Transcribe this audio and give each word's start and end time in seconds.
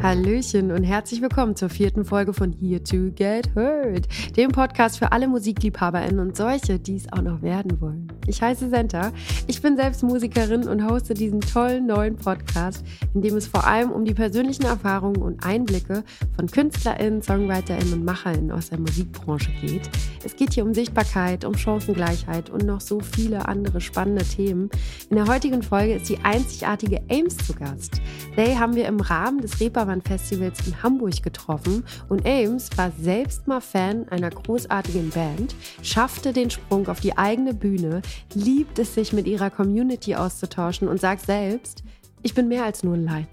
Hallöchen 0.00 0.70
und 0.70 0.84
herzlich 0.84 1.20
willkommen 1.20 1.56
zur 1.56 1.70
vierten 1.70 2.04
Folge 2.04 2.32
von 2.32 2.52
Here 2.52 2.80
to 2.80 3.10
Get 3.16 3.50
Heard, 3.56 4.06
dem 4.36 4.52
Podcast 4.52 4.96
für 4.96 5.10
alle 5.10 5.26
MusikliebhaberInnen 5.26 6.20
und 6.20 6.36
solche, 6.36 6.78
die 6.78 6.94
es 6.94 7.12
auch 7.12 7.20
noch 7.20 7.42
werden 7.42 7.80
wollen. 7.80 8.06
Ich 8.28 8.40
heiße 8.40 8.68
Senta, 8.68 9.10
ich 9.48 9.60
bin 9.60 9.76
selbst 9.76 10.04
Musikerin 10.04 10.68
und 10.68 10.88
hoste 10.88 11.14
diesen 11.14 11.40
tollen 11.40 11.86
neuen 11.86 12.14
Podcast, 12.14 12.84
in 13.12 13.22
dem 13.22 13.36
es 13.36 13.48
vor 13.48 13.66
allem 13.66 13.90
um 13.90 14.04
die 14.04 14.14
persönlichen 14.14 14.66
Erfahrungen 14.66 15.20
und 15.20 15.44
Einblicke 15.44 16.04
von 16.36 16.46
KünstlerInnen, 16.46 17.20
SongwriterInnen 17.20 17.94
und 17.94 18.04
MacherInnen 18.04 18.52
aus 18.52 18.70
der 18.70 18.78
Musikbranche 18.78 19.50
geht. 19.60 19.90
Es 20.22 20.36
geht 20.36 20.52
hier 20.52 20.64
um 20.64 20.74
Sichtbarkeit, 20.74 21.44
um 21.44 21.56
Chancengleichheit 21.56 22.50
und 22.50 22.64
noch 22.64 22.80
so 22.80 23.00
viele 23.00 23.48
andere 23.48 23.80
spannende 23.80 24.24
Themen. 24.24 24.70
In 25.10 25.16
der 25.16 25.26
heutigen 25.26 25.62
Folge 25.62 25.94
ist 25.94 26.08
die 26.08 26.18
einzigartige 26.22 27.00
Ames 27.10 27.36
zu 27.38 27.54
Gast. 27.54 28.00
They 28.36 28.54
haben 28.54 28.76
wir 28.76 28.86
im 28.86 29.00
Rahmen 29.00 29.40
des 29.40 29.58
Reeperbahn-Festivals 29.88 30.66
in 30.66 30.82
Hamburg 30.82 31.22
getroffen 31.22 31.84
und 32.08 32.26
Ames 32.26 32.70
war 32.76 32.92
selbst 33.00 33.46
mal 33.46 33.60
Fan 33.60 34.08
einer 34.08 34.30
großartigen 34.30 35.10
Band, 35.10 35.54
schaffte 35.82 36.32
den 36.32 36.50
Sprung 36.50 36.88
auf 36.88 37.00
die 37.00 37.16
eigene 37.16 37.54
Bühne, 37.54 38.02
liebt 38.34 38.78
es 38.78 38.94
sich 38.94 39.12
mit 39.12 39.26
ihrer 39.26 39.50
Community 39.50 40.14
auszutauschen 40.14 40.88
und 40.88 41.00
sagt 41.00 41.22
selbst, 41.22 41.82
ich 42.22 42.34
bin 42.34 42.48
mehr 42.48 42.64
als 42.64 42.82
nur 42.82 42.94
ein 42.94 43.04
Like. 43.04 43.28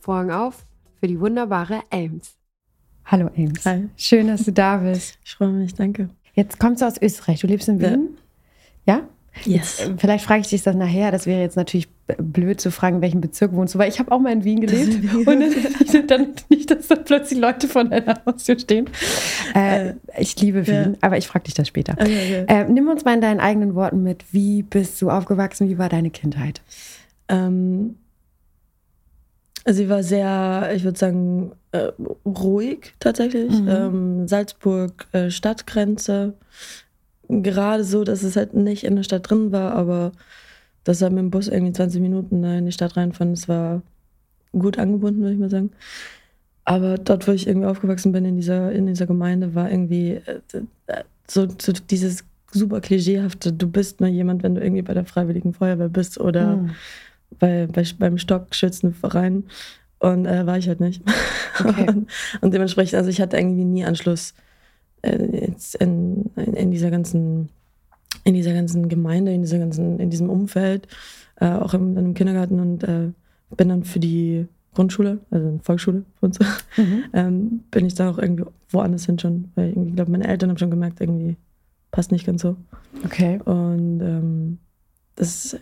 Vorhang 0.00 0.30
auf 0.30 0.66
für 1.00 1.06
die 1.06 1.18
wunderbare 1.18 1.82
Ames. 1.90 2.36
Hallo 3.06 3.30
Ames. 3.36 3.64
Hi. 3.64 3.88
Schön, 3.96 4.28
dass 4.28 4.44
du 4.44 4.52
da 4.52 4.78
bist. 4.78 5.18
Ich 5.24 5.34
freue 5.34 5.50
mich, 5.50 5.74
danke. 5.74 6.10
Jetzt 6.34 6.58
kommst 6.58 6.82
du 6.82 6.86
aus 6.86 7.00
Österreich. 7.00 7.40
Du 7.40 7.46
lebst 7.46 7.68
in 7.68 7.80
Wien? 7.80 8.18
Ja? 8.86 8.96
ja? 8.96 9.08
Yes. 9.44 9.78
Jetzt, 9.78 10.00
vielleicht 10.00 10.24
frage 10.24 10.42
ich 10.42 10.48
dich 10.48 10.62
das 10.62 10.76
nachher. 10.76 11.10
Das 11.10 11.26
wäre 11.26 11.40
jetzt 11.40 11.56
natürlich 11.56 11.88
blöd 12.18 12.60
zu 12.60 12.70
fragen, 12.70 13.00
welchen 13.00 13.20
Bezirk 13.20 13.52
wohnst 13.52 13.74
du, 13.74 13.78
weil 13.78 13.88
ich 13.88 13.98
habe 13.98 14.12
auch 14.12 14.20
mal 14.20 14.32
in 14.32 14.44
Wien 14.44 14.60
gelebt. 14.60 15.26
Und 15.26 15.44
dann 16.10 16.28
nicht, 16.48 16.70
dass 16.70 16.88
da 16.88 16.96
plötzlich 16.96 17.38
Leute 17.38 17.66
vor 17.66 17.84
deiner 17.84 18.20
Haustür 18.26 18.58
stehen. 18.58 18.88
Äh, 19.54 19.94
ich 20.18 20.38
liebe 20.40 20.66
Wien, 20.66 20.92
ja. 20.92 20.98
aber 21.00 21.18
ich 21.18 21.26
frage 21.26 21.44
dich 21.44 21.54
das 21.54 21.68
später. 21.68 21.94
Okay, 21.94 22.42
okay. 22.42 22.44
Äh, 22.48 22.64
nimm 22.64 22.88
uns 22.88 23.04
mal 23.04 23.14
in 23.14 23.20
deinen 23.20 23.40
eigenen 23.40 23.74
Worten 23.74 24.02
mit. 24.02 24.24
Wie 24.32 24.62
bist 24.62 25.00
du 25.02 25.10
aufgewachsen? 25.10 25.68
Wie 25.68 25.78
war 25.78 25.88
deine 25.88 26.10
Kindheit? 26.10 26.60
Ähm, 27.28 27.96
also 29.64 29.78
sie 29.78 29.88
war 29.88 30.02
sehr, 30.02 30.72
ich 30.74 30.84
würde 30.84 30.98
sagen, 30.98 31.52
äh, 31.72 31.90
ruhig 32.26 32.92
tatsächlich. 33.00 33.50
Mhm. 33.50 33.68
Ähm, 33.68 34.28
Salzburg, 34.28 35.06
äh, 35.12 35.30
Stadtgrenze 35.30 36.34
gerade 37.28 37.84
so, 37.84 38.04
dass 38.04 38.22
es 38.22 38.36
halt 38.36 38.54
nicht 38.54 38.84
in 38.84 38.96
der 38.96 39.02
Stadt 39.02 39.28
drin 39.28 39.52
war, 39.52 39.72
aber 39.72 40.12
dass 40.84 41.00
er 41.00 41.10
mit 41.10 41.20
dem 41.20 41.30
Bus 41.30 41.48
irgendwie 41.48 41.72
20 41.72 42.00
Minuten 42.00 42.44
in 42.44 42.66
die 42.66 42.72
Stadt 42.72 42.96
reinfahren, 42.96 43.34
das 43.34 43.48
war 43.48 43.82
gut 44.52 44.78
angebunden, 44.78 45.20
würde 45.20 45.34
ich 45.34 45.40
mal 45.40 45.50
sagen. 45.50 45.70
Aber 46.64 46.96
dort, 46.96 47.28
wo 47.28 47.32
ich 47.32 47.46
irgendwie 47.46 47.66
aufgewachsen 47.66 48.12
bin, 48.12 48.24
in 48.24 48.36
dieser, 48.36 48.72
in 48.72 48.86
dieser 48.86 49.06
Gemeinde, 49.06 49.54
war 49.54 49.70
irgendwie 49.70 50.12
äh, 50.12 50.40
so, 51.28 51.46
so 51.60 51.72
dieses 51.72 52.24
super 52.50 52.80
klischeehafte, 52.80 53.52
du 53.52 53.68
bist 53.68 54.00
nur 54.00 54.08
jemand, 54.08 54.42
wenn 54.42 54.54
du 54.54 54.62
irgendwie 54.62 54.82
bei 54.82 54.94
der 54.94 55.04
Freiwilligen 55.04 55.52
Feuerwehr 55.52 55.88
bist 55.88 56.20
oder 56.20 56.56
mhm. 56.56 56.70
bei, 57.38 57.66
bei, 57.66 57.84
beim 57.98 58.18
Stockschützenverein. 58.18 59.44
Und 59.98 60.26
äh, 60.26 60.46
war 60.46 60.58
ich 60.58 60.68
halt 60.68 60.80
nicht. 60.80 61.02
Okay. 61.58 61.86
und, 61.88 62.10
und, 62.40 62.54
dementsprechend, 62.54 62.94
also 62.94 63.10
ich 63.10 63.20
hatte 63.20 63.36
irgendwie 63.36 63.64
nie 63.64 63.84
Anschluss 63.84 64.34
äh, 65.04 65.52
in, 65.80 66.30
in, 66.36 66.70
dieser 66.70 66.90
ganzen, 66.90 67.50
in 68.24 68.34
dieser 68.34 68.52
ganzen 68.52 68.88
Gemeinde, 68.88 69.32
in 69.32 69.42
dieser 69.42 69.58
ganzen, 69.58 69.98
in 69.98 70.10
diesem 70.10 70.30
Umfeld, 70.30 70.88
äh, 71.40 71.48
auch 71.48 71.74
im, 71.74 71.96
im, 71.96 72.14
Kindergarten 72.14 72.60
und 72.60 72.84
äh, 72.84 73.10
bin 73.56 73.68
dann 73.68 73.84
für 73.84 74.00
die 74.00 74.46
Grundschule, 74.74 75.20
also 75.30 75.60
Volksschule 75.62 76.04
für 76.18 76.26
uns, 76.26 76.38
mhm. 76.76 77.04
ähm, 77.12 77.60
bin 77.70 77.86
ich 77.86 77.94
dann 77.94 78.08
auch 78.08 78.18
irgendwie 78.18 78.44
woanders 78.70 79.06
hin 79.06 79.18
schon, 79.18 79.52
weil 79.54 79.70
irgendwie, 79.70 79.90
ich 79.90 79.96
glaube, 79.96 80.10
meine 80.10 80.26
Eltern 80.26 80.50
haben 80.50 80.58
schon 80.58 80.70
gemerkt, 80.70 81.00
irgendwie 81.00 81.36
passt 81.90 82.10
nicht 82.10 82.26
ganz 82.26 82.42
so. 82.42 82.56
Okay. 83.04 83.40
Und 83.44 84.00
ähm, 84.00 84.58
das, 85.14 85.56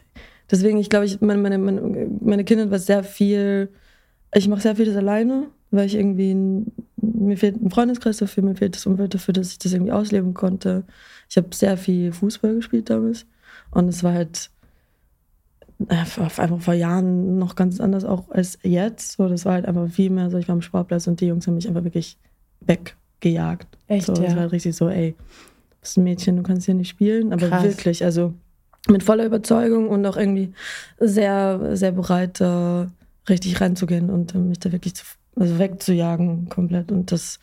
deswegen, 0.51 0.79
ich 0.79 0.89
glaube, 0.89 1.05
ich, 1.05 1.21
meine, 1.21 1.41
meine, 1.41 1.59
meine, 1.59 2.09
meine 2.21 2.45
Kindheit 2.45 2.71
war 2.71 2.79
sehr 2.79 3.05
viel, 3.05 3.69
ich 4.35 4.49
mache 4.49 4.63
sehr 4.63 4.77
vieles 4.77 4.97
alleine, 4.97 5.49
weil 5.73 5.87
ich 5.87 5.95
irgendwie, 5.95 6.35
mir 6.97 7.37
fehlt 7.37 7.61
ein 7.61 7.71
Freundeskreis 7.71 8.19
dafür, 8.19 8.45
mir 8.45 8.55
fehlt 8.55 8.77
das 8.77 8.87
Umfeld 8.87 9.15
dafür, 9.15 9.35
dass 9.35 9.51
ich 9.51 9.59
das 9.59 9.73
irgendwie 9.73 9.93
ausleben 9.93 10.35
konnte. 10.35 10.85
Ich 11.29 11.37
habe 11.37 11.49
sehr 11.53 11.77
viel 11.77 12.13
Fußball 12.13 12.55
gespielt 12.55 12.91
damals 12.91 13.27
und 13.71 13.89
es 13.89 14.05
war 14.05 14.13
halt 14.13 14.51
einfach 15.89 16.61
vor 16.61 16.75
Jahren 16.75 17.39
noch 17.39 17.57
ganz 17.57 17.81
anders 17.81 18.05
auch 18.05 18.31
als 18.31 18.59
jetzt. 18.63 19.13
So, 19.13 19.29
das 19.29 19.45
war 19.45 19.55
halt 19.55 19.67
einfach 19.67 19.89
viel 19.91 20.11
mehr 20.11 20.31
so, 20.31 20.39
ich 20.39 20.47
war 20.47 20.55
am 20.55 20.63
Sportplatz 20.63 21.07
und 21.07 21.21
die 21.21 21.27
Jungs 21.27 21.47
haben 21.47 21.55
mich 21.55 21.67
einfach 21.67 21.85
wirklich 21.85 22.19
weggejagt. 22.61 23.79
Echt, 23.89 24.07
so, 24.07 24.15
ja? 24.15 24.23
Das 24.25 24.35
war 24.35 24.43
halt 24.43 24.53
richtig 24.53 24.77
so, 24.77 24.89
ey, 24.89 25.17
bist 25.81 25.97
ein 25.97 26.05
Mädchen, 26.05 26.37
du 26.37 26.43
kannst 26.43 26.67
hier 26.67 26.75
nicht 26.75 26.91
spielen, 26.91 27.33
aber 27.33 27.49
Krass. 27.49 27.65
wirklich, 27.65 28.05
also 28.05 28.35
mit 28.89 29.03
voller 29.03 29.25
Überzeugung 29.25 29.89
und 29.89 30.05
auch 30.07 30.17
irgendwie 30.17 30.53
sehr, 31.01 31.77
sehr 31.77 31.93
bereit, 31.93 32.41
da 32.41 32.91
richtig 33.29 33.61
reinzugehen 33.61 34.11
und 34.11 34.35
mich 34.35 34.61
da 34.61 34.73
wirklich 34.73 34.95
zu 34.95 35.05
also 35.37 35.59
wegzujagen 35.59 36.49
komplett. 36.49 36.93
Und 36.93 37.11
das, 37.11 37.41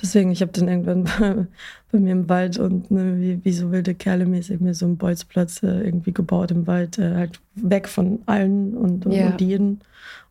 deswegen, 0.00 0.30
ich 0.30 0.40
habe 0.42 0.52
dann 0.52 0.68
irgendwann 0.68 1.04
bei, 1.04 1.46
bei, 1.92 1.98
mir 1.98 2.12
im 2.12 2.28
Wald 2.28 2.58
und 2.58 2.90
ne, 2.90 3.16
wie, 3.18 3.44
wie 3.44 3.52
so 3.52 3.70
wilde 3.70 3.94
Kerle 3.94 4.26
mäßig 4.26 4.60
mir 4.60 4.74
so 4.74 4.86
einen 4.86 4.96
Bolzplatz 4.96 5.62
äh, 5.62 5.82
irgendwie 5.82 6.12
gebaut 6.12 6.50
im 6.50 6.66
Wald, 6.66 6.98
äh, 6.98 7.14
halt 7.14 7.40
weg 7.54 7.88
von 7.88 8.20
allen 8.26 8.76
und, 8.76 9.06
und, 9.06 9.12
ja. 9.12 9.28
und 9.28 9.40
jeden. 9.40 9.80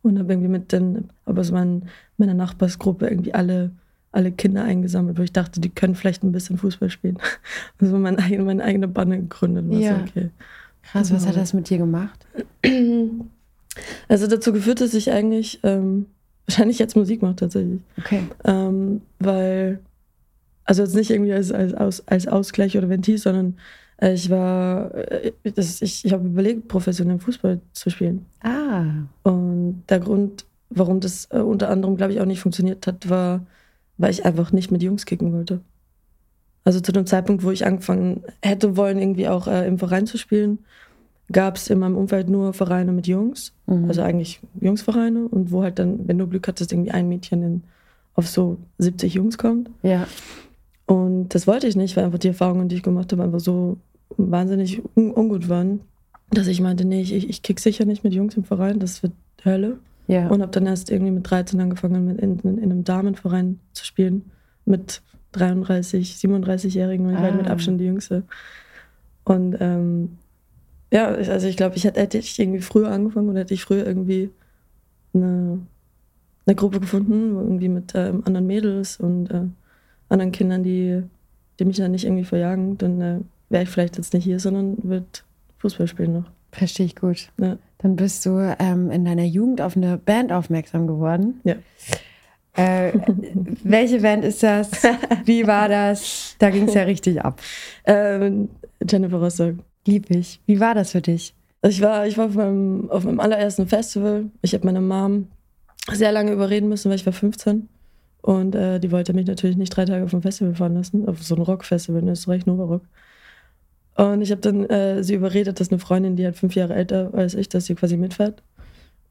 Und 0.03 0.19
habe 0.19 0.33
irgendwie 0.33 0.49
mit 0.49 0.71
den, 0.71 1.09
aber 1.25 1.43
so 1.43 1.53
mein, 1.53 1.83
meiner 2.17 2.33
Nachbarsgruppe 2.33 3.07
irgendwie 3.07 3.33
alle, 3.33 3.71
alle 4.11 4.31
Kinder 4.31 4.63
eingesammelt, 4.63 5.17
wo 5.17 5.21
ich 5.21 5.33
dachte, 5.33 5.59
die 5.59 5.69
können 5.69 5.95
vielleicht 5.95 6.23
ein 6.23 6.31
bisschen 6.31 6.57
Fußball 6.57 6.89
spielen. 6.89 7.17
Also 7.79 7.97
mein 7.97 8.17
eigen, 8.17 8.45
meine 8.45 8.63
eigene 8.63 8.87
Banne 8.87 9.17
gegründet. 9.17 9.65
Ja. 9.71 10.01
Okay. 10.01 10.29
Krass, 10.83 11.13
was 11.13 11.27
hat 11.27 11.35
das 11.35 11.53
mit 11.53 11.69
dir 11.69 11.77
gemacht? 11.77 12.25
Also 14.07 14.27
dazu 14.27 14.53
geführt, 14.53 14.81
dass 14.81 14.93
ich 14.93 15.11
eigentlich 15.11 15.59
ähm, 15.63 16.07
wahrscheinlich 16.47 16.79
jetzt 16.79 16.95
Musik 16.95 17.21
mache 17.21 17.35
tatsächlich. 17.35 17.81
Okay. 17.99 18.23
Ähm, 18.45 19.01
weil, 19.19 19.79
also 20.63 20.83
jetzt 20.83 20.95
nicht 20.95 21.11
irgendwie 21.11 21.33
als, 21.33 21.51
als, 21.51 21.73
als, 21.73 22.07
als 22.07 22.27
Ausgleich 22.27 22.77
oder 22.77 22.89
Ventil, 22.89 23.17
sondern 23.17 23.57
äh, 23.97 24.13
ich 24.13 24.29
war, 24.29 24.93
äh, 24.95 25.33
das, 25.55 25.81
ich, 25.81 26.05
ich 26.05 26.13
habe 26.13 26.27
überlegt, 26.27 26.67
professionell 26.67 27.19
Fußball 27.19 27.59
zu 27.73 27.89
spielen. 27.89 28.25
Ah. 28.41 28.85
Und 29.23 29.83
der 29.89 29.99
Grund, 29.99 30.45
warum 30.69 30.99
das 30.99 31.27
äh, 31.31 31.39
unter 31.39 31.69
anderem, 31.69 31.97
glaube 31.97 32.13
ich, 32.13 32.21
auch 32.21 32.25
nicht 32.25 32.41
funktioniert 32.41 32.87
hat, 32.87 33.09
war, 33.09 33.45
weil 33.97 34.11
ich 34.11 34.25
einfach 34.25 34.51
nicht 34.51 34.71
mit 34.71 34.83
Jungs 34.83 35.05
kicken 35.05 35.33
wollte. 35.33 35.61
Also 36.63 36.81
zu 36.81 36.91
dem 36.91 37.05
Zeitpunkt, 37.05 37.43
wo 37.43 37.51
ich 37.51 37.65
angefangen 37.65 38.23
hätte 38.43 38.75
wollen, 38.75 38.99
irgendwie 38.99 39.27
auch 39.27 39.47
äh, 39.47 39.65
im 39.67 39.79
Verein 39.79 40.05
zu 40.05 40.17
spielen, 40.17 40.59
gab 41.31 41.57
es 41.57 41.69
in 41.69 41.79
meinem 41.79 41.97
Umfeld 41.97 42.29
nur 42.29 42.53
Vereine 42.53 42.91
mit 42.91 43.07
Jungs, 43.07 43.53
mhm. 43.65 43.85
also 43.85 44.01
eigentlich 44.01 44.39
Jungsvereine 44.59 45.27
und 45.27 45.51
wo 45.51 45.63
halt 45.63 45.79
dann, 45.79 46.07
wenn 46.07 46.17
du 46.17 46.27
Glück 46.27 46.47
hattest, 46.47 46.71
irgendwie 46.71 46.91
ein 46.91 47.09
Mädchen 47.09 47.43
in, 47.43 47.63
auf 48.15 48.27
so 48.27 48.57
70 48.77 49.13
Jungs 49.13 49.37
kommt. 49.37 49.69
Ja. 49.83 50.07
Und 50.85 51.29
das 51.29 51.47
wollte 51.47 51.67
ich 51.67 51.75
nicht, 51.75 51.97
weil 51.97 52.05
einfach 52.05 52.19
die 52.19 52.29
Erfahrungen, 52.29 52.69
die 52.69 52.75
ich 52.77 52.83
gemacht 52.83 53.11
habe, 53.11 53.23
einfach 53.23 53.41
so 53.41 53.77
wahnsinnig 54.15 54.81
un 54.95 55.11
ungut 55.11 55.49
waren, 55.49 55.81
dass 56.31 56.47
ich 56.47 56.61
meinte, 56.61 56.85
nee, 56.85 57.01
ich, 57.01 57.13
ich 57.13 57.41
kick 57.41 57.59
sicher 57.59 57.85
nicht 57.85 58.03
mit 58.03 58.13
Jungs 58.13 58.35
im 58.37 58.45
Verein, 58.45 58.79
das 58.79 59.03
wird 59.03 59.13
Hölle. 59.43 59.79
Ja. 60.07 60.29
Und 60.29 60.41
habe 60.41 60.51
dann 60.51 60.65
erst 60.65 60.89
irgendwie 60.89 61.11
mit 61.11 61.29
13 61.29 61.59
angefangen, 61.59 62.17
in, 62.17 62.39
in, 62.39 62.57
in 62.57 62.71
einem 62.71 62.83
Damenverein 62.85 63.59
zu 63.73 63.85
spielen, 63.85 64.31
mit 64.63 65.01
33, 65.33 66.13
37-Jährigen 66.13 67.05
und 67.05 67.11
ich 67.11 67.17
ah. 67.17 67.21
war 67.21 67.31
halt 67.31 67.41
mit 67.41 67.49
Abstand 67.49 67.81
die 67.81 67.85
Jüngste. 67.85 68.23
Und 69.25 69.57
ähm, 69.59 70.17
ja, 70.91 71.07
also 71.07 71.47
ich 71.47 71.57
glaube, 71.57 71.75
ich 71.75 71.83
hätte, 71.83 71.99
hätte 71.99 72.17
ich 72.17 72.39
irgendwie 72.39 72.61
früher 72.61 72.89
angefangen 72.89 73.29
oder 73.29 73.41
hätte 73.41 73.53
ich 73.53 73.63
früher 73.63 73.85
irgendwie 73.85 74.29
eine, 75.13 75.59
eine 76.45 76.55
Gruppe 76.55 76.79
gefunden, 76.79 77.35
irgendwie 77.35 77.69
mit 77.69 77.93
äh, 77.95 78.13
anderen 78.23 78.47
Mädels 78.47 78.99
und 78.99 79.29
äh, 79.29 79.43
anderen 80.09 80.31
Kindern, 80.31 80.63
die, 80.63 81.03
die 81.59 81.65
mich 81.65 81.77
dann 81.77 81.91
nicht 81.91 82.05
irgendwie 82.05 82.23
verjagen, 82.23 82.77
dann 82.77 83.01
äh, 83.01 83.19
wäre 83.49 83.63
ich 83.63 83.69
vielleicht 83.69 83.97
jetzt 83.97 84.13
nicht 84.13 84.23
hier, 84.23 84.39
sondern 84.39 84.77
würde 84.83 85.05
Fußball 85.57 85.87
spielen 85.87 86.13
noch. 86.13 86.25
Verstehe 86.51 86.85
ich 86.85 86.95
gut. 86.95 87.29
Ja. 87.39 87.57
Dann 87.79 87.95
bist 87.95 88.25
du 88.25 88.39
ähm, 88.59 88.89
in 88.89 89.05
deiner 89.05 89.25
Jugend 89.25 89.61
auf 89.61 89.75
eine 89.75 89.97
Band 89.97 90.31
aufmerksam 90.31 90.87
geworden. 90.87 91.41
Ja. 91.43 91.55
Äh, 92.55 92.93
welche 93.63 94.01
Band 94.01 94.23
ist 94.23 94.41
das? 94.41 94.71
Wie 95.25 95.45
war 95.45 95.67
das? 95.67 96.35
Da 96.39 96.49
ging 96.49 96.67
es 96.67 96.73
ja 96.73 96.83
richtig 96.83 97.21
ab. 97.21 97.41
Ähm, 97.85 98.49
Jennifer 98.87 99.17
Rostock. 99.17 99.55
Lieb 99.87 100.11
ich. 100.11 100.39
Wie 100.45 100.59
war 100.59 100.75
das 100.75 100.91
für 100.91 101.01
dich? 101.01 101.33
Also 101.61 101.75
ich 101.75 101.81
war, 101.81 102.05
ich 102.05 102.17
war 102.17 102.27
auf, 102.27 102.35
meinem, 102.35 102.89
auf 102.91 103.03
meinem 103.03 103.19
allerersten 103.19 103.67
Festival. 103.67 104.25
Ich 104.41 104.53
habe 104.53 104.65
meine 104.65 104.81
Mom 104.81 105.27
sehr 105.91 106.11
lange 106.11 106.31
überreden 106.31 106.69
müssen, 106.69 106.89
weil 106.89 106.97
ich 106.97 107.05
war 107.05 107.13
15. 107.13 107.67
Und 108.21 108.55
äh, 108.55 108.79
die 108.79 108.91
wollte 108.91 109.13
mich 109.13 109.25
natürlich 109.25 109.57
nicht 109.57 109.75
drei 109.75 109.85
Tage 109.85 110.07
vom 110.07 110.21
Festival 110.21 110.53
fahren 110.53 110.75
lassen, 110.75 111.07
auf 111.07 111.23
so 111.23 111.35
ein 111.35 111.41
Rockfestival 111.41 112.01
in 112.01 112.09
Österreich, 112.09 112.45
Nova 112.45 112.65
Rock. 112.65 112.81
Und 113.95 114.21
ich 114.21 114.31
habe 114.31 114.41
dann 114.41 114.65
äh, 114.65 115.03
sie 115.03 115.15
überredet, 115.15 115.59
dass 115.59 115.71
eine 115.71 115.79
Freundin, 115.79 116.15
die 116.15 116.25
halt 116.25 116.35
fünf 116.35 116.53
Jahre 116.53 116.75
älter 116.75 117.11
als 117.13 117.33
ich, 117.33 117.49
dass 117.49 117.65
sie 117.65 117.75
quasi 117.75 117.97
mitfährt. 117.97 118.43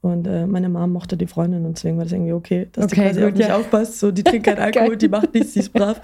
Und 0.01 0.27
äh, 0.27 0.45
meine 0.45 0.69
Mom 0.69 0.91
mochte 0.93 1.17
die 1.17 1.25
Freundin 1.27 1.65
und 1.65 1.77
deswegen 1.77 1.97
war 1.97 2.03
das 2.03 2.13
irgendwie 2.13 2.33
okay, 2.33 2.67
dass 2.71 2.85
Okay, 2.85 2.95
die 2.95 3.01
quasi 3.01 3.19
gut, 3.21 3.31
auf 3.31 3.37
mich 3.37 3.47
ja. 3.47 3.57
aufpasst. 3.57 3.99
So, 3.99 4.11
die 4.11 4.23
trinkt 4.23 4.45
keinen 4.45 4.59
Alkohol, 4.59 4.95
die 4.95 5.09
macht 5.09 5.33
nichts, 5.33 5.53
die 5.53 5.59
ist 5.59 5.73
brav. 5.73 5.99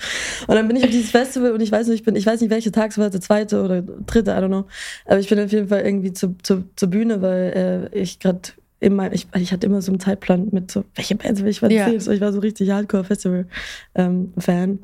Und 0.47 0.55
dann 0.55 0.67
bin 0.67 0.75
ich 0.77 0.83
auf 0.83 0.89
dieses 0.89 1.11
Festival 1.11 1.51
und 1.51 1.61
ich 1.61 1.71
weiß 1.71 1.87
nicht, 1.87 1.99
ich 1.99 2.03
bin, 2.03 2.15
ich 2.15 2.25
weiß 2.25 2.41
nicht, 2.41 2.49
welcher 2.49 2.71
Tag 2.71 2.89
es 2.91 2.97
war, 2.97 3.09
der 3.11 3.21
zweite 3.21 3.63
oder 3.63 3.81
dritte, 3.81 4.31
I 4.31 4.35
don't 4.35 4.47
know. 4.47 4.65
Aber 5.05 5.19
ich 5.19 5.29
bin 5.29 5.39
auf 5.39 5.51
jeden 5.51 5.67
Fall 5.67 5.81
irgendwie 5.81 6.11
zu, 6.11 6.35
zu, 6.41 6.63
zur 6.75 6.89
Bühne, 6.89 7.21
weil 7.21 7.89
äh, 7.93 7.97
ich 7.97 8.19
gerade 8.19 8.39
immer, 8.79 9.13
ich, 9.13 9.27
ich 9.35 9.53
hatte 9.53 9.67
immer 9.67 9.81
so 9.81 9.91
einen 9.91 9.99
Zeitplan 9.99 10.47
mit 10.51 10.71
so, 10.71 10.83
welche 10.95 11.15
Bands 11.15 11.41
will 11.41 11.49
ich 11.49 11.61
wann 11.61 11.71
Ja. 11.71 11.87
sehen? 11.87 11.99
So, 12.01 12.11
ich 12.11 12.19
war 12.19 12.33
so 12.33 12.39
richtig 12.39 12.71
Hardcore-Festival-Fan. 12.71 14.79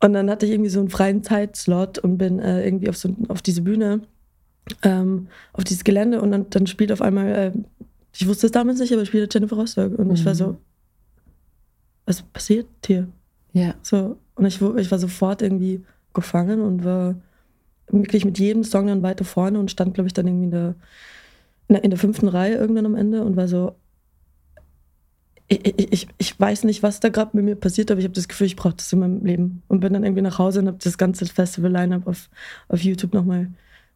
und 0.00 0.12
dann 0.12 0.28
hatte 0.30 0.46
ich 0.46 0.52
irgendwie 0.52 0.70
so 0.70 0.80
einen 0.80 0.90
freien 0.90 1.22
Zeitslot 1.22 1.98
und 1.98 2.18
bin 2.18 2.40
äh, 2.40 2.64
irgendwie 2.66 2.88
auf, 2.90 2.96
so, 2.96 3.14
auf 3.28 3.40
diese 3.40 3.62
Bühne, 3.62 4.00
ähm, 4.82 5.28
auf 5.52 5.62
dieses 5.64 5.84
Gelände 5.84 6.20
und 6.20 6.32
dann, 6.32 6.46
dann 6.50 6.66
spielt 6.66 6.90
auf 6.92 7.00
einmal, 7.02 7.28
äh, 7.28 7.52
ich 8.14 8.26
wusste 8.26 8.46
es 8.46 8.52
damals 8.52 8.78
nicht, 8.80 8.92
aber 8.92 9.04
spielt 9.06 9.32
Jennifer 9.32 9.56
Rostock. 9.56 9.98
Und 9.98 10.10
ich 10.12 10.24
war 10.24 10.32
Mhm. 10.34 10.38
so, 10.38 10.56
was 12.06 12.22
passiert 12.22 12.66
hier? 12.86 13.08
Ja. 13.52 13.74
So, 13.82 14.18
und 14.34 14.46
ich, 14.46 14.60
ich 14.60 14.90
war 14.90 14.98
sofort 14.98 15.42
irgendwie 15.42 15.84
gefangen 16.14 16.60
und 16.60 16.84
war 16.84 17.14
wirklich 17.88 18.24
mit 18.24 18.38
jedem 18.38 18.64
Song 18.64 18.86
dann 18.86 19.02
weiter 19.02 19.24
vorne 19.24 19.58
und 19.58 19.70
stand, 19.70 19.94
glaube 19.94 20.06
ich, 20.08 20.14
dann 20.14 20.26
irgendwie 20.26 20.44
in 20.44 20.50
der, 20.50 20.74
in 21.68 21.74
der, 21.74 21.84
in 21.84 21.90
der 21.90 21.98
fünften 21.98 22.28
Reihe 22.28 22.54
irgendwann 22.54 22.86
am 22.86 22.94
Ende 22.94 23.22
und 23.24 23.36
war 23.36 23.48
so, 23.48 23.74
ich, 25.48 25.66
ich, 25.66 25.92
ich, 25.92 26.08
ich 26.16 26.40
weiß 26.40 26.64
nicht, 26.64 26.82
was 26.82 27.00
da 27.00 27.10
gerade 27.10 27.36
mit 27.36 27.44
mir 27.44 27.56
passiert, 27.56 27.90
aber 27.90 27.98
ich 27.98 28.04
habe 28.04 28.14
das 28.14 28.28
Gefühl, 28.28 28.46
ich 28.46 28.56
brauche 28.56 28.74
das 28.74 28.92
in 28.92 29.00
meinem 29.00 29.24
Leben. 29.24 29.62
Und 29.68 29.80
bin 29.80 29.92
dann 29.92 30.04
irgendwie 30.04 30.22
nach 30.22 30.38
Hause 30.38 30.60
und 30.60 30.66
habe 30.68 30.78
das 30.82 30.96
ganze 30.96 31.26
Festival-Line-Up 31.26 32.06
auf, 32.06 32.30
auf 32.68 32.80
YouTube 32.82 33.12
nochmal 33.12 33.50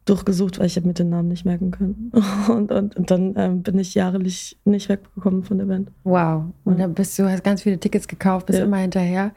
durchgesucht, 0.06 0.58
weil 0.58 0.66
ich 0.66 0.76
habe 0.76 0.86
mir 0.86 0.94
den 0.94 1.10
Namen 1.10 1.28
nicht 1.28 1.44
merken 1.44 1.70
können. 1.72 2.10
Und, 2.48 2.72
und, 2.72 2.96
und 2.96 3.10
dann 3.10 3.34
ähm, 3.36 3.62
bin 3.62 3.78
ich 3.78 3.94
jahrelich 3.94 4.56
nicht 4.64 4.88
weggekommen 4.88 5.42
von 5.44 5.58
der 5.58 5.66
Band. 5.66 5.90
Wow. 6.04 6.44
Und 6.64 6.74
Ja. 6.78 6.84
dann 6.86 6.94
bist 6.94 7.18
du, 7.18 7.28
hast 7.28 7.44
ganz 7.44 7.62
viele 7.62 7.78
Tickets 7.78 8.08
gekauft, 8.08 8.46
bist 8.46 8.58
Ja. 8.58 8.64
immer 8.64 8.78
hinterher. 8.78 9.32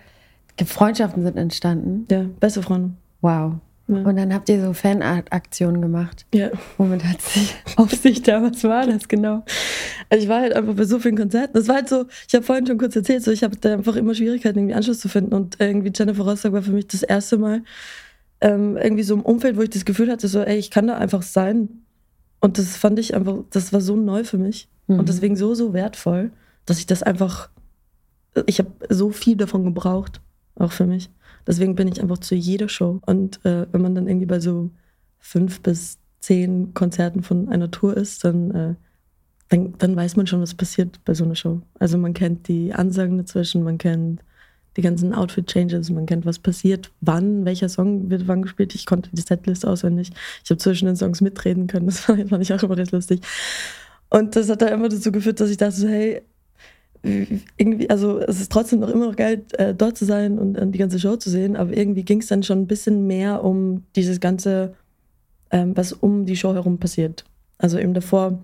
Freundschaften 0.65 1.23
sind 1.23 1.37
entstanden. 1.37 2.05
Ja, 2.11 2.25
beste 2.39 2.61
Freunde. 2.61 2.91
Wow. 3.21 3.53
Ja. 3.87 3.95
Und 4.03 4.17
dann 4.17 4.31
habt 4.33 4.47
ihr 4.49 4.63
so 4.63 4.73
Fanart-Aktionen 4.73 5.81
gemacht. 5.81 6.25
Ja. 6.33 6.49
Womit 6.77 7.03
hat 7.03 7.21
sich 7.21 7.55
auf 7.77 7.91
sich 7.91 8.21
da, 8.21 8.43
was 8.43 8.63
war 8.63 8.85
das 8.85 9.07
genau? 9.07 9.43
Also 10.09 10.23
ich 10.23 10.29
war 10.29 10.41
halt 10.41 10.53
einfach 10.53 10.75
bei 10.75 10.83
so 10.83 10.99
vielen 10.99 11.17
Konzerten. 11.17 11.53
Das 11.53 11.67
war 11.67 11.75
halt 11.75 11.89
so, 11.89 12.05
ich 12.27 12.35
habe 12.35 12.43
vorhin 12.45 12.67
schon 12.67 12.77
kurz 12.77 12.95
erzählt, 12.95 13.23
so 13.23 13.31
ich 13.31 13.43
habe 13.43 13.55
da 13.57 13.73
einfach 13.73 13.95
immer 13.95 14.13
Schwierigkeiten, 14.13 14.59
irgendwie 14.59 14.75
Anschluss 14.75 14.99
zu 14.99 15.09
finden. 15.09 15.33
Und 15.33 15.55
irgendwie 15.59 15.91
Jennifer 15.95 16.23
Rostock 16.23 16.53
war 16.53 16.61
für 16.61 16.71
mich 16.71 16.87
das 16.87 17.01
erste 17.01 17.37
Mal 17.39 17.63
ähm, 18.41 18.77
irgendwie 18.77 19.03
so 19.03 19.13
im 19.13 19.21
Umfeld, 19.21 19.57
wo 19.57 19.61
ich 19.61 19.69
das 19.69 19.85
Gefühl 19.85 20.11
hatte, 20.11 20.27
so, 20.27 20.41
ey, 20.41 20.57
ich 20.57 20.71
kann 20.71 20.87
da 20.87 20.97
einfach 20.97 21.21
sein. 21.21 21.69
Und 22.39 22.57
das 22.57 22.77
fand 22.77 22.99
ich 22.99 23.15
einfach, 23.15 23.39
das 23.49 23.73
war 23.73 23.81
so 23.81 23.95
neu 23.95 24.23
für 24.23 24.37
mich. 24.37 24.69
Mhm. 24.87 24.99
Und 24.99 25.09
deswegen 25.09 25.35
so, 25.35 25.55
so 25.55 25.73
wertvoll, 25.73 26.31
dass 26.65 26.79
ich 26.79 26.85
das 26.85 27.03
einfach, 27.03 27.49
ich 28.45 28.59
habe 28.59 28.71
so 28.89 29.09
viel 29.11 29.35
davon 29.35 29.63
gebraucht, 29.63 30.21
auch 30.55 30.71
für 30.71 30.85
mich. 30.85 31.09
Deswegen 31.47 31.75
bin 31.75 31.87
ich 31.87 32.01
einfach 32.01 32.19
zu 32.19 32.35
jeder 32.35 32.69
Show. 32.69 33.01
Und 33.05 33.43
äh, 33.45 33.65
wenn 33.71 33.81
man 33.81 33.95
dann 33.95 34.07
irgendwie 34.07 34.25
bei 34.25 34.39
so 34.39 34.69
fünf 35.19 35.61
bis 35.61 35.97
zehn 36.19 36.73
Konzerten 36.73 37.23
von 37.23 37.49
einer 37.49 37.71
Tour 37.71 37.97
ist, 37.97 38.23
dann, 38.23 38.51
äh, 38.51 38.75
dann, 39.49 39.73
dann 39.77 39.95
weiß 39.95 40.15
man 40.15 40.27
schon, 40.27 40.41
was 40.41 40.53
passiert 40.53 41.03
bei 41.05 41.13
so 41.13 41.23
einer 41.25 41.35
Show. 41.35 41.61
Also 41.79 41.97
man 41.97 42.13
kennt 42.13 42.47
die 42.47 42.73
Ansagen 42.73 43.17
dazwischen, 43.17 43.63
man 43.63 43.77
kennt 43.77 44.21
die 44.77 44.81
ganzen 44.81 45.13
Outfit-Changes, 45.13 45.89
man 45.89 46.05
kennt, 46.05 46.25
was 46.25 46.39
passiert, 46.39 46.91
wann, 47.01 47.45
welcher 47.45 47.69
Song 47.69 48.09
wird 48.09 48.27
wann 48.27 48.43
gespielt. 48.43 48.75
Ich 48.75 48.85
konnte 48.85 49.09
die 49.11 49.21
Setlist 49.21 49.65
auswendig. 49.65 50.11
Ich 50.43 50.49
habe 50.49 50.59
zwischen 50.59 50.85
den 50.85 50.95
Songs 50.95 51.21
mitreden 51.21 51.67
können, 51.67 51.87
das 51.87 51.99
fand 52.01 52.41
ich 52.41 52.53
auch 52.53 52.63
immer 52.63 52.77
recht 52.77 52.91
lustig. 52.91 53.21
Und 54.09 54.35
das 54.35 54.49
hat 54.49 54.61
da 54.61 54.67
immer 54.67 54.89
dazu 54.89 55.11
geführt, 55.11 55.39
dass 55.39 55.49
ich 55.49 55.57
dachte 55.57 55.87
hey, 55.87 56.21
irgendwie, 57.01 57.89
also 57.89 58.19
es 58.19 58.41
ist 58.41 58.51
trotzdem 58.51 58.79
noch 58.79 58.89
immer 58.89 59.07
noch 59.07 59.15
geil, 59.15 59.45
äh, 59.53 59.73
dort 59.73 59.97
zu 59.97 60.05
sein 60.05 60.37
und, 60.37 60.57
und 60.57 60.73
die 60.73 60.79
ganze 60.79 60.99
Show 60.99 61.15
zu 61.15 61.29
sehen, 61.29 61.55
aber 61.55 61.75
irgendwie 61.75 62.03
ging 62.03 62.19
es 62.19 62.27
dann 62.27 62.43
schon 62.43 62.59
ein 62.59 62.67
bisschen 62.67 63.07
mehr 63.07 63.43
um 63.43 63.83
dieses 63.95 64.19
ganze, 64.19 64.75
ähm, 65.51 65.77
was 65.77 65.93
um 65.93 66.25
die 66.25 66.35
Show 66.35 66.53
herum 66.53 66.77
passiert. 66.77 67.23
Also 67.57 67.79
eben 67.79 67.93
davor 67.93 68.43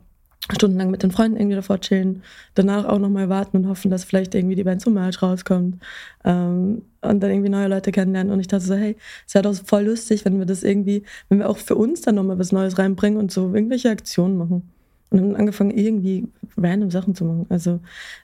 stundenlang 0.54 0.92
mit 0.92 1.02
den 1.02 1.12
Freunden 1.12 1.38
irgendwie 1.38 1.56
davor 1.56 1.80
chillen, 1.80 2.24
danach 2.54 2.86
auch 2.86 3.00
nochmal 3.00 3.30
warten 3.30 3.58
und 3.58 3.68
hoffen, 3.68 3.90
dass 3.90 4.04
vielleicht 4.04 4.36
irgendwie 4.36 4.56
die 4.56 4.64
Band 4.64 4.82
zum 4.82 4.94
Merch 4.94 5.22
rauskommt 5.22 5.82
ähm, 6.24 6.84
und 7.02 7.20
dann 7.20 7.32
irgendwie 7.32 7.50
neue 7.50 7.68
Leute 7.68 7.92
kennenlernen. 7.92 8.32
Und 8.32 8.40
ich 8.40 8.48
dachte 8.48 8.66
so, 8.66 8.76
hey, 8.76 8.96
es 9.28 9.34
wäre 9.34 9.44
doch 9.44 9.56
voll 9.66 9.86
lustig, 9.86 10.24
wenn 10.26 10.38
wir 10.38 10.46
das 10.46 10.64
irgendwie, 10.64 11.04
wenn 11.30 11.40
wir 11.40 11.50
auch 11.50 11.58
für 11.58 11.76
uns 11.76 12.02
dann 12.02 12.16
nochmal 12.16 12.38
was 12.38 12.52
Neues 12.52 12.78
reinbringen 12.78 13.20
und 13.20 13.32
so 13.32 13.54
irgendwelche 13.54 13.90
Aktionen 13.90 14.38
machen. 14.38 14.75
Und 15.16 15.22
haben 15.22 15.36
angefangen, 15.36 15.72
irgendwie 15.72 16.28
random 16.58 16.92
Sachen 16.92 17.16
zu 17.16 17.24
machen. 17.24 17.46
Also 17.50 17.80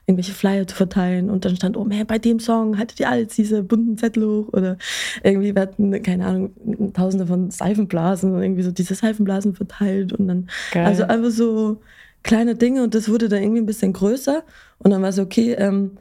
irgendwelche 0.06 0.32
Flyer 0.32 0.66
zu 0.66 0.76
verteilen. 0.76 1.30
Und 1.30 1.44
dann 1.44 1.56
stand, 1.56 1.76
oh 1.76 1.84
man, 1.84 2.06
bei 2.06 2.18
dem 2.18 2.38
Song 2.38 2.78
haltet 2.78 3.00
ihr 3.00 3.08
alle 3.08 3.22
jetzt 3.22 3.38
diese 3.38 3.62
bunten 3.62 3.96
Zettel 3.96 4.24
hoch. 4.26 4.48
Oder 4.52 4.76
irgendwie, 5.22 5.54
wir 5.54 5.62
hatten, 5.62 6.02
keine 6.02 6.26
Ahnung, 6.26 6.92
tausende 6.92 7.26
von 7.26 7.50
Seifenblasen 7.50 8.34
und 8.34 8.42
irgendwie 8.42 8.62
so 8.62 8.72
diese 8.72 8.94
Seifenblasen 8.94 9.54
verteilt. 9.54 10.12
Und 10.12 10.28
dann, 10.28 10.48
Geil. 10.72 10.84
also 10.84 11.04
einfach 11.04 11.30
so 11.30 11.80
kleine 12.22 12.54
Dinge. 12.54 12.82
Und 12.82 12.94
das 12.94 13.08
wurde 13.08 13.28
dann 13.28 13.42
irgendwie 13.42 13.62
ein 13.62 13.66
bisschen 13.66 13.94
größer. 13.94 14.42
Und 14.78 14.90
dann 14.90 15.00
war 15.00 15.08
es 15.08 15.18
okay, 15.18 15.52
ähm, 15.52 15.92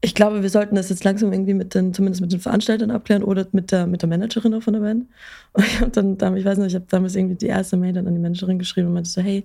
ich 0.00 0.14
glaube, 0.14 0.42
wir 0.42 0.50
sollten 0.50 0.76
das 0.76 0.90
jetzt 0.90 1.02
langsam 1.02 1.32
irgendwie 1.32 1.54
mit 1.54 1.74
den, 1.74 1.92
zumindest 1.92 2.20
mit 2.20 2.30
den 2.30 2.38
Veranstaltern 2.38 2.92
abklären 2.92 3.24
oder 3.24 3.46
mit 3.50 3.72
der, 3.72 3.86
mit 3.88 4.02
der 4.02 4.08
Managerin 4.08 4.54
auch 4.54 4.62
von 4.62 4.74
der 4.74 4.80
Band. 4.80 5.06
Und 5.54 5.64
ich 5.64 5.80
habe 5.80 5.90
dann, 5.90 6.36
ich 6.36 6.44
weiß 6.44 6.58
nicht, 6.58 6.68
ich 6.68 6.74
habe 6.76 6.86
damals 6.88 7.16
irgendwie 7.16 7.34
die 7.34 7.46
erste 7.46 7.76
Mail 7.76 7.92
dann 7.92 8.06
an 8.06 8.14
die 8.14 8.20
Managerin 8.20 8.58
geschrieben 8.58 8.88
und 8.88 8.94
meinte 8.94 9.10
so, 9.10 9.20
hey, 9.20 9.44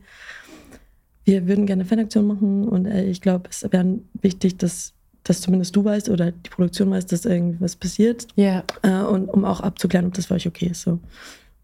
wir 1.25 1.47
würden 1.47 1.65
gerne 1.65 1.85
Fanaktion 1.85 2.27
machen 2.27 2.67
und 2.67 2.85
äh, 2.85 3.05
ich 3.05 3.21
glaube, 3.21 3.49
es 3.49 3.63
wäre 3.71 3.99
wichtig, 4.21 4.57
dass, 4.57 4.93
dass 5.23 5.41
zumindest 5.41 5.75
du 5.75 5.83
weißt 5.85 6.09
oder 6.09 6.31
die 6.31 6.49
Produktion 6.49 6.91
weiß, 6.91 7.05
dass 7.05 7.25
irgendwie 7.25 7.61
was 7.61 7.75
passiert 7.75 8.27
Ja. 8.35 8.63
äh, 8.81 9.01
und 9.03 9.29
um 9.29 9.45
auch 9.45 9.61
abzuklären, 9.61 10.07
ob 10.07 10.13
das 10.13 10.25
für 10.27 10.33
euch 10.35 10.47
okay 10.47 10.67
ist. 10.67 10.81
So. 10.81 10.99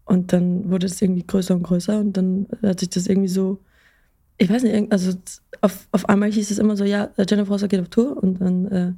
Und 0.04 0.32
dann 0.32 0.70
wurde 0.70 0.86
es 0.86 1.00
irgendwie 1.00 1.24
größer 1.26 1.54
und 1.54 1.62
größer 1.62 2.00
und 2.00 2.16
dann 2.16 2.46
hat 2.62 2.80
sich 2.80 2.90
das 2.90 3.06
irgendwie 3.06 3.28
so, 3.28 3.58
ich 4.38 4.48
weiß 4.48 4.62
nicht, 4.62 4.90
also 4.92 5.12
auf, 5.60 5.86
auf 5.92 6.08
einmal 6.08 6.32
hieß 6.32 6.50
es 6.50 6.58
immer 6.58 6.76
so, 6.76 6.84
ja, 6.84 7.10
Jennifer 7.18 7.50
Rostock 7.52 7.70
geht 7.70 7.80
auf 7.80 7.88
Tour 7.90 8.16
und 8.22 8.40
dann 8.40 8.66
äh, 8.68 8.92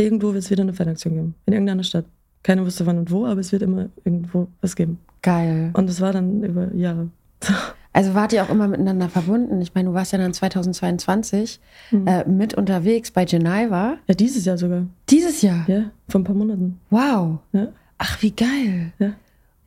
irgendwo 0.00 0.34
wird 0.34 0.44
es 0.44 0.50
wieder 0.50 0.62
eine 0.62 0.74
Fanaktion 0.74 1.14
geben, 1.14 1.34
in 1.46 1.54
irgendeiner 1.54 1.82
Stadt. 1.82 2.04
Keiner 2.42 2.66
wusste 2.66 2.84
wann 2.86 2.98
und 2.98 3.10
wo, 3.10 3.24
aber 3.24 3.40
es 3.40 3.52
wird 3.52 3.62
immer 3.62 3.88
irgendwo 4.04 4.48
was 4.60 4.74
geben. 4.76 4.98
Geil. 5.22 5.70
Und 5.74 5.88
das 5.88 6.00
war 6.00 6.12
dann 6.12 6.42
über 6.42 6.74
Jahre. 6.74 7.08
Also 7.94 8.14
wart 8.14 8.32
ihr 8.32 8.42
auch 8.42 8.48
immer 8.50 8.68
miteinander 8.68 9.08
verbunden? 9.08 9.60
Ich 9.60 9.74
meine, 9.74 9.90
du 9.90 9.94
warst 9.94 10.12
ja 10.12 10.18
dann 10.18 10.32
2022 10.32 11.60
Mhm. 11.90 12.06
äh, 12.06 12.24
mit 12.28 12.54
unterwegs 12.54 13.10
bei 13.10 13.24
Geneva. 13.24 13.96
Ja, 14.06 14.14
dieses 14.14 14.44
Jahr 14.44 14.56
sogar. 14.58 14.86
Dieses 15.10 15.42
Jahr. 15.42 15.64
Ja, 15.68 15.90
vor 16.08 16.20
ein 16.20 16.24
paar 16.24 16.34
Monaten. 16.34 16.78
Wow. 16.90 17.38
Ja. 17.52 17.68
Ach, 17.98 18.22
wie 18.22 18.30
geil. 18.30 18.92
Ja. 18.98 19.12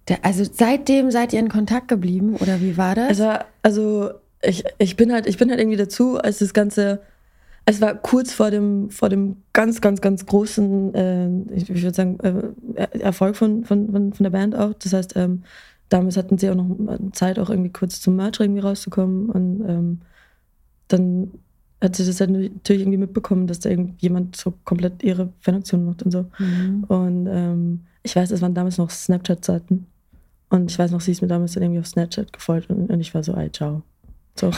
Der, 0.07 0.23
also 0.23 0.43
seitdem 0.51 1.11
seid 1.11 1.33
ihr 1.33 1.39
in 1.39 1.49
Kontakt 1.49 1.87
geblieben 1.87 2.35
oder 2.35 2.61
wie 2.61 2.77
war 2.77 2.95
das? 2.95 3.09
Also, 3.09 3.43
also 3.63 4.09
ich, 4.41 4.63
ich 4.77 4.95
bin 4.95 5.11
halt, 5.11 5.27
ich 5.27 5.37
bin 5.37 5.49
halt 5.49 5.59
irgendwie 5.59 5.77
dazu, 5.77 6.17
als 6.17 6.39
das 6.39 6.53
Ganze, 6.53 7.01
es 7.65 7.81
war 7.81 7.95
kurz 7.95 8.31
vor 8.33 8.51
dem, 8.51 8.89
vor 8.91 9.09
dem 9.09 9.37
ganz, 9.53 9.81
ganz, 9.81 10.01
ganz 10.01 10.25
großen, 10.25 10.93
äh, 10.93 11.29
ich, 11.55 11.69
ich 11.69 11.81
würde 11.83 11.95
sagen, 11.95 12.19
äh, 12.75 12.99
Erfolg 12.99 13.35
von, 13.35 13.65
von, 13.65 13.91
von, 13.91 14.13
von 14.13 14.23
der 14.23 14.29
Band 14.31 14.55
auch. 14.55 14.73
Das 14.73 14.93
heißt, 14.93 15.15
ähm, 15.15 15.43
damals 15.89 16.17
hatten 16.17 16.37
sie 16.37 16.49
auch 16.49 16.55
noch 16.55 17.11
Zeit, 17.11 17.39
auch 17.39 17.49
irgendwie 17.49 17.71
kurz 17.71 18.01
zum 18.01 18.15
Merch 18.15 18.39
irgendwie 18.39 18.61
rauszukommen. 18.61 19.29
Und 19.29 19.63
ähm, 19.67 20.01
dann 20.87 21.31
hat 21.81 21.95
sie 21.95 22.05
das 22.05 22.19
halt 22.19 22.31
natürlich 22.31 22.81
irgendwie 22.81 22.97
mitbekommen, 22.97 23.47
dass 23.47 23.59
da 23.59 23.69
irgendjemand 23.69 24.35
so 24.35 24.53
komplett 24.63 25.03
ihre 25.03 25.31
Fanaktion 25.39 25.85
macht 25.85 26.03
und 26.03 26.11
so. 26.11 26.25
Mhm. 26.39 26.83
Und 26.85 27.27
ähm, 27.29 27.81
ich 28.03 28.15
weiß, 28.15 28.31
es 28.31 28.41
waren 28.41 28.53
damals 28.53 28.77
noch 28.77 28.89
Snapchat-Zeiten. 28.89 29.87
Und 30.49 30.71
ich 30.71 30.79
weiß 30.79 30.91
noch, 30.91 31.01
sie 31.01 31.11
ist 31.11 31.21
mir 31.21 31.27
damals 31.27 31.53
dann 31.53 31.63
irgendwie 31.63 31.79
auf 31.79 31.87
Snapchat 31.87 32.31
gefolgt 32.31 32.69
und, 32.69 32.89
und 32.89 32.99
ich 32.99 33.13
war 33.13 33.23
so, 33.23 33.33
ey, 33.33 33.51
ciao. 33.51 33.81
So. 34.35 34.51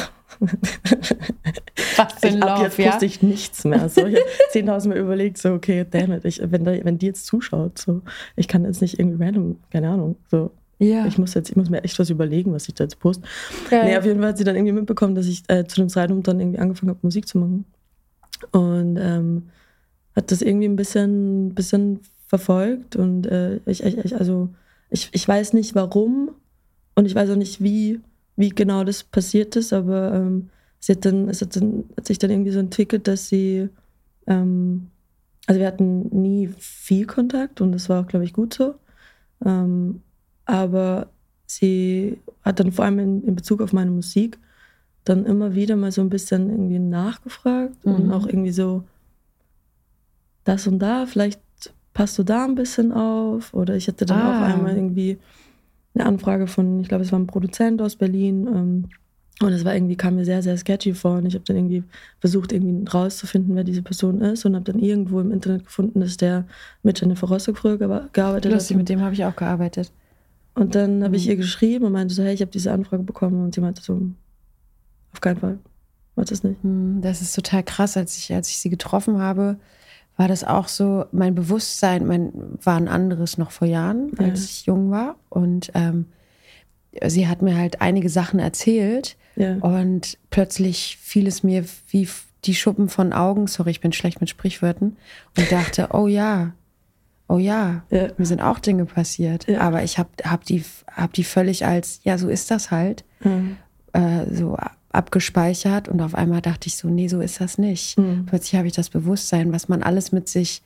Was 1.98 2.24
Ich, 2.24 2.44
ab 2.44 2.60
jetzt 2.60 2.80
wusste 2.80 3.06
ich 3.06 3.22
nichts 3.22 3.64
mehr. 3.64 3.88
So, 3.90 4.06
ich 4.06 4.16
habe 4.16 4.26
10.000 4.54 4.90
Mal 4.90 4.98
überlegt, 4.98 5.38
so, 5.38 5.54
okay, 5.54 5.86
damn 5.90 6.12
it, 6.12 6.26
ich, 6.26 6.42
wenn, 6.44 6.64
da, 6.66 6.72
wenn 6.84 6.98
die 6.98 7.06
jetzt 7.06 7.26
zuschaut, 7.26 7.80
so, 7.80 8.02
ich 8.36 8.48
kann 8.48 8.66
jetzt 8.66 8.82
nicht 8.82 9.00
irgendwie 9.00 9.24
random, 9.24 9.58
keine 9.72 9.90
Ahnung, 9.90 10.18
so, 10.30 10.52
Ja. 10.80 11.06
ich 11.08 11.18
muss 11.18 11.34
jetzt, 11.34 11.50
ich 11.50 11.56
muss 11.56 11.70
mir 11.70 11.84
echt 11.84 11.98
was 11.98 12.10
überlegen, 12.10 12.54
was 12.54 12.68
ich 12.68 12.76
da 12.76 12.84
jetzt 12.84 13.00
poste. 13.00 13.24
Geil. 13.70 13.86
Nee, 13.86 13.98
auf 13.98 14.06
jeden 14.06 14.20
Fall 14.20 14.30
hat 14.30 14.38
sie 14.38 14.44
dann 14.44 14.56
irgendwie 14.56 14.74
mitbekommen, 14.74 15.16
dass 15.16 15.26
ich 15.26 15.44
äh, 15.48 15.66
zu 15.66 15.82
dem 15.82 15.90
Zeitpunkt 15.90 16.28
dann 16.28 16.40
irgendwie 16.40 16.60
angefangen 16.60 16.90
habe, 16.90 17.00
Musik 17.02 17.28
zu 17.28 17.40
machen. 17.40 17.66
Und 18.52 18.98
ähm, 18.98 19.50
hat 20.16 20.32
das 20.32 20.42
irgendwie 20.42 20.68
ein 20.68 20.76
bisschen, 20.76 21.56
bisschen 21.56 22.02
verfolgt. 22.28 22.96
Und 22.96 23.26
äh, 23.28 23.60
ich, 23.66 23.84
ich, 23.84 24.16
also 24.16 24.50
ich, 24.90 25.10
ich 25.12 25.28
weiß 25.28 25.54
nicht 25.54 25.76
warum 25.76 26.32
und 26.96 27.06
ich 27.06 27.16
weiß 27.16 27.30
auch 27.32 27.36
nicht, 27.36 27.62
wie, 27.62 28.02
wie 28.36 28.50
genau 28.50 28.84
das 28.84 29.04
passiert 29.04 29.56
ist, 29.56 29.74
aber 29.74 30.14
ähm, 30.14 30.50
sie 30.80 30.94
hat 30.94 31.06
dann, 31.06 31.30
es 31.30 31.42
hat, 31.42 31.56
dann, 31.56 31.86
hat 31.96 32.06
sich 32.08 32.20
dann 32.20 32.32
irgendwie 32.32 32.52
so 32.52 32.60
entwickelt, 32.60 33.08
dass 33.08 33.30
sie, 33.30 33.70
ähm, 34.28 34.88
also 35.46 35.60
wir 35.60 35.68
hatten 35.68 36.10
nie 36.22 36.50
viel 36.58 37.06
Kontakt 37.06 37.62
und 37.62 37.72
das 37.72 37.90
war 37.90 38.02
auch, 38.02 38.08
glaube 38.08 38.26
ich, 38.26 38.34
gut 38.34 38.54
so. 38.54 38.76
Ähm, 39.46 40.02
aber 40.48 41.08
sie 41.46 42.18
hat 42.42 42.60
dann 42.60 42.72
vor 42.72 42.86
allem 42.86 43.00
in, 43.00 43.24
in 43.24 43.36
Bezug 43.36 43.62
auf 43.62 43.74
meine 43.74 43.92
Musik 43.92 44.40
dann 45.06 45.26
immer 45.26 45.56
wieder 45.56 45.76
mal 45.76 45.92
so 45.92 46.02
ein 46.02 46.10
bisschen 46.10 46.50
irgendwie 46.50 46.80
nachgefragt 46.80 47.86
mhm. 47.86 47.94
und 47.94 48.12
auch 48.12 48.26
irgendwie 48.26 48.52
so 48.52 48.84
das 50.44 50.68
und 50.68 50.80
da, 50.80 51.06
vielleicht 51.06 51.42
passt 51.94 52.18
du 52.20 52.24
da 52.24 52.46
ein 52.46 52.56
bisschen 52.56 52.92
auf. 52.92 53.54
Oder 53.54 53.76
ich 53.76 53.88
hatte 53.88 54.06
dann 54.06 54.22
ah. 54.22 54.30
auch 54.30 54.54
einmal 54.54 54.76
irgendwie 54.76 55.18
eine 55.96 56.06
Anfrage 56.06 56.48
von, 56.48 56.80
ich 56.80 56.88
glaube, 56.88 57.04
es 57.04 57.12
war 57.12 57.20
ein 57.20 57.28
Produzent 57.28 57.82
aus 57.82 57.96
Berlin. 57.96 58.48
Ähm, 58.48 58.86
und 59.40 59.52
es 59.52 59.66
war 59.66 59.76
irgendwie, 59.76 59.96
kam 59.96 60.16
mir 60.16 60.26
sehr, 60.26 60.42
sehr 60.42 60.58
sketchy 60.58 60.94
vor. 60.94 61.18
Und 61.18 61.26
ich 61.26 61.34
habe 61.34 61.44
dann 61.46 61.58
irgendwie 61.58 61.84
versucht, 62.20 62.52
irgendwie 62.52 62.88
rauszufinden, 62.88 63.56
wer 63.56 63.64
diese 63.64 63.82
Person 63.82 64.22
ist. 64.22 64.46
Und 64.46 64.56
habe 64.56 64.72
dann 64.72 64.80
irgendwo 64.80 65.20
im 65.20 65.32
Internet 65.32 65.66
gefunden, 65.66 66.00
dass 66.00 66.18
der 66.18 66.46
mit 66.84 67.02
Jennifer 67.02 67.28
Rostock 67.28 67.58
früher 67.58 67.78
gearbeitet 67.78 68.52
Lustig, 68.52 68.76
hat. 68.76 68.78
mit 68.78 68.90
dem 68.90 69.02
habe 69.02 69.14
ich 69.14 69.26
auch 69.26 69.36
gearbeitet. 69.36 69.92
Und 70.58 70.76
dann 70.76 71.04
habe 71.04 71.16
ich 71.16 71.26
mhm. 71.26 71.32
ihr 71.32 71.36
geschrieben 71.38 71.86
und 71.86 71.92
meinte 71.92 72.14
so, 72.14 72.24
hey, 72.24 72.34
ich 72.34 72.42
habe 72.42 72.52
diese 72.52 72.72
Anfrage 72.72 73.04
bekommen. 73.04 73.44
Und 73.44 73.54
sie 73.54 73.62
meinte 73.62 73.82
so, 73.82 74.02
auf 75.14 75.22
keinen 75.22 75.38
Fall. 75.38 75.60
Mach 76.16 76.26
das 76.26 76.44
nicht. 76.44 76.64
Mhm, 76.64 77.02
das 77.02 77.22
ist 77.22 77.36
total 77.36 77.64
krass. 77.64 77.96
Als 77.96 78.18
ich, 78.18 78.34
als 78.34 78.50
ich 78.50 78.58
sie 78.58 78.70
getroffen 78.70 79.20
habe, 79.20 79.58
war 80.18 80.28
das 80.28 80.44
auch 80.44 80.68
so, 80.68 81.06
mein 81.12 81.36
Bewusstsein 81.36 82.08
mein, 82.08 82.32
war 82.64 82.76
ein 82.76 82.88
anderes 82.88 83.38
noch 83.38 83.52
vor 83.52 83.68
Jahren, 83.68 84.12
als 84.18 84.40
ja. 84.40 84.46
ich 84.46 84.66
jung 84.66 84.90
war. 84.90 85.16
Und 85.30 85.72
ähm, 85.76 86.06
sie 87.06 87.28
hat 87.28 87.44
mir 87.44 87.56
halt 87.56 87.82
einige 87.82 88.10
Sachen 88.10 88.40
erzählt 88.40 89.16
ja. 89.36 89.58
und 89.58 90.18
plötzlich 90.32 90.98
fiel 91.00 91.28
es 91.28 91.44
mir 91.44 91.64
wie 91.90 92.10
die 92.46 92.56
Schuppen 92.56 92.90
von 92.90 93.14
Augen, 93.14 93.48
sorry, 93.48 93.72
ich 93.72 93.82
bin 93.82 93.94
schlecht 93.94 94.20
mit 94.20 94.30
Sprichwörtern, 94.30 94.98
und 95.38 95.52
dachte, 95.52 95.90
oh 95.94 96.08
ja, 96.08 96.54
oh 97.28 97.38
ja, 97.38 97.84
ja. 97.90 98.10
mir 98.18 98.26
sind 98.26 98.42
auch 98.42 98.60
Dinge 98.60 98.86
passiert. 98.86 99.48
Ja. 99.48 99.62
Aber 99.62 99.84
ich 99.84 99.98
habe 99.98 100.10
hab 100.24 100.46
die, 100.46 100.64
hab 100.92 101.14
die 101.14 101.24
völlig 101.24 101.66
als, 101.66 102.00
ja, 102.04 102.18
so 102.18 102.30
ist 102.30 102.52
das 102.52 102.72
halt, 102.72 103.04
mhm. 103.24 103.58
äh, 103.94 104.26
so 104.34 104.58
abgespeichert. 104.92 105.88
Und 105.88 106.02
auf 106.02 106.16
einmal 106.16 106.42
dachte 106.42 106.68
ich 106.68 106.78
so, 106.78 106.88
nee, 106.88 107.08
so 107.08 107.20
ist 107.20 107.42
das 107.42 107.58
nicht. 107.58 107.98
Mhm. 107.98 108.26
Plötzlich 108.26 108.56
habe 108.56 108.68
ich 108.68 108.74
das 108.74 108.90
Bewusstsein, 108.90 109.52
was 109.52 109.68
man 109.68 109.84
alles 109.84 110.12
mit 110.12 110.28
sich 110.28 110.62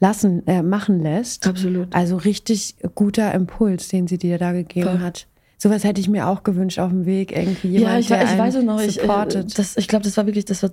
lassen, 0.00 0.46
äh, 0.46 0.62
machen 0.62 1.00
lässt. 1.00 1.46
Absolut. 1.46 1.94
Also 1.94 2.16
richtig 2.16 2.76
guter 2.94 3.32
Impuls, 3.34 3.88
den 3.88 4.06
sie 4.06 4.18
dir 4.18 4.38
da 4.38 4.52
gegeben 4.52 4.90
Voll. 4.90 5.00
hat. 5.00 5.26
Sowas 5.58 5.84
hätte 5.84 6.00
ich 6.00 6.08
mir 6.08 6.26
auch 6.26 6.42
gewünscht 6.42 6.80
auf 6.80 6.90
dem 6.90 7.06
Weg, 7.06 7.30
irgendwie 7.30 7.68
jemand, 7.68 7.92
ja, 7.92 7.98
ich, 8.00 8.08
der 8.08 8.24
ich 8.24 8.36
weiß 8.36 8.62
noch, 8.64 8.80
ich, 8.80 9.00
äh, 9.00 9.44
das, 9.54 9.76
ich 9.76 9.86
glaube, 9.86 10.04
das 10.04 10.16
war 10.16 10.26
wirklich, 10.26 10.44
das 10.44 10.64
war 10.64 10.70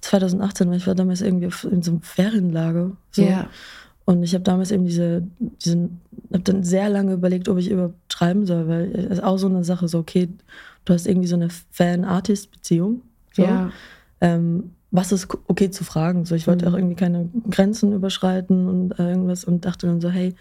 2018, 0.00 0.68
weil 0.68 0.76
ich 0.76 0.86
war 0.86 0.94
damals 0.94 1.22
irgendwie 1.22 1.48
in 1.70 1.82
so 1.82 1.92
einem 1.92 2.02
Ferienlager. 2.02 2.92
So. 3.10 3.22
Ja. 3.22 3.48
Und 4.08 4.22
ich 4.22 4.32
habe 4.32 4.42
damals 4.42 4.70
eben 4.70 4.86
diese, 4.86 5.22
diesen, 5.38 6.00
habe 6.32 6.42
dann 6.42 6.64
sehr 6.64 6.88
lange 6.88 7.12
überlegt, 7.12 7.46
ob 7.46 7.58
ich 7.58 7.70
überhaupt 7.70 8.10
schreiben 8.10 8.46
soll, 8.46 8.66
weil 8.66 8.90
es 8.94 9.18
ist 9.18 9.22
auch 9.22 9.36
so 9.36 9.48
eine 9.48 9.64
Sache, 9.64 9.86
so, 9.86 9.98
okay, 9.98 10.30
du 10.86 10.94
hast 10.94 11.06
irgendwie 11.06 11.28
so 11.28 11.36
eine 11.36 11.50
Fan-Artist-Beziehung. 11.72 13.02
So. 13.34 13.42
Ja. 13.42 13.70
Ähm, 14.22 14.70
was 14.90 15.12
ist 15.12 15.28
okay 15.46 15.70
zu 15.70 15.84
fragen? 15.84 16.24
So, 16.24 16.34
ich 16.36 16.46
wollte 16.46 16.64
mhm. 16.64 16.72
auch 16.72 16.78
irgendwie 16.78 16.94
keine 16.94 17.28
Grenzen 17.50 17.92
überschreiten 17.92 18.66
und 18.66 18.98
äh, 18.98 19.10
irgendwas 19.10 19.44
und 19.44 19.66
dachte 19.66 19.86
dann 19.86 20.00
so, 20.00 20.08
hey, 20.08 20.34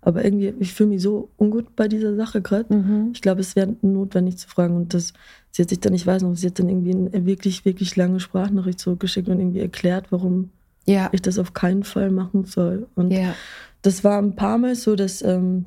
aber 0.00 0.24
irgendwie, 0.24 0.54
ich 0.58 0.72
fühle 0.72 0.88
mich 0.88 1.02
so 1.02 1.28
ungut 1.36 1.76
bei 1.76 1.88
dieser 1.88 2.16
Sache 2.16 2.40
gerade. 2.40 2.74
Mhm. 2.74 3.10
Ich 3.12 3.20
glaube, 3.20 3.42
es 3.42 3.54
wäre 3.54 3.76
notwendig 3.82 4.38
zu 4.38 4.48
fragen. 4.48 4.74
Und 4.76 4.94
das, 4.94 5.12
sie 5.50 5.60
hat 5.60 5.68
sich 5.68 5.80
dann, 5.80 5.92
ich 5.92 6.06
weiß 6.06 6.22
noch, 6.22 6.34
sie 6.36 6.46
hat 6.46 6.58
dann 6.58 6.70
irgendwie 6.70 6.94
eine 6.94 7.26
wirklich, 7.26 7.66
wirklich 7.66 7.96
lange 7.96 8.18
Sprachnachricht 8.18 8.78
zurückgeschickt 8.78 9.28
und 9.28 9.40
irgendwie 9.40 9.60
erklärt, 9.60 10.06
warum 10.08 10.48
ja. 10.90 11.08
ich 11.12 11.22
das 11.22 11.38
auf 11.38 11.52
keinen 11.52 11.84
Fall 11.84 12.10
machen 12.10 12.44
soll. 12.44 12.86
Und 12.94 13.10
ja. 13.10 13.34
das 13.82 14.04
war 14.04 14.18
ein 14.18 14.36
paar 14.36 14.58
Mal 14.58 14.74
so, 14.74 14.96
dass, 14.96 15.22
ähm, 15.22 15.66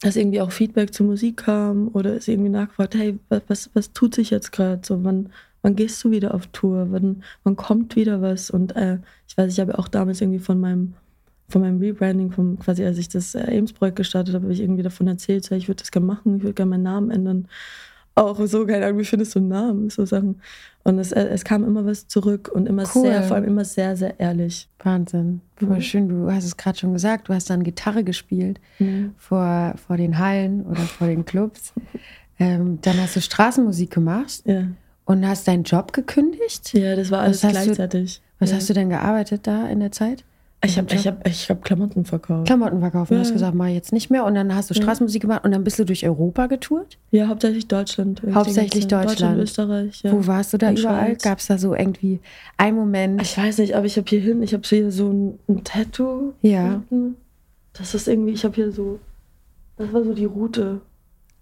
dass 0.00 0.16
irgendwie 0.16 0.40
auch 0.40 0.52
Feedback 0.52 0.92
zur 0.92 1.06
Musik 1.06 1.38
kam 1.38 1.88
oder 1.92 2.16
es 2.16 2.28
irgendwie 2.28 2.50
nachgefragt, 2.50 2.94
hey, 2.94 3.18
was, 3.48 3.70
was 3.74 3.92
tut 3.92 4.14
sich 4.14 4.30
jetzt 4.30 4.52
gerade? 4.52 4.82
So, 4.84 5.04
wann, 5.04 5.30
wann 5.62 5.76
gehst 5.76 6.02
du 6.04 6.10
wieder 6.10 6.34
auf 6.34 6.46
Tour? 6.48 6.88
Wann, 6.90 7.22
wann 7.44 7.56
kommt 7.56 7.96
wieder 7.96 8.20
was? 8.22 8.50
Und 8.50 8.76
äh, 8.76 8.98
ich 9.28 9.36
weiß, 9.36 9.52
ich 9.52 9.60
habe 9.60 9.78
auch 9.78 9.88
damals 9.88 10.20
irgendwie 10.20 10.40
von 10.40 10.60
meinem 10.60 10.94
von 11.48 11.62
meinem 11.62 11.78
Rebranding, 11.78 12.32
vom, 12.32 12.58
quasi 12.58 12.84
als 12.84 12.98
ich 12.98 13.08
das 13.08 13.36
äh, 13.36 13.56
Ames-Projekt 13.56 13.94
gestartet 13.94 14.34
habe, 14.34 14.46
habe 14.46 14.52
ich 14.52 14.60
irgendwie 14.60 14.82
davon 14.82 15.06
erzählt, 15.06 15.44
so, 15.44 15.54
ich 15.54 15.68
würde 15.68 15.80
das 15.80 15.92
gerne 15.92 16.04
machen, 16.04 16.38
ich 16.38 16.42
würde 16.42 16.54
gerne 16.54 16.70
meinen 16.70 16.82
Namen 16.82 17.10
ändern 17.12 17.46
auch 18.16 18.40
so, 18.46 18.66
keine 18.66 18.86
Ahnung, 18.86 18.98
wie 18.98 19.04
findest 19.04 19.34
du 19.34 19.38
einen 19.38 19.48
Namen? 19.48 19.90
So 19.90 20.04
Sachen. 20.06 20.40
Und 20.84 20.98
es, 20.98 21.12
es 21.12 21.44
kam 21.44 21.64
immer 21.64 21.84
was 21.84 22.08
zurück 22.08 22.50
und 22.52 22.66
immer 22.66 22.84
cool. 22.94 23.02
sehr, 23.02 23.22
vor 23.22 23.36
allem 23.36 23.44
immer 23.44 23.64
sehr, 23.64 23.96
sehr 23.96 24.18
ehrlich. 24.18 24.68
Wahnsinn. 24.82 25.42
Voll 25.56 25.68
mhm. 25.76 25.80
schön. 25.82 26.08
Du 26.08 26.30
hast 26.30 26.44
es 26.44 26.56
gerade 26.56 26.78
schon 26.78 26.92
gesagt, 26.92 27.28
du 27.28 27.34
hast 27.34 27.50
dann 27.50 27.62
Gitarre 27.62 28.04
gespielt 28.04 28.58
mhm. 28.78 29.14
vor, 29.18 29.74
vor 29.86 29.96
den 29.96 30.18
Hallen 30.18 30.64
oder 30.64 30.80
vor 30.80 31.08
den 31.08 31.24
Clubs. 31.24 31.74
ähm, 32.38 32.78
dann 32.82 33.00
hast 33.00 33.16
du 33.16 33.20
Straßenmusik 33.20 33.90
gemacht 33.90 34.42
ja. 34.44 34.68
und 35.04 35.26
hast 35.26 35.46
deinen 35.46 35.64
Job 35.64 35.92
gekündigt. 35.92 36.72
Ja, 36.72 36.96
das 36.96 37.10
war 37.10 37.20
alles 37.20 37.44
was 37.44 37.50
gleichzeitig. 37.50 38.16
Du, 38.18 38.22
was 38.38 38.50
ja. 38.50 38.56
hast 38.56 38.70
du 38.70 38.74
denn 38.74 38.88
gearbeitet 38.88 39.46
da 39.46 39.66
in 39.68 39.80
der 39.80 39.92
Zeit? 39.92 40.24
Ich 40.64 40.78
habe 40.78 40.94
ich 40.94 41.06
hab, 41.06 41.26
ich 41.26 41.50
hab 41.50 41.62
Klamotten 41.62 42.04
verkauft. 42.04 42.46
Klamotten 42.46 42.80
verkauft. 42.80 43.10
Ja. 43.10 43.16
Du 43.16 43.20
hast 43.22 43.32
gesagt, 43.32 43.54
mal 43.54 43.70
jetzt 43.70 43.92
nicht 43.92 44.10
mehr. 44.10 44.24
Und 44.24 44.34
dann 44.34 44.54
hast 44.54 44.70
du 44.70 44.74
Straßenmusik 44.74 45.22
gemacht 45.22 45.44
und 45.44 45.52
dann 45.52 45.62
bist 45.62 45.78
du 45.78 45.84
durch 45.84 46.04
Europa 46.04 46.46
getourt? 46.46 46.98
Ja, 47.10 47.28
hauptsächlich 47.28 47.68
Deutschland. 47.68 48.22
Hauptsächlich 48.32 48.86
Deutschland. 48.86 49.10
Deutschland, 49.10 49.38
Österreich. 49.38 50.02
Ja. 50.02 50.12
Wo 50.12 50.26
warst 50.26 50.52
du 50.52 50.58
da 50.58 50.70
und 50.70 50.78
überall? 50.78 51.16
Gab 51.16 51.38
es 51.38 51.46
da 51.46 51.58
so 51.58 51.74
irgendwie 51.74 52.20
einen 52.56 52.76
Moment? 52.76 53.20
Ich 53.22 53.36
weiß 53.36 53.58
nicht, 53.58 53.74
aber 53.74 53.86
ich 53.86 53.96
habe 53.96 54.08
hier 54.08 54.20
hin, 54.20 54.42
ich 54.42 54.54
habe 54.54 54.62
hier 54.66 54.90
so 54.90 55.10
ein, 55.10 55.38
ein 55.48 55.62
Tattoo. 55.62 56.32
Ja. 56.42 56.82
Das 57.74 57.94
ist 57.94 58.08
irgendwie, 58.08 58.32
ich 58.32 58.44
habe 58.44 58.54
hier 58.54 58.72
so, 58.72 58.98
das 59.76 59.92
war 59.92 60.02
so 60.02 60.14
die 60.14 60.24
Route. 60.24 60.80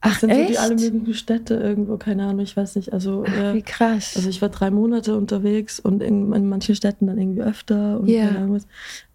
Ach, 0.07 0.19
sind 0.19 0.31
echt? 0.31 0.47
so 0.47 0.53
die 0.53 0.59
alle 0.59 0.75
möglichen 0.75 1.15
Städte 1.15 1.55
irgendwo, 1.55 1.97
keine 1.97 2.25
Ahnung, 2.25 2.41
ich 2.41 2.57
weiß 2.57 2.77
nicht. 2.77 2.93
Also, 2.93 3.25
Ach, 3.27 3.37
äh, 3.37 3.55
wie 3.55 3.63
krass. 3.63 4.15
Also 4.17 4.29
ich 4.29 4.43
war 4.43 4.51
drei 4.51 4.71
Monate 4.71 5.17
unterwegs 5.17 5.81
und 5.81 6.03
in, 6.03 6.33
in 6.33 6.49
manchen 6.49 6.75
Städten 6.75 7.07
dann 7.07 7.19
irgendwie 7.19 7.43
öfter 7.43 8.01
und 8.01 8.09
yeah. 8.09 8.27
keine 8.27 8.39
Ahnung 8.39 8.55
was. 8.57 8.67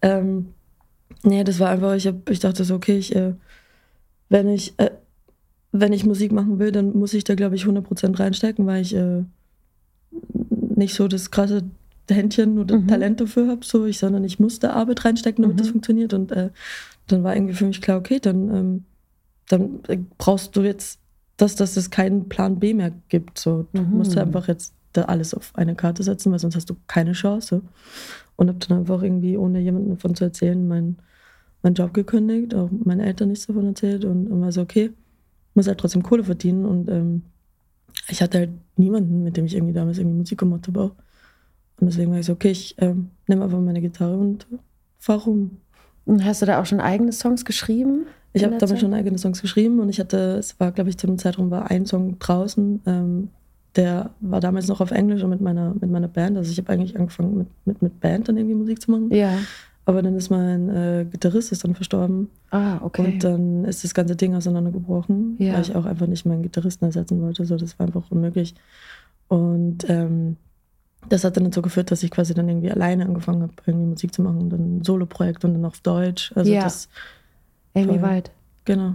Ähm, 0.02 0.46
Nee, 1.22 1.44
das 1.44 1.58
war 1.60 1.70
einfach, 1.70 1.94
ich, 1.94 2.06
hab, 2.06 2.28
ich 2.30 2.40
dachte 2.40 2.64
so, 2.64 2.74
okay, 2.74 2.96
ich, 2.96 3.14
äh, 3.14 3.34
wenn 4.28 4.48
ich, 4.48 4.74
äh, 4.78 4.90
wenn 5.72 5.92
ich 5.92 6.04
Musik 6.04 6.32
machen 6.32 6.58
will, 6.58 6.72
dann 6.72 6.96
muss 6.96 7.14
ich 7.14 7.24
da, 7.24 7.34
glaube 7.34 7.56
ich, 7.56 7.64
100% 7.64 8.18
reinstecken, 8.18 8.66
weil 8.66 8.82
ich 8.82 8.94
äh, 8.94 9.24
nicht 10.50 10.94
so 10.94 11.08
das 11.08 11.30
krasse 11.30 11.62
Händchen 12.08 12.58
oder 12.58 12.78
mhm. 12.78 12.88
Talent 12.88 13.20
dafür 13.20 13.48
habe, 13.48 13.64
so 13.64 13.84
ich, 13.84 13.98
sondern 13.98 14.24
ich 14.24 14.40
musste 14.40 14.72
Arbeit 14.72 15.04
reinstecken, 15.04 15.42
damit 15.42 15.56
mhm. 15.56 15.60
das 15.60 15.68
funktioniert. 15.68 16.14
Und 16.14 16.32
äh, 16.32 16.50
dann 17.06 17.22
war 17.22 17.36
irgendwie 17.36 17.54
für 17.54 17.66
mich 17.66 17.82
klar, 17.82 17.98
okay, 17.98 18.18
dann, 18.20 18.54
ähm, 18.54 18.84
dann 19.52 19.80
brauchst 20.18 20.56
du 20.56 20.62
jetzt 20.62 21.00
das, 21.36 21.54
dass 21.56 21.76
es 21.76 21.90
keinen 21.90 22.28
Plan 22.28 22.58
B 22.58 22.74
mehr 22.74 22.92
gibt. 23.08 23.38
So, 23.38 23.66
du 23.72 23.82
mhm. 23.82 23.98
musst 23.98 24.16
einfach 24.16 24.48
jetzt 24.48 24.74
da 24.92 25.02
alles 25.02 25.34
auf 25.34 25.52
eine 25.54 25.74
Karte 25.74 26.02
setzen, 26.02 26.32
weil 26.32 26.38
sonst 26.38 26.56
hast 26.56 26.70
du 26.70 26.76
keine 26.86 27.12
Chance. 27.12 27.62
Und 28.36 28.48
habe 28.48 28.58
dann 28.66 28.78
einfach 28.78 29.02
irgendwie, 29.02 29.36
ohne 29.36 29.60
jemandem 29.60 29.94
davon 29.94 30.14
zu 30.14 30.24
erzählen, 30.24 30.66
mein 30.66 30.96
meinen 31.62 31.74
Job 31.74 31.92
gekündigt, 31.94 32.54
auch 32.54 32.70
meinen 32.70 33.00
Eltern 33.00 33.28
nichts 33.28 33.46
davon 33.46 33.66
erzählt 33.66 34.04
und, 34.04 34.28
und 34.28 34.40
war 34.40 34.52
so, 34.52 34.62
okay, 34.62 34.90
muss 35.54 35.66
halt 35.66 35.78
trotzdem 35.78 36.02
Kohle 36.02 36.24
verdienen. 36.24 36.64
Und 36.64 36.88
ähm, 36.88 37.22
ich 38.08 38.22
hatte 38.22 38.38
halt 38.38 38.50
niemanden, 38.76 39.22
mit 39.22 39.36
dem 39.36 39.44
ich 39.44 39.54
irgendwie 39.54 39.74
damals 39.74 39.98
irgendwie 39.98 40.18
Musik 40.18 40.38
gemacht 40.38 40.66
habe 40.68 40.80
auch. 40.80 40.94
Und 41.80 41.86
deswegen 41.86 42.10
war 42.12 42.18
ich 42.18 42.26
so, 42.26 42.32
okay, 42.32 42.50
ich 42.50 42.74
ähm, 42.78 43.10
nehme 43.26 43.44
einfach 43.44 43.60
meine 43.60 43.80
Gitarre 43.80 44.16
und 44.16 44.46
fahre 44.98 45.24
rum. 45.24 45.58
Und 46.06 46.24
hast 46.24 46.42
du 46.42 46.46
da 46.46 46.60
auch 46.60 46.66
schon 46.66 46.80
eigene 46.80 47.12
Songs 47.12 47.44
geschrieben? 47.44 48.06
Ich 48.32 48.44
habe 48.44 48.58
damals 48.58 48.80
schon 48.80 48.94
eigene 48.94 49.18
Songs 49.18 49.42
geschrieben 49.42 49.80
und 49.80 49.88
ich 49.88 49.98
hatte, 49.98 50.36
es 50.38 50.58
war, 50.60 50.70
glaube 50.70 50.90
ich, 50.90 50.98
zu 50.98 51.06
dem 51.06 51.18
Zeitraum 51.18 51.50
war 51.50 51.70
ein 51.70 51.84
Song 51.84 52.18
draußen, 52.20 52.80
ähm, 52.86 53.28
der 53.76 54.10
war 54.20 54.40
damals 54.40 54.68
noch 54.68 54.80
auf 54.80 54.90
Englisch 54.90 55.22
und 55.22 55.30
mit 55.30 55.40
meiner, 55.40 55.74
mit 55.80 55.90
meiner 55.90 56.08
Band. 56.08 56.36
Also 56.36 56.50
ich 56.50 56.58
habe 56.58 56.72
eigentlich 56.72 56.98
angefangen 56.98 57.38
mit, 57.38 57.48
mit, 57.64 57.82
mit 57.82 58.00
Band 58.00 58.28
dann 58.28 58.36
irgendwie 58.36 58.56
Musik 58.56 58.80
zu 58.82 58.90
machen. 58.90 59.12
Ja. 59.12 59.38
Aber 59.84 60.02
dann 60.02 60.14
ist 60.14 60.30
mein 60.30 60.68
äh, 60.68 61.06
Gitarrist 61.10 61.52
ist 61.52 61.64
dann 61.64 61.74
verstorben. 61.74 62.28
Ah, 62.50 62.78
okay. 62.82 63.04
Und 63.04 63.24
dann 63.24 63.64
ist 63.64 63.82
das 63.82 63.94
ganze 63.94 64.14
Ding 64.14 64.34
auseinandergebrochen, 64.34 65.36
ja. 65.38 65.54
weil 65.54 65.62
ich 65.62 65.74
auch 65.74 65.84
einfach 65.84 66.06
nicht 66.06 66.26
meinen 66.26 66.42
Gitarristen 66.42 66.84
ersetzen 66.84 67.20
wollte. 67.22 67.44
So, 67.44 67.56
das 67.56 67.78
war 67.78 67.86
einfach 67.86 68.10
unmöglich. 68.10 68.54
Und 69.28 69.88
ähm, 69.88 70.36
das 71.08 71.24
hat 71.24 71.36
dann 71.36 71.44
dazu 71.44 71.62
geführt, 71.62 71.90
dass 71.90 72.02
ich 72.02 72.10
quasi 72.10 72.34
dann 72.34 72.48
irgendwie 72.48 72.70
alleine 72.70 73.04
angefangen 73.06 73.42
habe, 73.42 73.52
irgendwie 73.66 73.88
Musik 73.88 74.14
zu 74.14 74.22
machen. 74.22 74.38
Und 74.38 74.50
dann 74.50 74.78
ein 74.78 74.84
Solo-Projekt 74.84 75.44
und 75.44 75.54
dann 75.54 75.64
auf 75.64 75.80
Deutsch. 75.80 76.32
Also 76.34 76.52
ja. 76.52 76.62
das. 76.62 76.88
Amy 77.74 78.02
Wald. 78.02 78.30
Genau. 78.64 78.94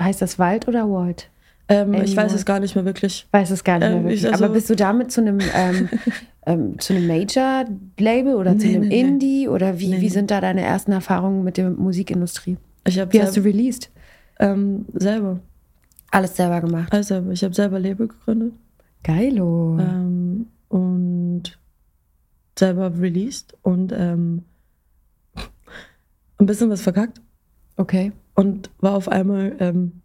Heißt 0.00 0.22
das 0.22 0.38
Wald 0.38 0.66
oder 0.68 0.90
Wald? 0.90 1.30
Ähm, 1.68 1.94
ich 1.94 2.16
weiß 2.16 2.32
es 2.32 2.46
gar 2.46 2.60
nicht 2.60 2.74
mehr 2.74 2.84
wirklich. 2.84 3.26
Weiß 3.30 3.50
es 3.50 3.62
gar 3.62 3.78
nicht 3.78 3.88
mehr 3.88 3.98
ähm, 3.98 4.04
wirklich. 4.04 4.26
Also 4.26 4.44
Aber 4.44 4.54
bist 4.54 4.70
du 4.70 4.76
damit 4.76 5.12
zu 5.12 5.20
einem, 5.20 5.38
ähm, 5.54 5.88
ähm, 6.46 6.78
zu 6.78 6.94
einem 6.94 7.06
Major-Label 7.06 8.34
oder 8.34 8.54
nee, 8.54 8.58
zu 8.58 8.68
einem 8.68 8.88
nee, 8.88 9.00
Indie? 9.00 9.40
Nee. 9.42 9.48
Oder 9.48 9.78
wie, 9.78 10.00
wie 10.00 10.08
sind 10.08 10.30
da 10.30 10.40
deine 10.40 10.62
ersten 10.62 10.92
Erfahrungen 10.92 11.44
mit 11.44 11.58
der 11.58 11.70
Musikindustrie? 11.70 12.56
Ich 12.86 12.98
hab 12.98 13.12
wie 13.12 13.20
hast 13.20 13.36
du 13.36 13.42
released? 13.42 13.90
Ähm, 14.40 14.86
selber. 14.94 15.40
Alles 16.10 16.36
selber 16.36 16.62
gemacht? 16.62 16.90
Alles 16.90 17.08
selber. 17.08 17.32
Ich 17.32 17.44
habe 17.44 17.54
selber 17.54 17.78
Label 17.78 18.08
gegründet. 18.08 18.54
Geilo. 19.02 19.78
Ähm, 19.78 20.46
und 20.68 21.58
selber 22.58 22.92
released 22.98 23.54
und 23.62 23.92
ähm, 23.92 24.44
ein 26.38 26.46
bisschen 26.46 26.70
was 26.70 26.82
verkackt. 26.82 27.20
Okay. 27.76 28.12
Und 28.34 28.70
war 28.80 28.94
auf 28.94 29.08
einmal 29.08 29.56
ähm, 29.60 30.00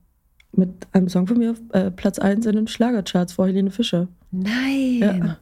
mit 0.52 0.70
einem 0.92 1.10
Song 1.10 1.28
von 1.28 1.38
mir 1.38 1.52
auf 1.52 1.62
äh, 1.72 1.92
Platz 1.92 2.20
1 2.20 2.46
in 2.46 2.56
den 2.56 2.68
Schlagercharts 2.68 3.34
vor 3.34 3.48
Helene 3.48 3.72
Fischer. 3.72 4.08
Nein. 4.32 5.00
Ja. 5.00 5.38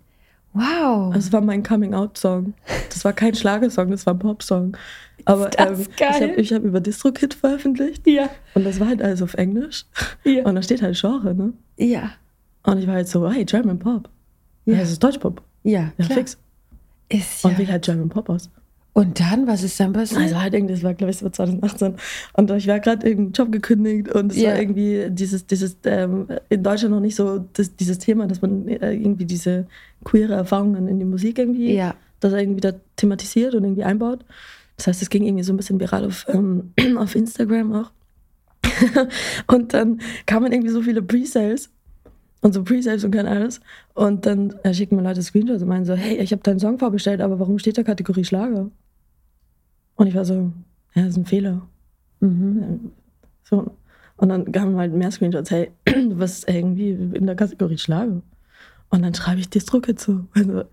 Wow. 0.54 1.14
Das 1.14 1.32
war 1.32 1.42
mein 1.42 1.64
Coming-out-Song. 1.64 2.54
Das 2.90 3.06
war 3.06 3.14
kein 3.14 3.36
Schlagersong, 3.36 3.90
das 3.92 4.06
war 4.06 4.14
ein 4.14 4.20
Popsong. 4.20 4.76
Aber 5.26 5.50
das 5.50 5.80
ähm, 5.80 5.88
geil? 5.98 6.34
ich 6.38 6.52
habe 6.52 6.64
hab 6.64 6.68
über 6.68 6.82
DistroKid 6.82 7.34
veröffentlicht. 7.34 8.06
ja. 8.08 8.30
Und 8.54 8.66
das 8.66 8.80
war 8.80 8.88
halt 8.88 9.02
alles 9.02 9.22
auf 9.22 9.34
Englisch. 9.36 9.86
Ja. 10.24 10.44
Und 10.44 10.56
da 10.56 10.62
steht 10.62 10.82
halt 10.82 11.00
Genre, 11.00 11.34
ne? 11.34 11.54
Ja. 11.78 12.12
Und 12.64 12.80
ich 12.80 12.88
war 12.88 12.96
halt 12.96 13.08
so, 13.08 13.30
hey, 13.32 13.46
German 13.46 13.80
Pop. 13.80 14.10
Ja, 14.66 14.74
Ja. 14.74 14.80
das 14.80 14.92
ist 14.92 15.04
Deutschpop. 15.04 15.42
Ja, 15.64 15.92
Ja, 15.98 16.06
klar. 16.06 16.18
fix. 16.20 16.38
Ist 17.10 17.44
ja. 17.44 17.50
Und 17.50 17.58
wähle 17.58 17.72
halt 17.72 17.84
German 17.86 18.10
Pop 18.10 18.30
aus. 18.30 18.50
Und 18.94 19.20
dann, 19.22 19.48
was 19.48 19.64
ist 19.64 19.80
dann 19.80 19.94
passiert? 19.94 20.20
Also 20.22 20.42
halt 20.42 20.54
irgendwie, 20.54 20.74
das 20.74 20.84
war 20.84 20.94
glaube 20.94 21.12
ich 21.12 21.18
so 21.18 21.30
2018. 21.30 21.96
Und 22.34 22.52
ich 22.52 22.68
war 22.68 22.80
gerade 22.82 23.08
irgendeinen 23.08 23.32
Job 23.34 23.52
gekündigt 23.52 24.10
und 24.10 24.32
es 24.34 24.38
Ja. 24.38 24.52
war 24.52 24.60
irgendwie 24.60 25.08
dieses, 25.10 25.46
dieses 25.48 25.78
ähm, 25.86 26.28
in 26.50 26.62
Deutschland 26.62 26.94
noch 26.94 27.00
nicht 27.00 27.16
so 27.16 27.46
das, 27.54 27.74
dieses 27.76 28.00
Thema, 28.00 28.28
dass 28.28 28.42
man 28.42 28.68
äh, 28.68 28.92
irgendwie 28.94 29.24
diese 29.26 29.66
queere 30.04 30.34
Erfahrungen 30.34 30.88
in 30.90 31.00
die 31.00 31.06
Musik 31.06 31.40
irgendwie, 31.40 31.74
ja. 31.74 31.96
das 32.20 32.34
irgendwie 32.34 32.60
da 32.60 32.74
thematisiert 32.98 33.56
und 33.56 33.64
irgendwie 33.64 33.84
einbaut. 33.86 34.26
Das 34.76 34.88
heißt, 34.88 35.02
es 35.02 35.10
ging 35.10 35.24
irgendwie 35.26 35.44
so 35.44 35.54
ein 35.54 35.58
bisschen 35.58 35.80
viral 35.80 36.06
auf, 36.06 36.26
ähm, 36.28 36.74
auf 36.98 37.16
Instagram 37.16 37.74
auch. 37.74 37.92
und 39.48 39.74
dann 39.74 40.02
kamen 40.26 40.52
irgendwie 40.52 40.70
so 40.72 40.82
viele 40.82 41.02
Pre-Sales 41.02 41.70
und 42.42 42.54
so 42.54 42.64
Pre-Sales 42.64 43.04
und 43.04 43.12
kein 43.12 43.28
alles. 43.28 43.62
Und 43.94 44.26
dann 44.26 44.54
äh, 44.64 44.74
schicken 44.74 44.96
mir 44.96 45.04
Leute 45.04 45.22
Screenshots 45.22 45.62
und 45.62 45.70
meinen 45.70 45.86
so, 45.86 45.94
hey, 45.94 46.18
ich 46.18 46.32
habe 46.32 46.42
deinen 46.44 46.60
Song 46.60 46.80
vorbestellt, 46.80 47.22
aber 47.22 47.40
warum 47.40 47.60
steht 47.60 47.78
da 47.78 47.84
Kategorie 47.84 48.24
Schlager? 48.26 48.70
Und 49.96 50.08
ich 50.08 50.16
war 50.16 50.26
so, 50.26 50.52
ja, 50.96 51.04
das 51.04 51.12
ist 51.12 51.18
ein 51.18 51.26
Fehler. 51.26 51.62
Mhm. 52.20 52.92
So. 53.44 53.76
Und 54.18 54.30
dann 54.30 54.52
kamen 54.52 54.76
halt 54.78 54.94
mehr 54.94 55.12
Screenshots, 55.12 55.52
hey, 55.52 55.72
du 55.86 56.16
bist 56.16 56.48
irgendwie 56.50 56.90
in 56.92 57.26
der 57.26 57.36
Kategorie 57.36 57.78
Schlager. 57.78 58.22
Und 58.90 59.02
dann 59.04 59.14
schreibe 59.14 59.40
ich 59.40 59.50
DistroKid 59.50 60.00
zu. 60.00 60.28
Also, 60.36 60.64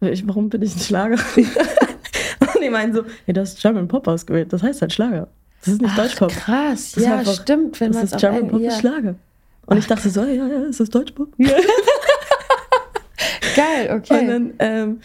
ich, 0.00 0.26
warum 0.26 0.48
bin 0.48 0.62
ich 0.62 0.74
ein 0.74 0.80
Schlager? 0.80 1.16
und 1.36 2.62
die 2.62 2.70
meinen 2.70 2.92
so, 2.94 3.02
hey, 3.26 3.34
du 3.34 3.40
hast 3.40 3.60
German 3.60 3.88
Pop 3.88 4.08
ausgewählt, 4.08 4.52
das 4.52 4.62
heißt 4.62 4.80
halt 4.82 4.92
Schlager. 4.92 5.28
Das 5.60 5.74
ist 5.74 5.80
nicht 5.82 5.92
Ach, 5.92 5.98
Deutschpop. 6.02 6.30
krass. 6.30 6.92
Das 6.92 7.04
ja, 7.04 7.18
einfach- 7.18 7.34
stimmt. 7.40 7.80
Wenn 7.80 7.92
man 7.92 8.02
Das 8.02 8.12
ist 8.12 8.18
German 8.20 8.48
Pop, 8.48 8.60
ist 8.60 8.78
Schlager. 8.80 9.14
Und 9.66 9.78
ich 9.78 9.86
dachte 9.86 10.10
so, 10.10 10.22
ja, 10.24 10.46
ja, 10.46 10.62
ist 10.64 10.94
Deutschpop. 10.94 11.36
Geil, 13.56 13.90
okay. 13.96 14.20
Und 14.20 14.28
dann 14.28 14.54
ähm, 14.58 15.00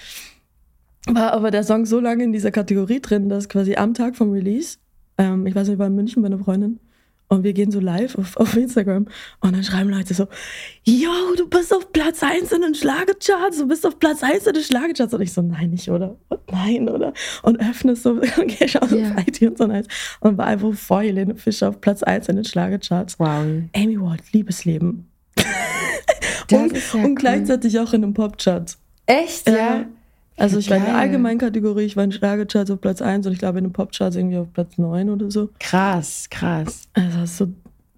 war 1.08 1.34
aber 1.34 1.52
der 1.52 1.64
Song 1.64 1.86
so 1.86 2.00
lange 2.00 2.24
in 2.24 2.34
dieser 2.34 2.52
Kategorie 2.52 3.00
drin, 3.00 3.30
dass 3.30 3.50
quasi 3.50 3.76
am 3.76 3.94
Tag 3.94 4.16
vom 4.16 4.32
Release, 4.32 4.78
ähm, 5.18 5.46
ich 5.46 5.54
weiß 5.56 5.68
nicht, 5.68 5.76
ich 5.76 5.80
war 5.80 5.88
in 5.88 5.96
München 5.96 6.22
bei 6.22 6.28
einer 6.28 6.40
Freundin 6.40 6.80
und 7.30 7.44
wir 7.44 7.54
gehen 7.54 7.72
so 7.72 7.80
live 7.80 8.18
auf, 8.18 8.38
auf 8.38 8.56
Instagram 8.56 9.08
und 9.42 9.54
dann 9.54 9.64
schreiben 9.64 9.90
Leute 9.90 10.14
so, 10.14 10.28
yo, 10.84 11.10
du 11.38 11.48
bist 11.50 11.74
auf 11.74 11.92
Platz 11.92 12.24
1 12.24 12.52
in 12.54 12.62
den 12.62 12.74
Schlagecharts, 12.76 13.58
du 13.58 13.68
bist 13.68 13.86
auf 13.86 14.00
Platz 14.00 14.24
1 14.24 14.48
in 14.48 14.54
den 14.54 14.64
Schlagecharts. 14.64 15.14
Und 15.14 15.22
ich 15.22 15.34
so, 15.34 15.42
nein, 15.42 15.72
nicht, 15.72 15.90
oder? 15.90 16.16
Und 16.30 16.40
nein, 16.52 16.88
oder? 16.90 17.14
Und 17.44 17.60
öffne 17.60 17.96
so, 17.96 18.12
okay, 18.38 18.66
ich 18.66 18.82
auf 18.82 18.92
Ja. 18.92 19.16
iTunes 19.20 19.60
und 19.60 19.72
alles. 19.72 19.88
Und 20.22 20.38
war 20.38 20.46
einfach 20.48 20.74
vor 20.74 21.02
Helene 21.02 21.36
Fischer 21.36 21.70
auf 21.70 21.82
Platz 21.82 22.02
1 22.04 22.30
in 22.30 22.38
den 22.38 22.46
Schlagecharts. 22.46 23.20
wow. 23.20 23.46
Amy 23.76 24.00
Ward, 24.00 24.22
Liebesleben. 24.32 25.08
Und, 26.50 26.72
ja 26.72 26.80
und 26.94 27.04
cool. 27.04 27.16
gleichzeitig 27.16 27.78
auch 27.78 27.92
in 27.92 28.02
den 28.04 28.14
Popcharts. 28.14 28.78
Echt, 29.06 29.50
ja? 29.50 29.56
Ja. 29.56 29.86
Also 30.38 30.58
ich 30.60 30.70
war 30.70 30.78
in 30.78 30.84
der 30.84 30.94
Geil. 30.94 31.02
allgemeinen 31.02 31.40
Kategorie, 31.40 31.84
ich 31.86 31.98
war 31.98 32.04
in 32.04 32.12
Schlagercharts 32.12 32.70
auf 32.72 32.80
Platz 32.80 33.02
1 33.02 33.26
und 33.26 33.34
ich 33.34 33.40
glaube 33.40 33.58
in 33.58 33.66
den 33.66 33.74
Popcharts 33.74 34.16
irgendwie 34.16 34.38
auf 34.38 34.54
Platz 34.54 34.78
9 34.78 35.10
oder 35.10 35.32
so. 35.32 35.50
Krass, 35.60 36.28
krass. 36.30 36.84
Also 36.94 37.20
das 37.20 37.38
so 37.38 37.48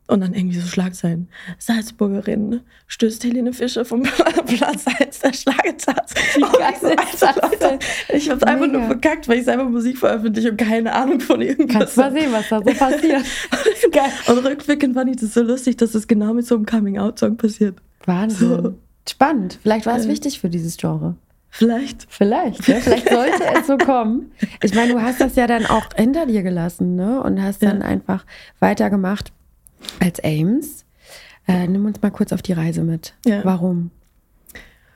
und 0.08 0.22
dann 0.22 0.34
irgendwie 0.34 0.58
so 0.58 0.66
Schlagzeilen. 0.68 1.28
Salzburgerin 1.60 2.62
stößt 2.88 3.24
Helene 3.24 3.54
Fischer 3.54 3.86
vom 3.86 4.02
Platz 4.48 4.86
1 5.00 5.20
der 5.20 5.34
Schlagercharts. 5.34 6.14
Wie 6.36 6.44
Und 6.44 6.54
geil 6.54 6.74
ich 6.74 6.80
so, 6.80 6.88
ist 6.88 7.24
Alter, 7.24 7.50
Leute, 7.72 7.80
ich 8.14 8.30
hab's 8.30 8.42
einfach 8.44 8.66
nur 8.68 8.82
Mega. 8.82 8.86
verkackt, 8.88 9.28
weil 9.28 9.38
ich 9.40 9.46
selber 9.46 9.66
Musik 9.66 9.98
veröffentliche 10.00 10.50
und 10.52 10.58
keine 10.58 10.94
Ahnung 10.96 11.20
von 11.20 11.42
irgendwas 11.42 11.78
Kannst 11.78 11.98
mal 11.98 12.12
sehen, 12.12 12.32
was 12.32 12.50
da 12.50 12.58
so 12.58 12.64
passiert. 12.74 13.24
Geil. 13.92 14.12
Und 14.28 14.38
rückblickend 14.40 14.96
fand 14.96 15.12
ich 15.12 15.18
das 15.18 15.34
so 15.36 15.44
lustig, 15.44 15.78
dass 15.78 15.92
das 15.92 16.08
genau 16.08 16.34
mit 16.34 16.46
so 16.48 16.56
einem 16.56 16.66
Coming-out-Song 16.66 17.38
passiert. 17.38 17.76
Wahnsinn. 18.06 18.48
So. 18.64 18.74
Spannend. 19.08 19.60
Vielleicht 19.62 19.86
war 19.86 19.96
es 19.98 20.06
Ja. 20.06 20.12
wichtig 20.12 20.40
für 20.40 20.50
dieses 20.50 20.78
Genre. 20.78 21.16
Vielleicht. 21.50 22.06
Vielleicht, 22.10 22.68
ja. 22.68 22.76
Vielleicht 22.80 23.10
sollte 23.12 23.44
es 23.60 23.68
so 23.68 23.78
kommen. 23.78 24.32
Ich 24.64 24.74
meine, 24.76 24.94
du 24.94 25.02
hast 25.02 25.20
das 25.20 25.36
ja 25.36 25.48
dann 25.48 25.66
auch 25.66 25.88
hinter 25.96 26.26
dir 26.26 26.44
gelassen, 26.44 26.96
ne? 26.96 27.22
Und 27.24 27.42
hast 27.42 27.64
dann 27.64 27.80
Ja. 27.82 27.86
einfach 27.88 28.26
weitergemacht 28.60 29.32
als 30.00 30.24
Ames. 30.24 30.86
Äh, 31.48 31.68
nimm 31.68 31.86
uns 31.86 32.02
mal 32.02 32.12
kurz 32.12 32.32
auf 32.34 32.42
die 32.42 32.54
Reise 32.54 32.84
mit. 32.84 33.14
Ja. 33.26 33.44
Warum? 33.44 33.92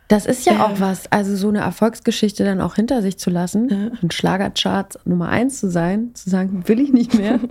Das 0.10 0.26
ist 0.28 0.46
ja 0.46 0.54
Ja. 0.54 0.66
auch 0.68 0.80
was, 0.80 1.12
also 1.12 1.36
so 1.36 1.50
eine 1.50 1.60
Erfolgsgeschichte 1.62 2.44
dann 2.44 2.62
auch 2.62 2.76
hinter 2.76 3.02
sich 3.02 3.18
zu 3.18 3.30
lassen, 3.32 3.70
Ja. 3.70 3.92
ein 4.04 4.12
Schlagerchart 4.12 5.00
Nummer 5.06 5.30
eins 5.30 5.60
zu 5.60 5.72
sein, 5.72 6.12
zu 6.14 6.30
sagen, 6.30 6.68
will 6.68 6.80
ich 6.80 6.94
nicht 6.94 7.16
mehr. 7.16 7.40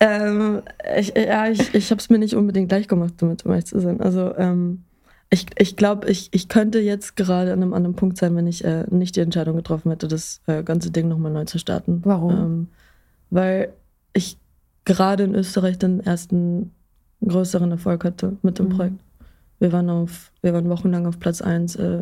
Ähm, 0.00 0.62
ich, 0.98 1.14
ja, 1.16 1.48
ich, 1.48 1.74
ich 1.74 1.90
habe 1.90 2.00
es 2.00 2.10
mir 2.10 2.18
nicht 2.18 2.34
unbedingt 2.34 2.68
gleich 2.68 2.88
gemacht, 2.88 3.14
damit 3.18 3.44
um 3.44 3.52
ehrlich 3.52 3.66
zu 3.66 3.80
sein. 3.80 4.00
Also 4.00 4.34
ähm, 4.36 4.82
ich, 5.32 5.46
ich 5.58 5.76
glaube, 5.76 6.08
ich, 6.10 6.28
ich 6.32 6.48
könnte 6.48 6.78
jetzt 6.78 7.16
gerade 7.16 7.52
an 7.52 7.62
einem 7.62 7.72
anderen 7.72 7.96
Punkt 7.96 8.18
sein, 8.18 8.36
wenn 8.36 8.46
ich 8.46 8.64
äh, 8.64 8.84
nicht 8.90 9.16
die 9.16 9.20
Entscheidung 9.20 9.56
getroffen 9.56 9.90
hätte, 9.90 10.06
das 10.06 10.42
äh, 10.46 10.62
ganze 10.62 10.90
Ding 10.90 11.08
nochmal 11.08 11.32
neu 11.32 11.44
zu 11.46 11.58
starten. 11.58 12.02
Warum? 12.04 12.30
Ähm, 12.32 12.68
weil 13.30 13.72
ich 14.12 14.36
gerade 14.84 15.24
in 15.24 15.34
Österreich 15.34 15.78
den 15.78 16.00
ersten 16.00 16.70
größeren 17.24 17.70
Erfolg 17.70 18.04
hatte 18.04 18.36
mit 18.42 18.58
dem 18.58 18.66
Mhm. 18.66 18.70
Projekt. 18.76 19.00
Wir 19.58 19.72
waren 19.72 19.88
auf, 19.88 20.32
wir 20.42 20.52
waren 20.52 20.68
wochenlang 20.68 21.06
auf 21.06 21.18
Platz 21.18 21.40
1 21.40 21.76
äh, 21.76 22.00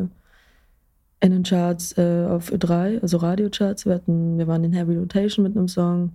in 1.20 1.30
den 1.32 1.42
Charts 1.44 1.96
äh, 1.98 2.26
auf 2.28 2.50
Ö3, 2.50 3.00
also 3.02 3.18
Radiocharts. 3.18 3.86
Wir, 3.86 3.94
hatten, 3.94 4.38
wir 4.38 4.46
waren 4.48 4.64
in 4.64 4.72
Heavy 4.72 4.96
Rotation 4.96 5.44
mit 5.44 5.56
einem 5.56 5.68
Song. 5.68 6.12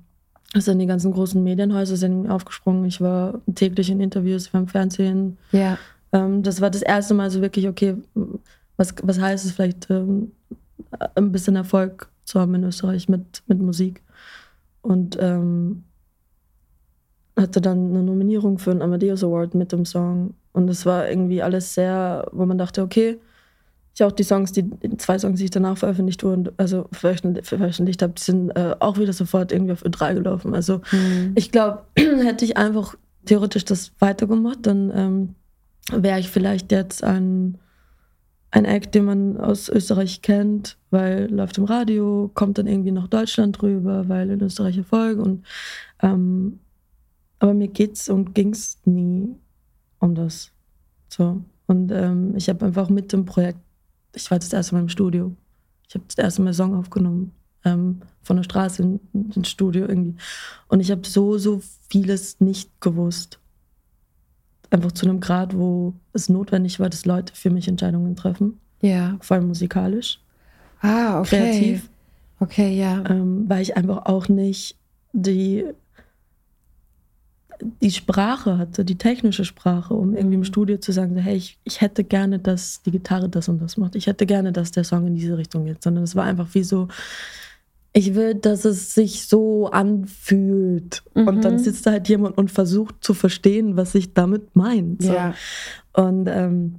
Es 0.53 0.65
sind 0.65 0.79
die 0.79 0.85
ganzen 0.85 1.11
großen 1.11 1.41
Medienhäuser 1.43 1.95
sind 1.97 2.29
aufgesprungen. 2.29 2.83
Ich 2.85 2.99
war 2.99 3.39
täglich 3.53 3.89
in 3.89 4.01
Interviews 4.01 4.49
beim 4.49 4.67
Fernsehen. 4.67 5.37
ja. 5.51 5.77
Ähm, 6.15 6.43
das 6.43 6.61
war 6.61 6.69
das 6.69 6.81
erste 6.81 7.13
Mal 7.13 7.29
so 7.29 7.41
wirklich, 7.41 7.67
okay, 7.67 7.97
was, 8.77 8.95
was 9.03 9.19
heißt 9.19 9.45
es 9.45 9.51
vielleicht, 9.51 9.89
ähm, 9.89 10.31
ein 11.15 11.31
bisschen 11.31 11.55
Erfolg 11.55 12.09
zu 12.23 12.39
haben 12.39 12.55
in 12.55 12.63
Österreich 12.63 13.09
mit, 13.09 13.43
mit 13.47 13.59
Musik. 13.59 14.01
Und 14.81 15.17
ähm, 15.19 15.83
hatte 17.37 17.59
dann 17.59 17.89
eine 17.89 18.03
Nominierung 18.03 18.59
für 18.59 18.71
einen 18.71 18.81
Amadeus 18.81 19.23
Award 19.23 19.55
mit 19.55 19.71
dem 19.71 19.85
Song. 19.85 20.35
Und 20.53 20.69
es 20.69 20.85
war 20.85 21.09
irgendwie 21.09 21.41
alles 21.41 21.73
sehr, 21.73 22.27
wo 22.31 22.45
man 22.45 22.57
dachte, 22.57 22.81
okay, 22.81 23.19
ich 23.93 24.03
auch 24.03 24.11
die 24.11 24.23
Songs, 24.23 24.51
die 24.51 24.69
zwei 24.97 25.17
Songs, 25.19 25.39
die 25.39 25.45
ich 25.45 25.51
danach 25.51 25.77
veröffentlicht 25.77 26.23
wurden, 26.23 26.49
also 26.57 26.87
veröffentlicht, 26.91 27.47
veröffentlicht 27.47 28.01
habe, 28.01 28.13
die 28.13 28.23
sind 28.23 28.49
äh, 28.51 28.75
auch 28.79 28.97
wieder 28.97 29.13
sofort 29.13 29.51
irgendwie 29.51 29.71
auf 29.73 29.85
Ö3 29.85 30.13
gelaufen. 30.15 30.53
Also 30.53 30.81
Hm. 30.89 31.33
ich 31.35 31.51
glaube, 31.51 31.83
hätte 31.95 32.45
ich 32.45 32.57
einfach 32.57 32.95
theoretisch 33.25 33.65
das 33.65 33.93
weitergemacht, 33.99 34.59
dann 34.63 34.91
ähm, 34.93 35.35
wäre 35.91 36.19
ich 36.19 36.29
vielleicht 36.29 36.71
jetzt 36.71 37.03
ein, 37.03 37.57
ein 38.51 38.65
Act, 38.65 38.95
den 38.95 39.05
man 39.05 39.37
aus 39.37 39.69
Österreich 39.69 40.21
kennt, 40.21 40.77
weil 40.89 41.31
läuft 41.31 41.57
im 41.57 41.65
Radio, 41.65 42.31
kommt 42.33 42.57
dann 42.57 42.67
irgendwie 42.67 42.91
nach 42.91 43.07
Deutschland 43.07 43.61
rüber, 43.61 44.07
weil 44.09 44.29
in 44.29 44.41
Österreich 44.41 44.77
Erfolg 44.77 45.19
und 45.19 45.45
ähm, 46.01 46.59
aber 47.39 47.53
mir 47.53 47.67
geht's 47.67 48.09
und 48.09 48.33
ging's 48.33 48.79
nie 48.85 49.35
um 49.99 50.15
das. 50.15 50.51
So. 51.09 51.43
Und 51.67 51.91
ähm, 51.91 52.35
ich 52.35 52.49
habe 52.49 52.65
einfach 52.65 52.89
mit 52.89 53.11
dem 53.11 53.25
Projekt, 53.25 53.59
ich 54.13 54.29
war 54.31 54.39
das 54.39 54.53
erste 54.53 54.75
Mal 54.75 54.81
im 54.81 54.89
Studio. 54.89 55.35
Ich 55.87 55.95
habe 55.95 56.05
das 56.07 56.17
erste 56.17 56.41
Mal 56.41 56.53
Song 56.53 56.75
aufgenommen. 56.75 57.33
Ähm, 57.63 58.01
von 58.21 58.37
der 58.37 58.43
Straße 58.43 58.81
in, 58.81 58.99
ins 59.35 59.49
Studio 59.49 59.87
irgendwie. 59.87 60.15
Und 60.67 60.79
ich 60.79 60.91
habe 60.91 61.07
so, 61.07 61.37
so 61.37 61.61
vieles 61.89 62.39
nicht 62.39 62.69
gewusst. 62.81 63.39
Einfach 64.71 64.91
zu 64.91 65.05
einem 65.07 65.19
Grad, 65.19 65.55
wo 65.57 65.93
es 66.13 66.29
notwendig 66.29 66.79
war, 66.79 66.89
dass 66.89 67.05
Leute 67.05 67.33
für 67.35 67.49
mich 67.49 67.67
Entscheidungen 67.67 68.15
treffen. 68.15 68.59
Ja. 68.81 69.17
Vor 69.21 69.35
allem 69.37 69.47
musikalisch, 69.47 70.19
Ah, 70.81 71.19
okay. 71.19 71.37
kreativ. 71.37 71.89
Okay, 72.39 72.77
ja. 72.77 73.03
Ähm, 73.09 73.45
weil 73.47 73.61
ich 73.61 73.77
einfach 73.77 74.05
auch 74.05 74.27
nicht 74.27 74.75
die, 75.13 75.65
die 77.81 77.91
Sprache 77.91 78.57
hatte, 78.57 78.83
die 78.83 78.97
technische 78.97 79.45
Sprache, 79.45 79.93
um 79.93 80.13
irgendwie 80.15 80.35
im 80.35 80.43
Studio 80.43 80.77
zu 80.77 80.91
sagen, 80.91 81.15
hey, 81.15 81.35
ich, 81.37 81.57
ich 81.63 81.79
hätte 81.81 82.03
gerne, 82.03 82.39
dass 82.39 82.81
die 82.83 82.91
Gitarre 82.91 83.29
das 83.29 83.47
und 83.47 83.61
das 83.61 83.77
macht. 83.77 83.95
Ich 83.95 84.07
hätte 84.07 84.25
gerne, 84.25 84.51
dass 84.51 84.71
der 84.71 84.83
Song 84.83 85.07
in 85.07 85.15
diese 85.15 85.37
Richtung 85.37 85.65
geht. 85.65 85.81
Sondern 85.81 86.03
es 86.03 86.15
war 86.15 86.25
einfach 86.25 86.49
wie 86.53 86.63
so, 86.63 86.89
ich 87.97 88.13
will, 88.13 88.35
dass 88.35 88.65
es 88.65 88.93
sich 88.93 89.25
so 89.25 89.67
anfühlt. 89.71 91.01
Und 91.13 91.45
dann 91.45 91.53
Mhm. 91.53 91.59
sitzt 91.59 91.85
da 91.85 91.91
halt 91.91 92.09
jemand 92.09 92.37
und 92.37 92.51
versucht 92.51 92.95
zu 93.03 93.13
verstehen, 93.13 93.77
was 93.77 93.95
ich 93.95 94.13
damit 94.13 94.53
meine. 94.55 94.97
So. 94.99 95.13
Ja. 95.13 95.33
Und 95.93 96.27
ähm, 96.27 96.75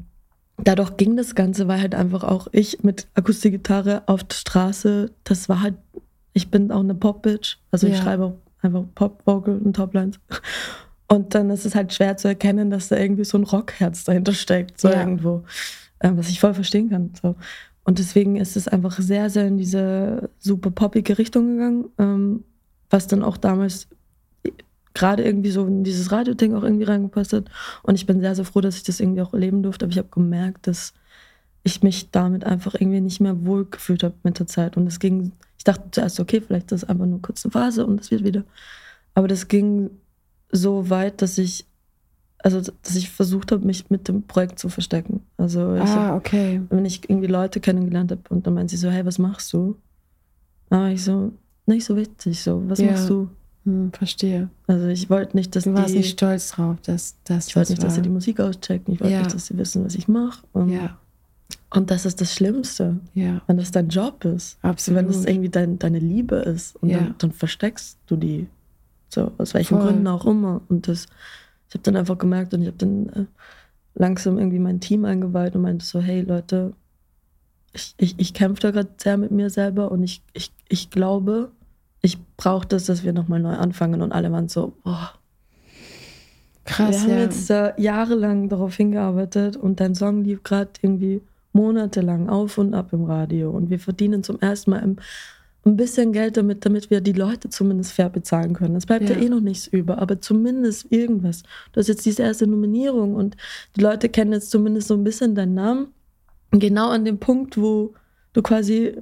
dadurch 0.63 0.99
ging 0.99 1.17
das 1.17 1.35
Ganze, 1.35 1.69
weil 1.69 1.81
halt 1.81 1.95
einfach 1.95 2.23
auch 2.23 2.49
ich 2.53 2.83
mit 2.83 3.09
Akustikgitarre 3.15 4.03
auf 4.07 4.25
der 4.25 4.35
Straße, 4.37 5.11
das 5.25 5.49
war 5.49 5.63
halt, 5.63 5.77
ich 6.35 6.51
bin 6.51 6.71
auch 6.71 6.81
eine 6.81 6.95
Pop-Bitch. 6.95 7.57
Also 7.71 7.87
ich 7.87 7.95
Ja. 7.97 8.03
schreibe 8.03 8.25
auch 8.27 8.35
einfach 8.61 8.85
Pop-Vocal 8.95 9.57
und 9.59 9.75
Toplines. 9.75 10.21
Und 11.09 11.35
dann 11.35 11.49
ist 11.49 11.65
es 11.65 11.75
halt 11.75 11.95
schwer 11.95 12.19
zu 12.19 12.29
erkennen, 12.29 12.69
dass 12.71 12.89
da 12.89 12.97
irgendwie 12.99 13.25
so 13.25 13.39
ein 13.39 13.45
Rockherz 13.45 14.05
dahinter 14.05 14.35
steckt, 14.35 14.79
so 14.81 14.89
ja. 14.89 15.01
irgendwo. 15.01 15.45
Ähm, 16.01 16.19
was 16.19 16.29
ich 16.29 16.41
voll 16.41 16.53
verstehen 16.53 16.91
kann. 16.91 17.13
So. 17.23 17.37
Und 17.87 18.01
deswegen 18.01 18.35
ist 18.35 18.57
es 18.57 18.67
einfach 18.67 19.01
sehr, 19.01 19.31
sehr 19.31 19.47
in 19.47 19.59
diese 19.59 20.29
super 20.41 20.73
poppige 20.73 21.19
Richtung 21.19 21.55
gegangen, 21.57 21.85
ähm, 21.99 22.45
was 22.91 23.07
dann 23.07 23.23
auch 23.23 23.37
damals 23.37 23.87
gerade 24.93 25.23
irgendwie 25.23 25.53
so 25.53 25.65
in 25.65 25.85
dieses 25.85 26.11
Radio-Ding 26.11 26.57
auch 26.57 26.65
irgendwie 26.65 26.85
reingepasst 26.85 27.33
hat. 27.33 27.45
Und 27.85 27.95
ich 27.95 28.05
bin 28.05 28.21
sehr, 28.21 28.35
sehr 28.35 28.45
froh, 28.45 28.61
dass 28.61 28.77
ich 28.77 28.83
das 28.83 28.99
irgendwie 28.99 29.23
auch 29.23 29.33
erleben 29.33 29.63
durfte. 29.63 29.85
Aber 29.85 29.93
ich 29.93 29.99
habe 29.99 30.09
gemerkt, 30.09 30.67
dass 30.67 30.95
ich 31.63 31.85
mich 31.85 32.11
damit 32.11 32.43
einfach 32.43 32.75
irgendwie 32.75 33.01
nicht 33.01 33.21
mehr 33.21 33.47
wohl 33.47 33.67
gefühlt 33.67 34.03
habe 34.03 34.17
mit 34.25 34.41
der 34.41 34.49
Zeit. 34.49 34.77
Und 34.77 34.89
es 34.89 34.99
ging, 34.99 35.31
ich 35.57 35.63
dachte 35.63 35.85
zuerst, 35.93 36.19
okay, 36.19 36.41
vielleicht 36.41 36.73
ist 36.73 36.83
das 36.83 36.89
einfach 36.91 37.07
nur 37.07 37.23
kurz 37.23 37.45
eine 37.45 37.53
Phase 37.53 37.87
und 37.87 38.01
es 38.01 38.11
wird 38.11 38.25
wieder. 38.25 38.43
Aber 39.15 39.29
das 39.29 39.47
ging 39.47 39.91
so 40.51 40.91
weit, 40.91 41.23
dass 41.23 41.39
ich, 41.39 41.67
also 42.47 42.61
dass 42.61 42.95
ich 42.95 43.11
versucht 43.11 43.51
habe, 43.51 43.67
mich 43.67 43.91
mit 43.91 44.07
dem 44.07 44.23
Projekt 44.23 44.61
zu 44.61 44.69
verstecken. 44.69 45.21
Also 45.37 45.75
ich 45.75 45.83
ah, 45.83 45.97
hab, 45.97 46.15
okay. 46.15 46.63
wenn 46.71 46.85
ich 46.85 47.11
irgendwie 47.11 47.27
Leute 47.27 47.59
kennengelernt 47.59 48.13
habe 48.13 48.23
und 48.29 48.47
dann 48.47 48.55
meinen 48.55 48.69
sie 48.69 48.77
so, 48.77 48.89
hey, 48.89 49.05
was 49.05 49.19
machst 49.19 49.53
du? 49.53 49.75
Aber 50.71 50.91
ich 50.91 51.03
so, 51.03 51.33
nicht 51.67 51.85
so 51.85 51.97
witzig, 51.97 52.41
so, 52.41 52.63
was 52.69 52.79
ja. 52.79 52.93
machst 52.93 53.11
du? 53.11 53.29
Hm, 53.65 53.91
verstehe. 53.93 54.49
Also 54.69 54.87
ich 54.87 55.11
wollte 55.11 55.37
nicht, 55.37 55.57
dass 55.57 55.65
du 55.65 55.75
warst 55.75 55.93
die, 55.93 55.99
nicht 55.99 56.11
stolz 56.11 56.53
drauf, 56.53 56.77
dass 56.83 57.17
das. 57.25 57.49
Ich 57.49 57.57
wollte 57.57 57.73
nicht, 57.73 57.83
war. 57.83 57.89
dass 57.89 57.97
sie 57.97 58.03
die 58.03 58.11
Musik 58.11 58.39
auschecken. 58.39 58.95
Ich 58.95 59.01
wollte 59.01 59.13
ja. 59.13 59.23
nicht, 59.23 59.35
dass 59.35 59.47
sie 59.47 59.59
wissen, 59.59 59.85
was 59.85 59.97
ich 59.97 60.07
mache. 60.07 60.47
Und, 60.53 60.69
ja. 60.69 60.97
und 61.71 61.91
das 61.91 62.07
ist 62.07 62.21
das 62.21 62.33
Schlimmste, 62.33 63.01
ja. 63.15 63.43
wenn 63.49 63.57
das 63.57 63.73
dein 63.73 63.89
Job 63.89 64.25
ist. 64.25 64.57
Absolut. 64.63 65.01
Wenn 65.01 65.09
das 65.09 65.25
irgendwie 65.25 65.49
dein, 65.49 65.81
deine 65.81 65.99
Liebe 65.99 66.37
ist 66.37 66.77
und 66.77 66.93
dann, 66.93 67.17
dann, 67.19 67.33
versteckst 67.33 67.99
du 68.07 68.15
die. 68.15 68.47
So 69.09 69.33
aus 69.37 69.53
welchen 69.53 69.79
Voll. 69.79 69.89
Gründen 69.89 70.07
auch 70.07 70.27
immer. 70.27 70.61
Und 70.69 70.87
das, 70.87 71.09
ich 71.69 71.75
habe 71.75 71.83
dann 71.83 71.97
einfach 71.97 72.19
gemerkt 72.19 72.55
und 72.55 72.63
ich 72.63 72.69
habe 72.69 72.79
dann 72.79 73.09
äh, 73.09 73.25
langsam 73.95 74.39
irgendwie 74.39 74.59
mein 74.59 74.81
Team 74.81 75.05
eingeweiht 75.05 75.57
und 75.57 75.63
meinte 75.63 75.85
so, 75.85 76.01
hey 76.01 76.21
Leute, 76.21 76.75
ich, 77.73 77.95
ich, 77.99 78.15
ich 78.19 78.35
kämpfe 78.35 78.63
da 78.63 78.71
gerade 78.71 78.91
sehr 78.99 79.17
mit 79.17 79.31
mir 79.31 79.51
selber 79.51 79.91
und 79.91 80.03
ich, 80.03 80.23
ich, 80.33 80.53
ich 80.69 80.91
glaube, 80.91 81.51
ich 82.01 82.19
brauche 82.37 82.67
das, 82.67 82.87
dass 82.87 83.05
wir 83.05 83.13
nochmal 83.13 83.41
neu 83.41 83.55
anfangen. 83.55 84.01
Und 84.01 84.13
alle 84.13 84.31
waren 84.33 84.49
so, 84.49 84.75
boah. 84.85 85.13
Krass. 86.65 86.91
Wir 86.91 87.01
haben 87.01 87.11
ja. 87.11 87.25
jetzt 87.25 87.51
äh, 87.51 87.73
jahrelang 87.81 88.49
darauf 88.49 88.75
hingearbeitet 88.75 89.57
und 89.57 89.81
dein 89.81 89.95
Song 89.95 90.25
lief 90.25 90.43
gerade 90.43 90.71
irgendwie 90.83 91.23
monatelang 91.53 92.29
auf 92.29 92.59
und 92.59 92.75
ab 92.75 92.93
im 92.93 93.05
Radio. 93.05 93.51
Und 93.51 93.71
wir 93.71 93.79
verdienen 93.79 94.23
zum 94.23 94.41
ersten 94.41 94.71
Mal 94.71 94.83
im, 94.83 94.97
ein 95.67 95.77
bisschen 95.77 96.13
Geld 96.13 96.37
damit, 96.37 96.65
damit 96.65 96.91
wir 96.91 97.01
die 97.01 97.13
Leute 97.13 97.51
zumindest 97.51 97.93
fair 97.93 98.09
bezahlen 98.09 98.55
können. 98.55 98.77
Es 98.77 98.87
bleibt 98.87 99.09
ja. 99.09 99.17
ja 99.17 99.23
eh 99.23 99.29
noch 99.29 99.41
nichts 99.41 99.67
über, 99.67 99.99
aber 99.99 100.21
zumindest 100.21 100.91
irgendwas. 100.93 101.43
Du 101.73 101.81
hast 101.81 101.89
jetzt 101.89 102.07
diese 102.07 102.23
erste 102.23 102.47
Nominierung 102.47 103.15
und 103.15 103.37
die 103.75 103.81
Leute 103.81 104.09
kennen 104.09 104.33
jetzt 104.33 104.51
zumindest 104.51 104.89
so 104.89 104.95
ein 104.95 105.05
bisschen 105.05 105.35
deinen 105.35 105.55
Namen. 105.55 105.89
Und 106.53 106.61
genau 106.61 106.91
an 106.91 107.05
dem 107.05 107.19
Punkt, 107.19 107.59
wo 107.59 107.95
du 108.33 108.43
quasi 108.43 108.97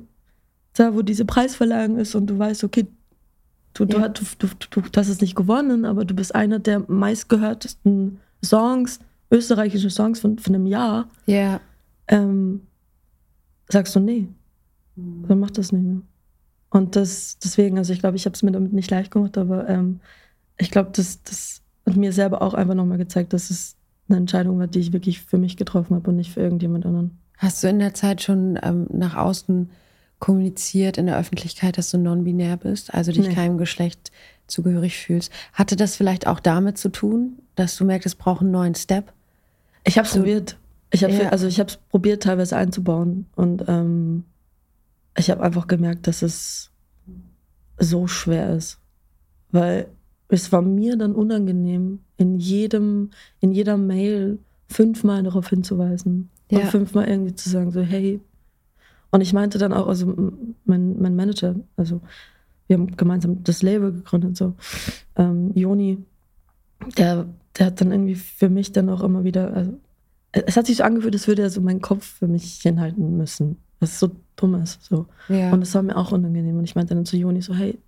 da 0.74 0.94
wo 0.94 1.02
diese 1.02 1.24
Preisverleihung 1.24 1.98
ist 1.98 2.14
und 2.14 2.26
du 2.26 2.38
weißt, 2.38 2.64
okay, 2.64 2.86
du, 3.74 3.84
ja. 3.84 4.08
du, 4.08 4.24
du, 4.38 4.48
du, 4.70 4.80
du, 4.80 4.90
hast 4.96 5.08
es 5.08 5.20
nicht 5.20 5.36
gewonnen, 5.36 5.84
aber 5.84 6.04
du 6.04 6.14
bist 6.14 6.34
einer 6.34 6.58
der 6.58 6.84
meistgehörtesten 6.90 8.20
Songs, 8.44 8.98
österreichische 9.30 9.90
Songs 9.90 10.20
von, 10.20 10.38
von 10.38 10.54
einem 10.54 10.66
Jahr. 10.66 11.08
Ja. 11.26 11.60
Ähm, 12.08 12.62
sagst 13.68 13.94
du, 13.94 14.00
nee, 14.00 14.28
mhm. 14.96 15.24
dann 15.28 15.40
mach 15.40 15.50
das 15.50 15.72
nicht 15.72 15.84
mehr. 15.84 16.02
Und 16.74 16.96
das, 16.96 17.38
deswegen, 17.38 17.78
also 17.78 17.92
ich 17.92 18.00
glaube, 18.00 18.16
ich 18.16 18.24
habe 18.24 18.34
es 18.34 18.42
mir 18.42 18.50
damit 18.50 18.72
nicht 18.72 18.90
leicht 18.90 19.12
gemacht, 19.12 19.38
aber 19.38 19.68
ähm, 19.68 20.00
ich 20.58 20.72
glaube, 20.72 20.90
das, 20.92 21.22
das 21.22 21.62
hat 21.86 21.94
mir 21.94 22.12
selber 22.12 22.42
auch 22.42 22.52
einfach 22.52 22.74
nochmal 22.74 22.98
gezeigt, 22.98 23.32
dass 23.32 23.48
es 23.50 23.76
eine 24.08 24.18
Entscheidung 24.18 24.58
war, 24.58 24.66
die 24.66 24.80
ich 24.80 24.92
wirklich 24.92 25.20
für 25.20 25.38
mich 25.38 25.56
getroffen 25.56 25.94
habe 25.94 26.10
und 26.10 26.16
nicht 26.16 26.32
für 26.32 26.40
irgendjemand 26.40 26.84
anderen. 26.84 27.16
Hast 27.36 27.62
du 27.62 27.68
in 27.68 27.78
der 27.78 27.94
Zeit 27.94 28.22
schon 28.22 28.58
ähm, 28.60 28.88
nach 28.90 29.14
außen 29.14 29.70
kommuniziert 30.18 30.98
in 30.98 31.06
der 31.06 31.16
Öffentlichkeit, 31.16 31.78
dass 31.78 31.90
du 31.90 31.98
non-binär 31.98 32.56
bist, 32.56 32.92
also 32.92 33.12
dich 33.12 33.28
nee. 33.28 33.34
keinem 33.34 33.56
Geschlecht 33.56 34.10
zugehörig 34.48 34.96
fühlst. 34.98 35.30
Hatte 35.52 35.76
das 35.76 35.94
vielleicht 35.94 36.26
auch 36.26 36.40
damit 36.40 36.76
zu 36.76 36.88
tun, 36.88 37.38
dass 37.54 37.76
du 37.76 37.84
merkst, 37.84 38.06
es 38.06 38.16
braucht 38.16 38.40
einen 38.40 38.50
neuen 38.50 38.74
Step? 38.74 39.12
Ich 39.84 39.96
habe 39.96 40.08
es 40.08 40.14
probiert. 40.14 40.58
Ich 40.90 41.04
habe 41.04 41.12
ja. 41.12 41.28
also 41.28 41.46
ich 41.46 41.60
habe 41.60 41.70
es 41.70 41.76
probiert 41.76 42.24
teilweise 42.24 42.56
einzubauen 42.56 43.26
und 43.36 43.64
ähm, 43.68 44.24
ich 45.16 45.30
habe 45.30 45.42
einfach 45.42 45.66
gemerkt, 45.66 46.06
dass 46.06 46.22
es 46.22 46.70
so 47.78 48.06
schwer 48.06 48.54
ist, 48.54 48.80
weil 49.50 49.88
es 50.28 50.52
war 50.52 50.62
mir 50.62 50.96
dann 50.96 51.14
unangenehm, 51.14 52.00
in 52.16 52.38
jedem 52.38 53.10
in 53.40 53.52
jeder 53.52 53.76
Mail 53.76 54.38
fünfmal 54.68 55.22
darauf 55.22 55.48
hinzuweisen 55.48 56.30
ja. 56.50 56.60
und 56.60 56.66
fünfmal 56.66 57.08
irgendwie 57.08 57.34
zu 57.34 57.48
sagen 57.48 57.70
so 57.70 57.80
hey 57.80 58.20
und 59.14 59.20
ich 59.20 59.32
meinte 59.32 59.58
dann 59.58 59.72
auch, 59.72 59.86
also 59.86 60.12
mein, 60.64 61.00
mein 61.00 61.14
Manager, 61.14 61.54
also 61.76 62.00
wir 62.66 62.76
haben 62.76 62.96
gemeinsam 62.96 63.44
das 63.44 63.62
Label 63.62 63.92
gegründet, 63.92 64.36
so 64.36 64.54
ähm, 65.14 65.52
Joni, 65.54 66.02
der, 66.98 67.28
der 67.56 67.66
hat 67.66 67.80
dann 67.80 67.92
irgendwie 67.92 68.16
für 68.16 68.48
mich 68.48 68.72
dann 68.72 68.88
auch 68.88 69.04
immer 69.04 69.22
wieder, 69.22 69.54
also 69.54 69.78
es 70.32 70.56
hat 70.56 70.66
sich 70.66 70.78
so 70.78 70.82
angefühlt, 70.82 71.14
als 71.14 71.28
würde 71.28 71.42
er 71.42 71.50
so 71.50 71.60
meinen 71.60 71.80
Kopf 71.80 72.04
für 72.04 72.26
mich 72.26 72.54
hinhalten 72.60 73.16
müssen. 73.16 73.58
Was 73.78 74.00
so 74.00 74.10
dumm 74.36 74.54
ist. 74.56 74.82
So. 74.84 75.06
Ja. 75.28 75.52
Und 75.52 75.60
das 75.60 75.74
war 75.74 75.82
mir 75.82 75.96
auch 75.96 76.12
unangenehm. 76.12 76.58
Und 76.58 76.64
ich 76.64 76.74
meinte 76.74 76.94
dann 76.94 77.06
zu 77.06 77.16
Joni 77.16 77.42
so, 77.42 77.54
hey, 77.54 77.78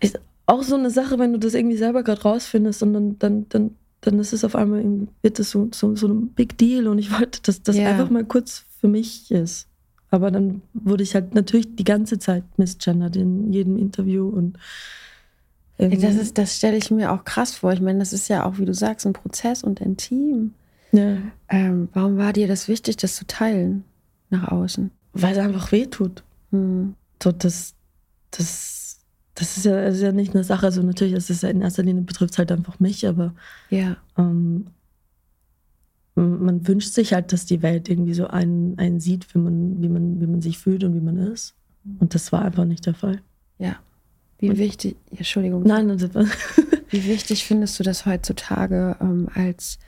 ist 0.00 0.20
auch 0.46 0.62
so 0.62 0.74
eine 0.74 0.90
Sache, 0.90 1.18
wenn 1.18 1.32
du 1.32 1.38
das 1.38 1.54
irgendwie 1.54 1.76
selber 1.76 2.02
gerade 2.02 2.22
rausfindest 2.22 2.82
und 2.82 2.92
dann, 2.92 3.18
dann, 3.18 3.48
dann, 3.48 3.76
dann 4.00 4.18
ist 4.18 4.32
es 4.32 4.44
auf 4.44 4.54
einmal, 4.54 4.84
wird 5.22 5.38
das 5.38 5.50
so, 5.50 5.68
so, 5.72 5.96
so 5.96 6.08
ein 6.08 6.28
Big 6.28 6.58
Deal. 6.58 6.88
Und 6.88 6.98
ich 6.98 7.12
wollte 7.18 7.40
das, 7.42 7.62
das 7.62 7.76
ja. 7.76 7.88
einfach 7.88 8.10
mal 8.10 8.24
kurz 8.24 8.64
für 8.80 8.88
mich 8.88 9.30
ist. 9.30 9.68
Aber 10.10 10.30
dann 10.30 10.62
wurde 10.74 11.02
ich 11.02 11.14
halt 11.14 11.34
natürlich 11.34 11.74
die 11.74 11.84
ganze 11.84 12.18
Zeit 12.18 12.44
misgendert 12.56 13.16
in 13.16 13.52
jedem 13.52 13.78
Interview 13.78 14.28
und 14.28 14.58
das 15.76 16.14
ist, 16.14 16.38
das 16.38 16.56
stelle 16.56 16.76
ich 16.76 16.92
mir 16.92 17.10
auch 17.10 17.24
krass 17.24 17.56
vor. 17.56 17.72
Ich 17.72 17.80
meine, 17.80 17.98
das 17.98 18.12
ist 18.12 18.28
ja 18.28 18.46
auch, 18.46 18.58
wie 18.58 18.64
du 18.64 18.72
sagst, 18.72 19.06
ein 19.06 19.12
Prozess 19.12 19.64
und 19.64 19.80
ein 19.80 19.96
Team. 19.96 20.54
Ja. 20.92 21.16
Ähm, 21.48 21.88
warum 21.92 22.16
war 22.16 22.32
dir 22.32 22.46
das 22.46 22.68
wichtig, 22.68 22.96
das 22.96 23.16
zu 23.16 23.26
teilen 23.26 23.82
nach 24.30 24.48
außen? 24.48 24.90
Weil 25.12 25.32
es 25.32 25.38
einfach 25.38 25.72
wehtut. 25.72 26.22
Hm. 26.50 26.94
So, 27.22 27.32
das, 27.32 27.74
das, 28.30 29.00
das 29.34 29.56
ist 29.56 29.64
ja, 29.64 29.80
ist 29.80 30.00
ja 30.00 30.12
nicht 30.12 30.34
eine 30.34 30.44
Sache. 30.44 30.66
Also 30.66 30.82
natürlich, 30.82 31.14
das 31.14 31.30
ist 31.30 31.42
ja 31.42 31.48
in 31.48 31.62
erster 31.62 31.82
Linie 31.82 32.02
betrifft 32.02 32.34
es 32.34 32.38
halt 32.38 32.52
einfach 32.52 32.80
mich, 32.80 33.06
aber 33.06 33.34
ja. 33.70 33.96
Ähm, 34.18 34.66
man 36.16 36.66
wünscht 36.68 36.92
sich 36.92 37.12
halt, 37.12 37.32
dass 37.32 37.44
die 37.44 37.62
Welt 37.62 37.88
irgendwie 37.88 38.14
so 38.14 38.28
einen, 38.28 38.78
einen 38.78 39.00
sieht, 39.00 39.34
wie 39.34 39.38
man, 39.38 39.82
wie, 39.82 39.88
man, 39.88 40.20
wie 40.20 40.26
man 40.26 40.40
sich 40.40 40.58
fühlt 40.58 40.84
und 40.84 40.94
wie 40.94 41.00
man 41.00 41.16
ist. 41.16 41.54
Und 41.98 42.14
das 42.14 42.30
war 42.30 42.42
einfach 42.42 42.64
nicht 42.64 42.86
der 42.86 42.94
Fall. 42.94 43.20
Ja. 43.58 43.76
Wie 44.38 44.50
und, 44.50 44.58
wichtig, 44.58 44.96
Entschuldigung. 45.10 45.62
Nein, 45.64 45.90
Wie 46.90 47.04
wichtig 47.06 47.44
findest 47.44 47.78
du 47.78 47.82
das 47.82 48.06
heutzutage 48.06 48.96
ähm, 49.00 49.28
als 49.34 49.78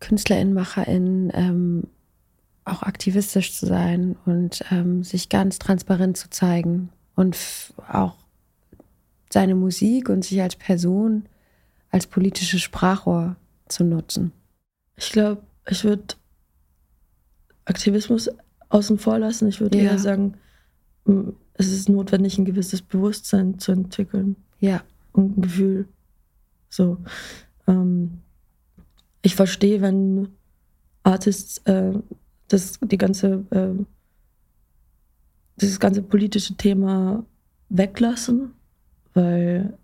Künstlerin, 0.00 0.52
Macherin 0.52 1.30
ähm, 1.34 1.84
auch 2.64 2.82
aktivistisch 2.82 3.52
zu 3.56 3.66
sein 3.66 4.16
und 4.24 4.64
ähm, 4.70 5.02
sich 5.04 5.28
ganz 5.28 5.58
transparent 5.58 6.16
zu 6.16 6.30
zeigen 6.30 6.90
und 7.16 7.36
auch 7.88 8.16
seine 9.30 9.54
Musik 9.54 10.08
und 10.08 10.24
sich 10.24 10.40
als 10.40 10.56
Person 10.56 11.26
als 11.90 12.06
politisches 12.06 12.60
Sprachrohr 12.60 13.36
zu 13.68 13.84
nutzen? 13.84 14.32
Ich 14.96 15.12
glaube, 15.12 15.42
ich 15.68 15.84
würde 15.84 16.14
Aktivismus 17.64 18.28
außen 18.68 18.98
vor 18.98 19.18
lassen. 19.18 19.48
Ich 19.48 19.60
würde 19.60 19.78
ja. 19.78 19.92
eher 19.92 19.98
sagen, 19.98 20.34
es 21.54 21.70
ist 21.70 21.88
notwendig, 21.88 22.38
ein 22.38 22.44
gewisses 22.44 22.82
Bewusstsein 22.82 23.58
zu 23.58 23.72
entwickeln. 23.72 24.36
Ja. 24.60 24.82
Und 25.12 25.38
ein 25.38 25.42
Gefühl. 25.42 25.88
So. 26.68 26.98
Ähm, 27.66 28.20
ich 29.20 29.34
verstehe, 29.34 29.80
wenn 29.80 30.28
Artists 31.02 31.58
äh, 31.66 31.92
das, 32.52 32.78
die 32.80 32.98
ganze, 32.98 33.44
äh, 33.50 33.84
dieses 35.60 35.80
ganze 35.80 36.02
politische 36.02 36.54
Thema 36.54 37.24
weglassen, 37.68 38.52
weil 39.14 39.76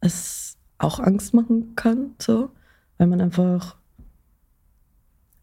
es 0.00 0.56
auch 0.78 1.00
Angst 1.00 1.34
machen 1.34 1.74
kann, 1.76 2.14
so, 2.18 2.50
weil 2.98 3.06
man 3.06 3.20
einfach 3.20 3.76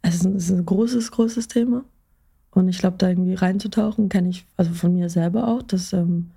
es 0.01 0.15
ist, 0.15 0.25
ein, 0.25 0.35
es 0.35 0.45
ist 0.45 0.51
ein 0.51 0.65
großes, 0.65 1.11
großes 1.11 1.47
Thema. 1.47 1.83
Und 2.51 2.67
ich 2.67 2.79
glaube, 2.79 2.97
da 2.97 3.09
irgendwie 3.09 3.35
reinzutauchen, 3.35 4.09
kenne 4.09 4.29
ich 4.29 4.45
also 4.57 4.73
von 4.73 4.93
mir 4.93 5.09
selber 5.09 5.47
auch, 5.47 5.61
dass 5.61 5.93
ähm, 5.93 6.31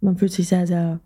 man 0.00 0.18
fühlt 0.18 0.32
sich 0.32 0.48
sehr, 0.48 0.66
sehr, 0.66 1.00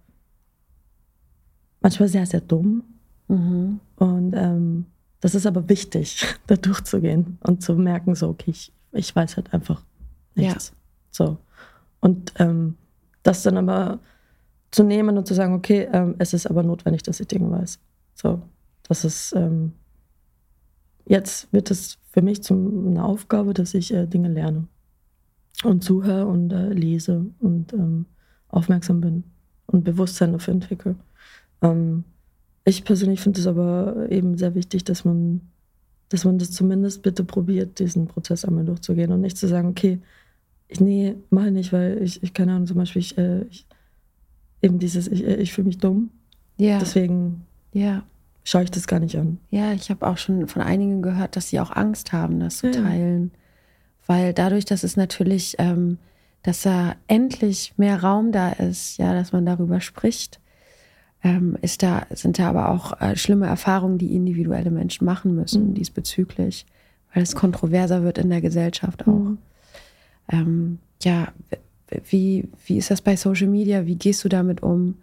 manchmal 1.80 2.08
sehr, 2.08 2.26
sehr 2.26 2.40
dumm. 2.40 2.82
Mhm. 3.28 3.80
Und 3.96 4.32
ähm, 4.34 4.86
das 5.20 5.34
ist 5.34 5.46
aber 5.46 5.68
wichtig, 5.68 6.24
da 6.46 6.56
durchzugehen 6.56 7.38
und 7.42 7.62
zu 7.62 7.74
merken, 7.74 8.14
so, 8.14 8.28
okay, 8.28 8.50
ich, 8.50 8.72
ich 8.92 9.14
weiß 9.14 9.36
halt 9.36 9.52
einfach 9.52 9.82
nichts. 10.34 10.68
Ja. 10.68 10.76
So. 11.10 11.38
Und 12.00 12.32
ähm, 12.38 12.76
das 13.22 13.42
dann 13.42 13.58
aber 13.58 14.00
zu 14.70 14.82
nehmen 14.82 15.18
und 15.18 15.26
zu 15.26 15.34
sagen, 15.34 15.54
okay, 15.54 15.88
ähm, 15.92 16.14
es 16.18 16.32
ist 16.32 16.46
aber 16.46 16.62
notwendig, 16.62 17.02
dass 17.02 17.20
ich 17.20 17.28
Dinge 17.28 17.50
weiß. 17.50 17.78
So, 18.14 18.42
das 18.84 19.04
ist, 19.04 19.32
ähm, 19.34 19.72
jetzt 21.06 21.52
wird 21.52 21.70
es 21.70 21.98
für 22.10 22.22
mich 22.22 22.42
zum, 22.42 22.88
eine 22.88 23.04
Aufgabe, 23.04 23.52
dass 23.52 23.74
ich 23.74 23.92
äh, 23.92 24.06
Dinge 24.06 24.28
lerne 24.28 24.68
und 25.64 25.84
zuhöre 25.84 26.26
und 26.26 26.52
äh, 26.52 26.72
lese 26.72 27.26
und 27.40 27.72
ähm, 27.72 28.06
aufmerksam 28.48 29.00
bin 29.00 29.24
und 29.66 29.84
Bewusstsein 29.84 30.32
dafür 30.32 30.54
entwickle. 30.54 30.96
Ich 32.64 32.84
persönlich 32.84 33.20
finde 33.20 33.40
es 33.40 33.46
aber 33.46 34.06
eben 34.10 34.36
sehr 34.36 34.54
wichtig, 34.54 34.84
dass 34.84 35.04
man, 35.04 35.40
dass 36.08 36.24
man 36.24 36.38
das 36.38 36.50
zumindest 36.50 37.02
bitte 37.02 37.24
probiert, 37.24 37.78
diesen 37.78 38.06
Prozess 38.06 38.44
einmal 38.44 38.64
durchzugehen 38.64 39.12
und 39.12 39.20
nicht 39.20 39.38
zu 39.38 39.48
sagen, 39.48 39.68
okay, 39.68 39.98
ich, 40.68 40.80
nee, 40.80 41.16
mach 41.30 41.50
nicht, 41.50 41.72
weil 41.72 42.00
ich, 42.02 42.22
ich 42.22 42.32
keine 42.32 42.52
Ahnung, 42.52 42.66
zum 42.66 42.76
Beispiel, 42.76 43.00
ich, 43.00 43.18
äh, 43.18 43.42
ich 43.44 43.66
eben 44.62 44.78
dieses, 44.78 45.08
ich, 45.08 45.24
äh, 45.26 45.36
ich 45.36 45.52
fühle 45.52 45.66
mich 45.66 45.78
dumm. 45.78 46.10
Ja. 46.56 46.78
Deswegen 46.78 47.46
ja. 47.72 48.02
schaue 48.44 48.64
ich 48.64 48.70
das 48.70 48.86
gar 48.86 49.00
nicht 49.00 49.16
an. 49.16 49.38
Ja, 49.50 49.72
ich 49.72 49.90
habe 49.90 50.06
auch 50.06 50.18
schon 50.18 50.46
von 50.46 50.62
einigen 50.62 51.02
gehört, 51.02 51.36
dass 51.36 51.48
sie 51.48 51.60
auch 51.60 51.70
Angst 51.70 52.12
haben, 52.12 52.40
das 52.40 52.58
zu 52.58 52.66
ja. 52.68 52.72
teilen. 52.72 53.32
Weil 54.06 54.32
dadurch, 54.34 54.64
dass 54.64 54.84
es 54.84 54.96
natürlich, 54.96 55.56
ähm, 55.58 55.98
dass 56.42 56.62
da 56.62 56.96
endlich 57.06 57.74
mehr 57.76 58.02
Raum 58.02 58.32
da 58.32 58.50
ist, 58.50 58.98
ja, 58.98 59.14
dass 59.14 59.32
man 59.32 59.46
darüber 59.46 59.80
spricht, 59.80 60.40
ähm, 61.22 61.56
ist 61.60 61.82
da, 61.82 62.06
sind 62.10 62.38
da 62.38 62.48
aber 62.48 62.70
auch 62.70 63.00
äh, 63.00 63.16
schlimme 63.16 63.46
Erfahrungen, 63.46 63.98
die 63.98 64.14
individuelle 64.14 64.70
Menschen 64.70 65.04
machen 65.04 65.34
müssen 65.34 65.68
mhm. 65.68 65.74
diesbezüglich, 65.74 66.66
weil 67.12 67.22
es 67.22 67.34
kontroverser 67.34 68.02
wird 68.02 68.18
in 68.18 68.30
der 68.30 68.40
Gesellschaft 68.40 69.06
auch. 69.06 69.12
Mhm. 69.12 69.38
Ähm, 70.30 70.78
ja, 71.02 71.28
wie, 72.08 72.48
wie 72.66 72.78
ist 72.78 72.90
das 72.90 73.00
bei 73.02 73.16
Social 73.16 73.48
Media? 73.48 73.86
Wie 73.86 73.96
gehst 73.96 74.24
du 74.24 74.28
damit 74.28 74.62
um? 74.62 74.96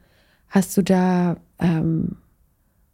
Hast 0.49 0.75
du 0.77 0.81
da 0.81 1.37
ähm, 1.59 2.15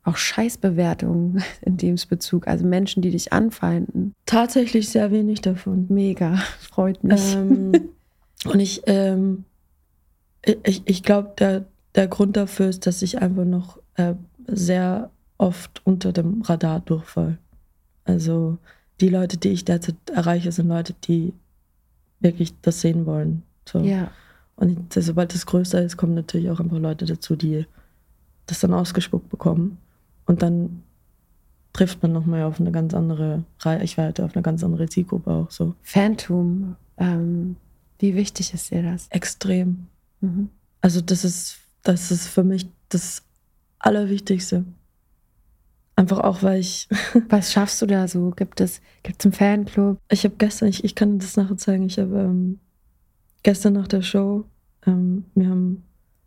auch 0.04 0.18
Scheißbewertungen 0.18 1.44
in 1.62 1.78
dem 1.78 1.96
Bezug? 2.10 2.48
Also 2.48 2.66
Menschen, 2.66 3.02
die 3.02 3.12
dich 3.12 3.32
anfeinden? 3.32 4.14
Tatsächlich 4.26 4.90
sehr 4.90 5.12
wenig 5.12 5.42
davon. 5.42 5.86
Mega, 5.90 6.36
freut 6.60 7.04
mich. 7.04 7.36
Ähm, 7.36 7.72
und 8.46 8.60
ich, 8.60 8.82
ähm, 8.88 9.46
ich, 10.64 10.82
ich 10.86 11.04
glaube, 11.04 11.34
der, 11.38 11.66
der 11.96 12.08
Grund 12.08 12.38
dafür 12.38 12.70
ist, 12.70 12.86
dass 12.86 13.02
ich 13.02 13.22
einfach 13.22 13.46
noch 13.46 13.80
äh, 13.96 14.16
sehr 14.48 15.12
oft 15.38 15.82
unter 15.86 16.12
dem 16.12 16.42
Radar 16.42 16.80
durchfall. 16.80 17.38
Also 18.06 18.58
die 19.00 19.10
Leute, 19.10 19.38
die 19.38 19.50
ich 19.50 19.66
derzeit 19.66 19.96
erreiche, 20.12 20.52
sind 20.52 20.68
Leute, 20.68 20.94
die 21.04 21.34
wirklich 22.20 22.54
das 22.62 22.82
sehen 22.82 23.06
wollen. 23.06 23.44
So. 23.68 23.80
Ja. 23.80 24.12
Und 24.56 24.94
sobald 24.94 25.34
das 25.34 25.46
größer 25.46 25.82
ist, 25.82 25.98
kommen 25.98 26.14
natürlich 26.14 26.50
auch 26.50 26.60
ein 26.60 26.70
paar 26.70 26.80
Leute 26.80 27.06
dazu, 27.06 27.36
die 27.36 27.66
das 28.46 28.60
dann 28.60 28.74
ausgespuckt 28.74 29.30
bekommen. 29.30 29.78
Und 30.26 30.42
dann 30.42 30.84
trifft 31.74 32.04
man 32.04 32.14
nochmal 32.14 32.44
auf 32.44 32.60
eine 32.60 32.72
ganz 32.72 32.94
andere 32.94 33.44
Reichweite, 33.60 34.24
auf 34.24 34.36
eine 34.36 34.44
ganz 34.44 34.64
andere 34.64 34.88
Zielgruppe 34.88 35.32
auch 35.32 35.52
so. 35.52 35.76
Phantom, 35.82 36.76
ähm, 36.98 37.56
wie 38.00 38.16
wichtig 38.16 38.54
ist 38.54 38.72
dir 38.72 38.84
das? 38.84 39.08
Extrem. 39.10 39.88
Mhm. 40.22 40.50
Also 40.82 41.02
das 41.02 41.26
ist, 41.26 41.58
das 41.84 42.12
ist 42.12 42.28
für 42.28 42.44
mich 42.44 42.68
das 42.90 43.24
Allerwichtigste. 43.80 44.66
Einfach 45.96 46.20
auch, 46.20 46.42
weil 46.42 46.60
ich. 46.60 46.88
Was 47.30 47.52
schaffst 47.52 47.82
du 47.82 47.86
da 47.86 48.08
so? 48.08 48.32
Gibt 48.32 48.62
es, 48.62 48.82
gibt 49.04 49.22
es 49.22 49.26
einen 49.26 49.34
Fanclub? 49.34 50.00
Ich 50.10 50.24
habe 50.24 50.36
gestern, 50.38 50.70
ich, 50.70 50.84
ich 50.84 50.96
kann 50.96 51.20
das 51.20 51.38
nachher 51.38 51.58
zeigen, 51.58 51.86
ich 51.86 52.00
habe 52.00 52.20
ähm, 52.20 52.60
gestern 53.44 53.74
nach 53.74 53.88
der 53.88 54.02
Show, 54.02 54.46
ähm, 54.88 55.26
wir 55.36 55.50
haben 55.50 55.84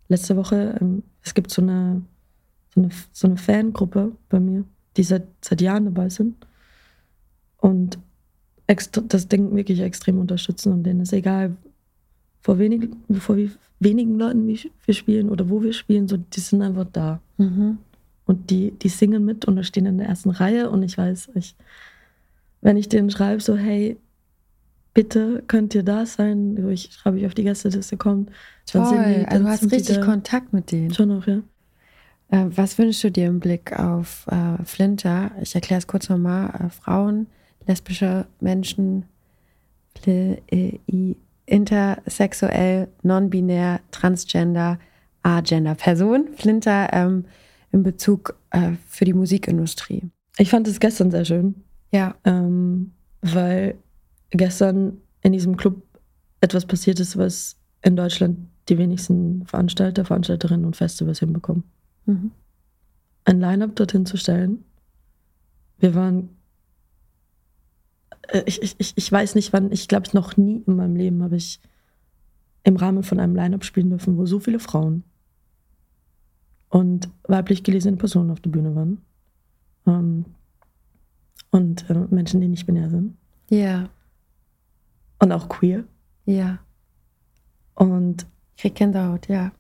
letzte 0.09 0.37
Woche, 0.37 0.79
ähm, 0.81 1.03
es 1.23 1.35
gibt 1.35 1.51
so 1.51 1.63
eine, 1.63 2.03
so 2.75 2.81
eine, 2.81 2.91
so 3.13 3.27
eine 3.27 3.37
Fangruppe 3.37 4.13
bei 4.29 4.39
mir, 4.39 4.65
die 4.97 5.03
seit, 5.03 5.27
seit 5.45 5.61
Jahren 5.61 5.87
dabei 5.87 6.11
sind 6.11 6.47
und 7.59 7.99
extra, 8.67 9.03
das 9.03 9.27
Ding 9.29 9.55
wirklich 9.57 9.81
extrem 9.81 10.19
unterstützen 10.19 10.73
und 10.73 10.85
denen 10.85 11.01
ist 11.01 11.13
egal, 11.13 11.57
vor, 12.41 12.59
wenig, 12.59 12.91
vor 13.19 13.37
wie 13.37 13.51
wenigen 13.81 14.19
Leuten 14.19 14.47
wir 14.47 14.95
spielen 14.95 15.29
oder 15.29 15.51
wo 15.51 15.63
wir 15.63 15.73
spielen, 15.73 16.09
so, 16.09 16.17
die 16.17 16.41
sind 16.41 16.63
einfach 16.63 16.87
da. 16.93 17.21
Mhm. 17.37 17.79
Und 18.25 18.51
die, 18.51 18.73
die 18.73 18.89
singen 18.89 19.25
mit 19.25 19.45
und 19.45 19.63
stehen 19.65 19.87
in 19.87 19.99
der 19.99 20.09
ersten 20.09 20.31
Reihe 20.31 20.71
und 20.71 20.83
ich 20.83 20.99
weiß, 20.99 21.31
ich, 21.35 21.55
wenn 22.61 22.77
ich 22.77 22.89
denen 22.89 23.11
schreibe, 23.11 23.41
so, 23.41 23.57
hey, 23.57 23.97
bitte 24.97 25.45
könnt 25.47 25.75
ihr 25.75 25.83
da 25.83 26.07
sein. 26.07 26.57
Ich 26.71 26.91
schreibe 26.93 27.19
ich 27.19 27.27
auf 27.27 27.35
die 27.35 27.45
Gästeliste 27.45 27.97
kommt. 27.99 28.31
Toll, 28.65 28.83
die, 28.83 29.27
also 29.27 29.45
du 29.45 29.51
hast 29.51 29.71
richtig 29.71 30.01
Kontakt 30.01 30.53
mit 30.55 30.73
denen. 30.73 30.93
Schon 30.93 31.09
noch, 31.11 31.27
ja. 31.27 31.43
Äh, 32.31 32.47
was 32.49 32.79
wünschst 32.79 33.05
du 33.05 33.11
dir 33.11 33.27
im 33.27 33.39
Blick 33.39 33.79
auf 33.79 34.27
äh, 34.29 34.65
Flinter? 34.65 35.33
Ich 35.43 35.55
erkläre 35.55 35.79
es 35.79 35.87
kurz 35.87 36.09
nochmal. 36.09 36.49
Äh, 36.49 36.71
Frauen, 36.71 37.27
lesbische 37.67 38.27
Menschen, 38.41 39.05
äh, 40.07 40.39
intersexuell, 41.47 42.89
non-binär, 43.03 43.81
transgender, 43.91 44.79
agender 45.23 45.75
Person. 45.75 46.29
Flinter 46.37 46.93
ähm, 46.93 47.25
in 47.73 47.83
Bezug 47.83 48.37
äh, 48.51 48.73
für 48.87 49.05
die 49.05 49.15
Musikindustrie. 49.15 50.11
Ich 50.39 50.51
fand 50.51 50.69
es 50.69 50.81
gestern 50.81 51.11
sehr 51.11 51.25
schön. 51.25 51.55
Ja. 51.93 52.15
Ähm, 52.25 52.93
weil 53.23 53.77
gestern 54.31 54.99
in 55.23 55.33
diesem 55.33 55.57
Club 55.57 55.83
etwas 56.41 56.67
passiert 56.67 57.01
ist, 57.01 57.17
was 57.17 57.57
in 57.83 57.97
Deutschland 57.97 58.39
die 58.69 58.79
wenigsten 58.79 59.47
Veranstalter, 59.47 60.05
Veranstalterinnen 60.05 60.67
und 60.67 60.77
Festivals 60.77 61.21
hinbekommen. 61.21 61.65
Mhm. 62.07 62.33
Ein 63.25 63.41
Line-up 63.41 63.75
dorthin 63.77 64.07
zu 64.07 64.17
stellen. 64.17 64.65
Wir 65.79 65.95
waren. 65.95 66.31
Äh, 68.29 68.43
ich, 68.47 68.63
ich, 68.79 68.93
ich 68.97 69.13
weiß 69.13 69.35
nicht 69.35 69.53
wann, 69.53 69.73
ich 69.73 69.89
glaube, 69.89 70.09
noch 70.13 70.37
nie 70.37 70.63
in 70.67 70.77
meinem 70.77 70.97
Leben 70.97 71.23
habe 71.23 71.37
ich 71.37 71.61
im 72.65 72.77
Rahmen 72.77 73.03
von 73.03 73.21
einem 73.21 73.37
Line-up 73.37 73.65
spielen 73.65 73.91
dürfen, 73.91 74.17
wo 74.17 74.27
so 74.27 74.41
viele 74.41 74.59
Frauen 74.59 75.05
und 76.69 77.09
weiblich 77.25 77.63
gelesene 77.63 77.97
Personen 77.97 78.31
auf 78.31 78.41
der 78.41 78.51
Bühne 78.51 78.75
waren. 78.75 79.01
Ähm, 79.87 80.25
und 81.51 81.89
äh, 81.89 82.07
Menschen, 82.11 82.41
die 82.41 82.49
nicht 82.49 82.67
binär 82.67 82.91
sind. 82.91 83.17
Ja. 83.49 83.89
Und 85.19 85.33
auch 85.33 85.49
queer. 85.49 85.85
Ja. 86.27 86.59
Und. 87.75 88.27
Ich 88.57 88.63
krieg 88.63 88.75
Gänsehaut, 88.75 89.29
ja. 89.29 89.53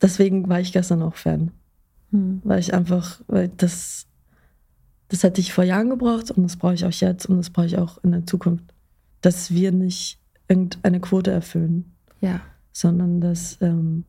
Deswegen 0.00 0.48
war 0.48 0.60
ich 0.60 0.72
gestern 0.72 1.02
auch 1.02 1.14
Fan. 1.14 1.52
Hm. 2.10 2.40
Weil 2.44 2.58
ich 2.58 2.74
einfach, 2.74 3.20
weil 3.26 3.48
das, 3.48 4.07
das 5.08 5.22
hätte 5.22 5.40
ich 5.40 5.52
vor 5.52 5.64
Jahren 5.64 5.90
gebraucht 5.90 6.30
und 6.30 6.42
das 6.42 6.56
brauche 6.56 6.74
ich 6.74 6.84
auch 6.84 6.92
jetzt 6.92 7.26
und 7.26 7.38
das 7.38 7.50
brauche 7.50 7.66
ich 7.66 7.78
auch 7.78 7.98
in 8.04 8.12
der 8.12 8.26
Zukunft. 8.26 8.64
Dass 9.20 9.52
wir 9.52 9.72
nicht 9.72 10.20
irgendeine 10.48 11.00
Quote 11.00 11.30
erfüllen. 11.30 11.92
Ja. 12.20 12.40
Sondern 12.72 13.20
dass, 13.20 13.60
ähm, 13.60 14.04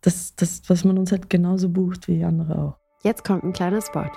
dass, 0.00 0.36
dass, 0.36 0.62
was 0.68 0.84
man 0.84 0.98
uns 0.98 1.12
halt 1.12 1.30
genauso 1.30 1.68
bucht 1.68 2.08
wie 2.08 2.24
andere 2.24 2.58
auch. 2.58 2.76
Jetzt 3.02 3.24
kommt 3.24 3.42
ein 3.42 3.52
kleiner 3.52 3.80
Spot. 3.80 4.10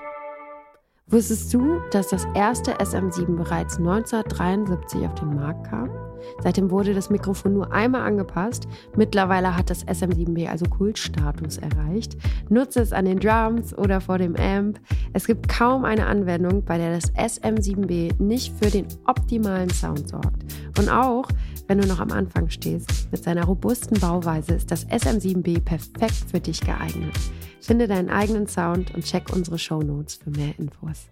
Wusstest 1.08 1.54
du, 1.54 1.80
dass 1.91 2.10
das 2.10 2.25
erste 2.34 2.73
SM7 2.78 3.36
bereits 3.36 3.78
1973 3.78 5.01
auf 5.01 5.15
den 5.15 5.36
Markt 5.36 5.67
kam? 5.67 6.05
Seitdem 6.44 6.70
wurde 6.72 6.94
das 6.94 7.10
Mikrofon 7.10 7.54
nur 7.54 7.72
einmal 7.72 8.02
angepasst. 8.02 8.68
Mittlerweile 8.96 9.56
hat 9.56 9.70
das 9.70 9.86
SM7B 9.86 10.48
also 10.48 10.66
Kultstatus 10.66 11.58
erreicht. 11.58 12.18
Nutze 12.50 12.82
es 12.82 12.94
an 12.94 13.06
den 13.06 13.20
Drums 13.20 13.78
oder 13.78 14.02
vor 14.02 14.18
dem 14.18 14.36
Amp. 14.36 14.80
Es 15.14 15.28
gibt 15.28 15.48
kaum 15.48 15.86
eine 15.86 16.06
Anwendung, 16.06 16.64
bei 16.64 16.78
der 16.78 16.94
das 16.94 17.14
SM7B 17.14 18.22
nicht 18.22 18.54
für 18.58 18.70
den 18.70 18.88
optimalen 19.06 19.70
Sound 19.70 20.10
sorgt. 20.10 20.44
Und 20.78 20.90
auch 20.90 21.28
wenn 21.68 21.80
du 21.80 21.88
noch 21.88 22.00
am 22.00 22.12
Anfang 22.12 22.50
stehst, 22.50 23.12
mit 23.12 23.24
seiner 23.24 23.46
robusten 23.46 24.00
Bauweise 24.00 24.54
ist 24.54 24.70
das 24.70 24.88
SM7B 24.88 25.62
perfekt 25.62 26.26
für 26.30 26.40
dich 26.40 26.62
geeignet. 26.62 27.16
Finde 27.60 27.88
deinen 27.88 28.10
eigenen 28.10 28.48
Sound 28.48 28.94
und 28.94 29.04
check 29.04 29.34
unsere 29.34 29.58
Show 29.58 29.82
Notes 29.82 30.16
für 30.16 30.30
mehr 30.30 30.54
Infos. 30.60 31.08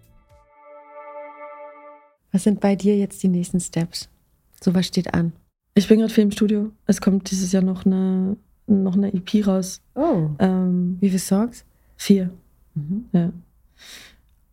Was 2.30 2.44
sind 2.44 2.60
bei 2.60 2.76
dir 2.76 2.96
jetzt 2.96 3.22
die 3.22 3.28
nächsten 3.28 3.60
Steps? 3.60 4.08
So 4.64 4.72
was 4.72 4.86
steht 4.86 5.12
an? 5.12 5.34
Ich 5.74 5.88
bin 5.88 5.98
gerade 5.98 6.10
viel 6.10 6.24
im 6.24 6.30
Studio. 6.30 6.70
Es 6.86 7.02
kommt 7.02 7.30
dieses 7.30 7.52
Jahr 7.52 7.62
noch 7.62 7.84
eine, 7.84 8.38
noch 8.66 8.94
eine 8.94 9.12
EP 9.12 9.46
raus. 9.46 9.82
Oh. 9.94 10.30
Ähm, 10.38 10.96
Wie 11.00 11.10
viele 11.10 11.18
Songs? 11.18 11.66
Vier. 11.98 12.30
Mhm. 12.74 13.04
Ja. 13.12 13.32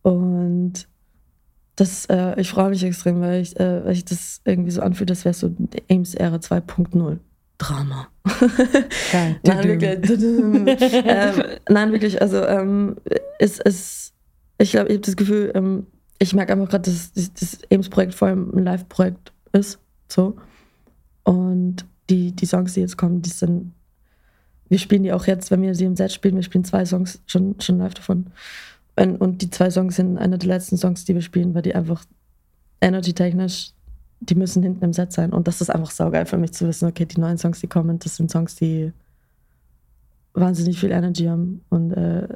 Und 0.02 0.86
das, 1.76 2.04
äh, 2.10 2.38
ich 2.38 2.50
freue 2.50 2.68
mich 2.68 2.84
extrem, 2.84 3.22
weil 3.22 3.40
ich, 3.40 3.58
äh, 3.58 3.86
weil 3.86 3.92
ich 3.92 4.04
das 4.04 4.42
irgendwie 4.44 4.70
so 4.70 4.82
anfühle, 4.82 5.06
das 5.06 5.24
wäre 5.24 5.32
so 5.32 5.50
Ames 5.90 6.14
Ära 6.14 6.36
2.0. 6.36 7.18
Drama. 7.56 8.08
Geil. 9.12 9.40
nein, 9.46 9.64
wirklich. 9.64 10.10
ähm, 11.06 11.42
nein, 11.70 11.92
wirklich. 11.92 12.20
Also 12.20 12.44
ähm, 12.44 12.96
es 13.38 13.58
ist, 13.60 14.12
ich 14.58 14.72
glaube, 14.72 14.88
ich 14.88 14.96
habe 14.96 15.06
das 15.06 15.16
Gefühl, 15.16 15.52
ähm, 15.54 15.86
ich 16.18 16.34
merke 16.34 16.52
einfach 16.52 16.68
gerade, 16.68 16.90
dass 16.90 17.12
das 17.14 17.60
Ames-Projekt 17.72 18.12
vor 18.12 18.28
allem 18.28 18.50
ein 18.54 18.64
Live-Projekt 18.64 19.32
ist. 19.52 19.78
So. 20.12 20.36
Und 21.24 21.84
die, 22.10 22.32
die 22.32 22.46
Songs, 22.46 22.74
die 22.74 22.80
jetzt 22.80 22.96
kommen, 22.96 23.22
die 23.22 23.30
sind 23.30 23.72
wir 24.72 24.78
spielen 24.78 25.02
die 25.02 25.12
auch 25.12 25.26
jetzt, 25.26 25.50
wenn 25.50 25.60
wir 25.60 25.74
sie 25.74 25.84
im 25.84 25.96
Set 25.96 26.12
spielen, 26.12 26.36
wir 26.36 26.42
spielen 26.42 26.64
zwei 26.64 26.86
Songs 26.86 27.20
schon, 27.26 27.60
schon 27.60 27.76
live 27.76 27.92
davon. 27.92 28.28
Und 28.96 29.42
die 29.42 29.50
zwei 29.50 29.68
Songs 29.68 29.96
sind 29.96 30.16
einer 30.16 30.38
der 30.38 30.48
letzten 30.48 30.78
Songs, 30.78 31.04
die 31.04 31.12
wir 31.12 31.20
spielen, 31.20 31.54
weil 31.54 31.60
die 31.60 31.74
einfach 31.74 32.06
energy-technisch, 32.80 33.72
die 34.20 34.34
müssen 34.34 34.62
hinten 34.62 34.82
im 34.82 34.94
Set 34.94 35.12
sein. 35.12 35.34
Und 35.34 35.46
das 35.46 35.60
ist 35.60 35.68
einfach 35.68 35.90
saugeil 35.90 36.24
für 36.24 36.38
mich 36.38 36.52
zu 36.52 36.66
wissen, 36.66 36.88
okay, 36.88 37.04
die 37.04 37.20
neuen 37.20 37.36
Songs, 37.36 37.60
die 37.60 37.66
kommen, 37.66 37.98
das 37.98 38.16
sind 38.16 38.30
Songs, 38.30 38.56
die 38.56 38.94
wahnsinnig 40.32 40.80
viel 40.80 40.90
Energy 40.90 41.24
haben. 41.24 41.62
Und 41.68 41.92
äh, 41.92 42.28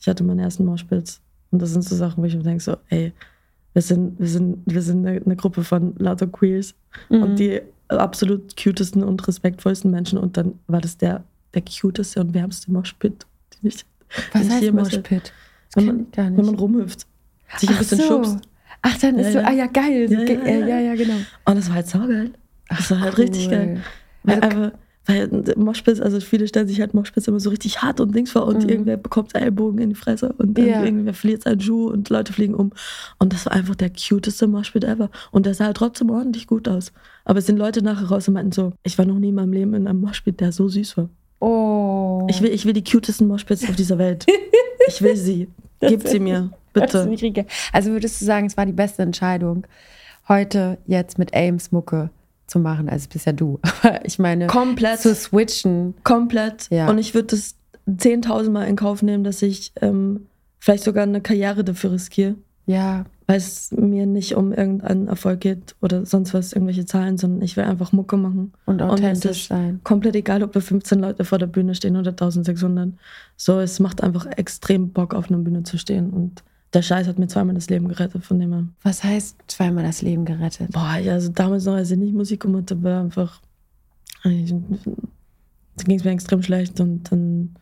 ich 0.00 0.08
hatte 0.08 0.24
meinen 0.24 0.40
ersten 0.40 0.64
Moshpits. 0.64 1.20
Und 1.50 1.60
das 1.60 1.72
sind 1.72 1.84
so 1.84 1.94
Sachen, 1.96 2.22
wo 2.22 2.26
ich 2.26 2.34
mir 2.34 2.44
denke, 2.44 2.64
so, 2.64 2.78
ey, 2.88 3.12
wir 3.74 3.82
sind, 3.82 4.18
wir 4.18 4.28
sind, 4.28 4.62
wir 4.64 4.82
sind 4.82 5.06
eine, 5.06 5.20
eine 5.20 5.36
Gruppe 5.36 5.64
von 5.64 5.94
lauter 5.98 6.26
Queers 6.26 6.74
mhm. 7.10 7.22
und 7.22 7.38
die 7.38 7.60
absolut 7.88 8.56
cutesten 8.56 9.02
und 9.02 9.26
respektvollsten 9.26 9.90
Menschen. 9.90 10.18
Und 10.18 10.36
dann 10.36 10.58
war 10.66 10.80
das 10.80 10.96
der, 10.96 11.24
der 11.52 11.62
cuteste 11.62 12.20
und 12.20 12.34
wärmste 12.34 12.72
Moshpit, 12.72 13.26
den 13.54 13.68
ich 13.68 13.84
Was 14.32 14.48
heißt 14.48 14.72
Moshpit? 14.72 15.32
Wenn 15.74 15.86
man, 15.86 16.06
wenn 16.14 16.46
man 16.46 16.54
rumhüpft, 16.54 17.06
sich 17.58 17.68
ein 17.68 17.74
Ach 17.74 17.78
bisschen 17.80 17.98
so. 17.98 18.06
schubst. 18.06 18.38
Ach, 18.82 18.98
dann 18.98 19.18
ist 19.18 19.26
ja, 19.26 19.32
so, 19.32 19.38
ja. 19.38 19.46
ah 19.46 19.52
ja, 19.52 19.66
geil. 19.66 20.10
Ja, 20.10 20.20
ja, 20.22 20.66
ja, 20.66 20.78
ja, 20.78 20.94
genau. 20.94 21.16
Und 21.46 21.56
das 21.56 21.68
war 21.68 21.76
halt 21.76 21.88
saugeil. 21.88 22.30
Das 22.68 22.90
war 22.90 23.00
halt 23.00 23.18
cool. 23.18 23.24
richtig 23.24 23.50
geil. 23.50 23.80
Weil 24.22 24.40
also, 24.40 24.56
einfach, 24.56 24.78
weil 25.06 25.28
Moshpits, 25.56 26.00
also 26.00 26.18
viele 26.20 26.48
stellen 26.48 26.66
sich 26.66 26.80
halt 26.80 26.94
Moshpits 26.94 27.28
immer 27.28 27.40
so 27.40 27.50
richtig 27.50 27.82
hart 27.82 28.00
und 28.00 28.14
Dings 28.14 28.32
vor 28.32 28.46
und 28.46 28.62
mhm. 28.62 28.68
irgendwer 28.68 28.96
bekommt 28.96 29.34
Ellbogen 29.34 29.78
in 29.78 29.90
die 29.90 29.94
Fresse 29.94 30.34
und 30.38 30.56
dann 30.56 30.66
ja. 30.66 30.82
irgendwer 30.82 31.12
verliert 31.12 31.42
seinen 31.42 31.60
Schuh 31.60 31.88
und 31.88 32.08
Leute 32.08 32.32
fliegen 32.32 32.54
um. 32.54 32.72
Und 33.18 33.32
das 33.32 33.44
war 33.44 33.52
einfach 33.52 33.74
der 33.74 33.90
cuteste 33.90 34.46
Moshpit 34.46 34.84
ever. 34.84 35.10
Und 35.30 35.44
der 35.46 35.54
sah 35.54 35.66
halt 35.66 35.76
trotzdem 35.76 36.10
ordentlich 36.10 36.46
gut 36.46 36.68
aus. 36.68 36.92
Aber 37.24 37.38
es 37.38 37.46
sind 37.46 37.58
Leute 37.58 37.82
nachher 37.82 38.08
raus 38.08 38.28
und 38.28 38.34
meinten 38.34 38.52
so, 38.52 38.72
ich 38.82 38.96
war 38.96 39.04
noch 39.04 39.18
nie 39.18 39.28
in 39.28 39.34
meinem 39.34 39.52
Leben 39.52 39.74
in 39.74 39.86
einem 39.86 40.00
Moshpit, 40.00 40.40
der 40.40 40.52
so 40.52 40.68
süß 40.68 40.96
war. 40.96 41.08
Oh. 41.40 42.26
Ich 42.30 42.40
will, 42.40 42.50
ich 42.50 42.64
will 42.64 42.72
die 42.72 42.84
cutesten 42.84 43.28
Moshpits 43.28 43.68
auf 43.68 43.76
dieser 43.76 43.98
Welt. 43.98 44.26
Ich 44.86 45.00
will 45.00 45.16
sie. 45.16 45.48
Gib 45.80 46.06
sie 46.06 46.20
mir, 46.20 46.50
bitte. 46.74 47.08
Also 47.72 47.90
würdest 47.90 48.20
du 48.20 48.26
sagen, 48.26 48.46
es 48.46 48.56
war 48.58 48.66
die 48.66 48.72
beste 48.72 49.00
Entscheidung, 49.00 49.66
heute 50.28 50.76
jetzt 50.86 51.18
mit 51.18 51.34
Ames 51.34 51.72
Mucke 51.72 52.10
zu 52.54 52.60
machen. 52.60 52.88
Also 52.88 53.08
bist 53.12 53.26
ja 53.26 53.32
du. 53.32 53.58
Aber 53.82 54.04
ich 54.06 54.18
meine, 54.18 54.46
komplett 54.46 55.00
zu 55.00 55.14
switchen. 55.14 55.94
Komplett. 56.04 56.68
Ja. 56.70 56.88
Und 56.88 56.98
ich 56.98 57.14
würde 57.14 57.28
das 57.28 57.56
10.000 57.88 58.50
Mal 58.50 58.64
in 58.64 58.76
Kauf 58.76 59.02
nehmen, 59.02 59.24
dass 59.24 59.42
ich 59.42 59.72
ähm, 59.82 60.26
vielleicht 60.60 60.84
sogar 60.84 61.02
eine 61.02 61.20
Karriere 61.20 61.64
dafür 61.64 61.92
riskiere. 61.92 62.36
Ja. 62.66 63.04
Weil 63.26 63.38
es 63.38 63.72
mir 63.72 64.06
nicht 64.06 64.36
um 64.36 64.52
irgendeinen 64.52 65.08
Erfolg 65.08 65.40
geht 65.40 65.74
oder 65.82 66.06
sonst 66.06 66.32
was, 66.32 66.52
irgendwelche 66.52 66.86
Zahlen, 66.86 67.18
sondern 67.18 67.42
ich 67.42 67.56
will 67.56 67.64
einfach 67.64 67.92
Mucke 67.92 68.16
machen. 68.16 68.52
Und 68.66 68.82
authentisch 68.82 69.50
und 69.50 69.56
sein. 69.56 69.80
Komplett 69.82 70.14
egal, 70.14 70.42
ob 70.42 70.52
da 70.52 70.60
15 70.60 71.00
Leute 71.00 71.24
vor 71.24 71.38
der 71.38 71.46
Bühne 71.46 71.74
stehen 71.74 71.96
oder 71.96 72.10
1600. 72.10 72.90
So, 73.36 73.58
es 73.58 73.80
macht 73.80 74.02
einfach 74.02 74.26
extrem 74.36 74.90
Bock, 74.90 75.14
auf 75.14 75.28
einer 75.28 75.38
Bühne 75.38 75.64
zu 75.64 75.76
stehen. 75.78 76.10
Und 76.10 76.44
der 76.74 76.82
Scheiß 76.82 77.06
hat 77.06 77.18
mir 77.18 77.28
zweimal 77.28 77.54
das 77.54 77.70
Leben 77.70 77.88
gerettet, 77.88 78.24
von 78.24 78.38
dem 78.38 78.52
her. 78.52 78.66
Was 78.82 79.04
heißt 79.04 79.36
zweimal 79.46 79.84
das 79.84 80.02
Leben 80.02 80.24
gerettet? 80.24 80.72
Boah, 80.72 80.96
ja, 80.96 81.12
also 81.12 81.30
damals 81.30 81.64
noch, 81.64 81.74
als 81.74 81.90
ich 81.90 81.98
nicht 81.98 82.14
Musik 82.14 82.40
gemacht 82.40 82.70
habe, 82.70 82.82
war 82.82 83.00
einfach. 83.00 83.40
Da 84.22 84.30
ging 84.30 85.98
es 85.98 86.04
mir 86.04 86.12
extrem 86.12 86.42
schlecht 86.42 86.80
und 86.80 87.10
dann 87.10 87.56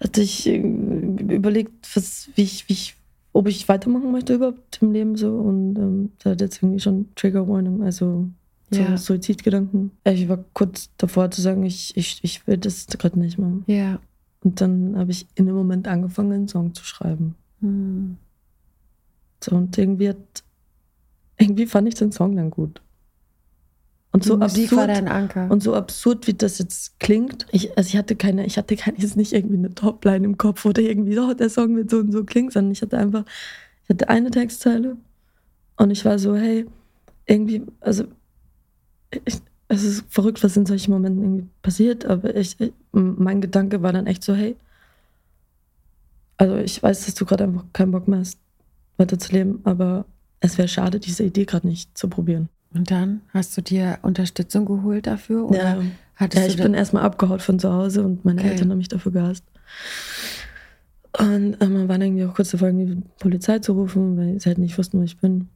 hatte 0.00 0.22
ich 0.22 0.46
äh, 0.46 0.56
überlegt, 0.56 1.94
was, 1.94 2.28
wie 2.34 2.42
ich, 2.42 2.68
wie 2.68 2.72
ich, 2.72 2.96
ob 3.32 3.46
ich 3.48 3.68
weitermachen 3.68 4.12
möchte 4.12 4.34
überhaupt 4.34 4.78
im 4.80 4.92
Leben 4.92 5.16
so. 5.16 5.36
Und 5.36 5.76
ähm, 5.76 6.12
da 6.18 6.30
hat 6.30 6.40
jetzt 6.40 6.62
irgendwie 6.62 6.80
schon 6.80 7.08
Trigger 7.14 7.48
Warning, 7.48 7.82
also 7.82 8.28
so 8.70 8.80
ja. 8.80 8.96
Suizidgedanken. 8.96 9.92
Ich 10.04 10.28
war 10.28 10.44
kurz 10.52 10.90
davor 10.98 11.30
zu 11.30 11.40
sagen, 11.40 11.64
ich, 11.64 11.96
ich, 11.96 12.20
ich 12.22 12.46
will 12.46 12.58
das 12.58 12.86
gerade 12.86 13.18
nicht 13.18 13.38
machen. 13.38 13.64
Ja. 13.66 14.00
Und 14.40 14.60
dann 14.60 14.96
habe 14.96 15.10
ich 15.10 15.26
in 15.34 15.46
dem 15.46 15.54
Moment 15.54 15.88
angefangen, 15.88 16.32
einen 16.32 16.48
Song 16.48 16.74
zu 16.74 16.84
schreiben. 16.84 17.34
Mhm. 17.60 18.16
So, 19.42 19.56
und 19.56 19.76
irgendwie, 19.76 20.10
hat, 20.10 20.44
irgendwie 21.38 21.66
fand 21.66 21.88
ich 21.88 21.94
den 21.94 22.12
Song 22.12 22.36
dann 22.36 22.50
gut. 22.50 22.80
Und 24.10 24.24
so 24.24 24.36
Musik 24.36 24.72
absurd. 24.72 25.50
Und 25.50 25.62
so 25.62 25.74
absurd, 25.74 26.26
wie 26.26 26.34
das 26.34 26.58
jetzt 26.58 26.98
klingt. 26.98 27.46
Ich, 27.52 27.76
also 27.76 27.88
ich 27.88 27.96
hatte 27.96 28.16
keine, 28.16 28.46
ich 28.46 28.56
hatte 28.56 28.76
keine, 28.76 28.98
jetzt 28.98 29.16
nicht 29.16 29.32
irgendwie 29.32 29.58
eine 29.58 29.74
Topline 29.74 30.24
im 30.24 30.38
Kopf 30.38 30.64
oder 30.64 30.82
irgendwie 30.82 31.18
oh, 31.18 31.34
der 31.34 31.50
Song 31.50 31.76
wird 31.76 31.90
so 31.90 31.98
und 31.98 32.12
so 32.12 32.24
klingt, 32.24 32.52
sondern 32.52 32.72
ich 32.72 32.82
hatte 32.82 32.98
einfach, 32.98 33.24
ich 33.84 33.90
hatte 33.90 34.08
eine 34.08 34.30
Textzeile 34.30 34.96
und 35.76 35.90
ich 35.90 36.04
war 36.04 36.18
so, 36.18 36.36
hey, 36.36 36.66
irgendwie, 37.26 37.64
also 37.80 38.04
ich, 39.24 39.40
es 39.68 39.84
ist 39.84 40.04
verrückt, 40.08 40.42
was 40.42 40.56
in 40.56 40.66
solchen 40.66 40.92
Momenten 40.92 41.22
irgendwie 41.22 41.48
passiert, 41.62 42.06
aber 42.06 42.34
ich, 42.34 42.58
ich, 42.58 42.72
mein 42.92 43.40
Gedanke 43.40 43.82
war 43.82 43.92
dann 43.92 44.06
echt 44.06 44.24
so, 44.24 44.34
hey, 44.34 44.56
also 46.38 46.56
ich 46.56 46.82
weiß, 46.82 47.04
dass 47.04 47.14
du 47.14 47.26
gerade 47.26 47.44
einfach 47.44 47.64
keinen 47.72 47.90
Bock 47.90 48.08
mehr 48.08 48.20
hast, 48.20 48.38
weiterzuleben, 48.96 49.60
aber 49.64 50.06
es 50.40 50.56
wäre 50.56 50.68
schade, 50.68 51.00
diese 51.00 51.24
Idee 51.24 51.44
gerade 51.44 51.66
nicht 51.66 51.96
zu 51.98 52.08
probieren. 52.08 52.48
Und 52.74 52.90
dann 52.90 53.22
hast 53.32 53.56
du 53.56 53.62
dir 53.62 53.98
Unterstützung 54.02 54.66
geholt 54.66 55.06
dafür? 55.06 55.48
Oder 55.48 55.76
ja, 55.76 55.82
hattest 56.16 56.46
ja 56.46 56.50
ich 56.50 56.56
bin 56.56 56.74
erstmal 56.74 57.02
abgehaut 57.02 57.42
von 57.42 57.58
zu 57.58 57.72
Hause 57.72 58.04
und 58.04 58.24
meine 58.24 58.40
okay. 58.40 58.50
Eltern 58.50 58.70
haben 58.70 58.78
mich 58.78 58.88
dafür 58.88 59.12
gehasst. 59.12 59.44
Und 61.18 61.56
ähm, 61.60 61.72
man 61.72 61.88
war 61.88 62.00
irgendwie 62.00 62.24
auch 62.24 62.34
kurz 62.34 62.50
davor, 62.50 62.68
irgendwie 62.68 63.02
Polizei 63.18 63.58
zu 63.58 63.72
rufen, 63.72 64.16
weil 64.16 64.38
sie 64.38 64.46
halt 64.46 64.58
nicht 64.58 64.76
wussten, 64.78 65.00
wo 65.00 65.02
ich 65.02 65.18
bin. 65.18 65.48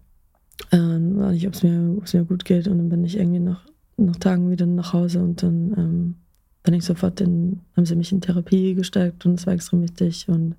Ähm, 0.70 1.30
nicht, 1.30 1.46
ob 1.46 1.54
es 1.54 1.62
mir, 1.62 1.98
mir 2.12 2.24
gut 2.24 2.44
geht. 2.44 2.66
Und 2.66 2.78
dann 2.78 2.88
bin 2.88 3.04
ich 3.04 3.18
irgendwie 3.18 3.38
nach 3.38 3.64
nach 3.96 4.16
Tagen 4.16 4.50
wieder 4.50 4.66
nach 4.66 4.92
Hause 4.92 5.22
und 5.22 5.42
dann 5.42 5.74
ähm, 5.76 6.14
bin 6.62 6.74
ich 6.74 6.84
sofort 6.84 7.20
in, 7.20 7.60
haben 7.76 7.86
sie 7.86 7.96
mich 7.96 8.12
in 8.12 8.20
Therapie 8.20 8.74
gesteckt 8.74 9.26
und 9.26 9.34
es 9.34 9.46
war 9.46 9.54
extrem 9.54 9.82
wichtig. 9.82 10.28
Und, 10.28 10.54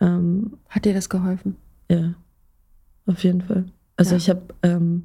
ähm, 0.00 0.54
Hat 0.68 0.84
dir 0.84 0.94
das 0.94 1.08
geholfen? 1.08 1.56
Ja, 1.88 2.14
auf 3.06 3.22
jeden 3.22 3.42
Fall. 3.42 3.66
Also 3.96 4.12
ja. 4.12 4.16
ich 4.16 4.30
habe 4.30 4.42
ähm, 4.62 5.04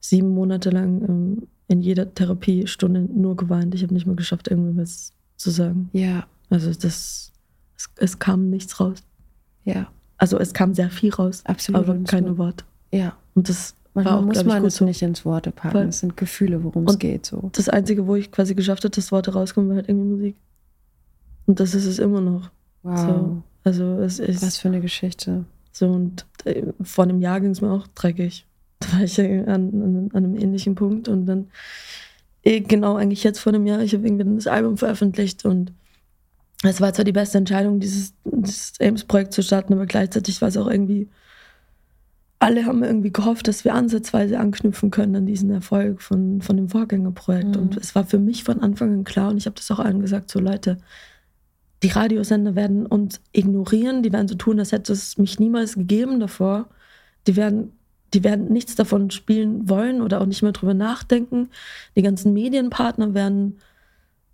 sieben 0.00 0.30
Monate 0.30 0.70
lang 0.70 1.02
ähm, 1.08 1.48
in 1.68 1.80
jeder 1.80 2.12
Therapiestunde 2.12 3.00
nur 3.00 3.36
geweint. 3.36 3.74
Ich 3.74 3.82
habe 3.82 3.94
nicht 3.94 4.06
mal 4.06 4.16
geschafft, 4.16 4.48
irgendwas 4.48 5.12
zu 5.36 5.50
sagen. 5.50 5.88
Ja. 5.92 6.26
Also 6.50 6.68
das, 6.68 7.32
es, 7.76 7.90
es, 7.96 8.18
kam 8.18 8.50
nichts 8.50 8.80
raus. 8.80 8.98
Ja. 9.64 9.88
Also 10.18 10.38
es 10.38 10.52
kam 10.52 10.74
sehr 10.74 10.90
viel 10.90 11.14
raus, 11.14 11.42
Absolut. 11.46 11.88
aber 11.88 11.98
keine 12.04 12.36
Worte. 12.36 12.64
Ja. 12.92 13.16
Und 13.34 13.48
das 13.48 13.74
Manchmal 13.94 14.18
auch, 14.18 14.22
muss 14.22 14.44
man 14.44 14.64
es 14.64 14.76
so. 14.76 14.84
nicht 14.84 15.02
ins 15.02 15.24
Worte 15.24 15.50
packen. 15.50 15.74
Weil 15.74 15.88
es 15.88 16.00
sind 16.00 16.16
Gefühle, 16.16 16.62
worum 16.62 16.86
es 16.86 16.98
geht. 16.98 17.26
So. 17.26 17.50
Das 17.52 17.68
Einzige, 17.68 18.06
wo 18.06 18.14
ich 18.14 18.30
quasi 18.30 18.54
geschafft 18.54 18.84
habe, 18.84 18.94
dass 18.94 19.10
Worte 19.10 19.32
rauskommen, 19.32 19.70
war 19.70 19.76
halt 19.76 19.88
irgendwie 19.88 20.08
Musik. 20.08 20.36
Und 21.46 21.58
das 21.58 21.74
ist 21.74 21.86
es 21.86 21.98
immer 21.98 22.20
noch. 22.20 22.50
Wow. 22.82 22.98
So, 22.98 23.42
also 23.64 23.98
es 24.00 24.18
ist. 24.20 24.42
Was 24.42 24.58
für 24.58 24.68
eine 24.68 24.80
Geschichte. 24.80 25.44
So, 25.72 25.88
und 25.88 26.26
äh, 26.44 26.62
vor 26.82 27.04
einem 27.04 27.20
Jahr 27.20 27.40
ging 27.40 27.50
es 27.50 27.60
mir 27.60 27.72
auch 27.72 27.86
dreckig. 27.88 28.46
Da 28.78 28.92
war 28.94 29.02
ich 29.02 29.16
ja 29.16 29.24
an, 29.24 29.46
an, 29.46 30.10
an, 30.14 30.24
einem 30.24 30.36
ähnlichen 30.36 30.74
Punkt. 30.74 31.08
Und 31.08 31.26
dann, 31.26 31.48
eh, 32.44 32.60
genau, 32.60 32.96
eigentlich 32.96 33.24
jetzt 33.24 33.40
vor 33.40 33.52
einem 33.52 33.66
Jahr, 33.66 33.80
ich 33.80 33.92
habe 33.92 34.06
irgendwie 34.06 34.36
das 34.36 34.46
Album 34.46 34.78
veröffentlicht 34.78 35.44
und 35.44 35.72
es 36.62 36.80
war 36.80 36.92
zwar 36.92 37.04
die 37.04 37.12
beste 37.12 37.38
Entscheidung, 37.38 37.80
dieses, 37.80 38.14
dieses 38.24 38.74
Ames-Projekt 38.80 39.32
zu 39.32 39.42
starten, 39.42 39.72
aber 39.72 39.86
gleichzeitig 39.86 40.40
war 40.40 40.48
es 40.48 40.56
auch 40.56 40.66
irgendwie 40.66 41.08
alle 42.40 42.64
haben 42.64 42.82
irgendwie 42.82 43.12
gehofft, 43.12 43.48
dass 43.48 43.64
wir 43.64 43.74
ansatzweise 43.74 44.40
anknüpfen 44.40 44.90
können 44.90 45.14
an 45.14 45.26
diesen 45.26 45.50
Erfolg 45.50 46.00
von, 46.00 46.40
von 46.40 46.56
dem 46.56 46.70
Vorgängerprojekt. 46.70 47.54
Mhm. 47.54 47.62
Und 47.62 47.76
es 47.76 47.94
war 47.94 48.04
für 48.04 48.18
mich 48.18 48.44
von 48.44 48.60
Anfang 48.60 48.92
an 48.92 49.04
klar, 49.04 49.30
und 49.30 49.36
ich 49.36 49.46
habe 49.46 49.56
das 49.56 49.70
auch 49.70 49.78
allen 49.78 50.00
gesagt, 50.00 50.30
so 50.30 50.40
Leute, 50.40 50.78
die 51.82 51.88
Radiosender 51.88 52.56
werden 52.56 52.86
uns 52.86 53.20
ignorieren, 53.32 54.02
die 54.02 54.12
werden 54.12 54.26
so 54.26 54.34
tun, 54.34 54.58
als 54.58 54.72
hätte 54.72 54.92
es 54.92 55.18
mich 55.18 55.38
niemals 55.38 55.74
gegeben 55.74 56.18
davor. 56.18 56.68
Die 57.26 57.36
werden, 57.36 57.72
die 58.14 58.24
werden 58.24 58.50
nichts 58.50 58.74
davon 58.74 59.10
spielen 59.10 59.68
wollen 59.68 60.00
oder 60.00 60.22
auch 60.22 60.26
nicht 60.26 60.42
mehr 60.42 60.52
drüber 60.52 60.74
nachdenken. 60.74 61.50
Die 61.94 62.02
ganzen 62.02 62.32
Medienpartner 62.32 63.12
werden 63.12 63.58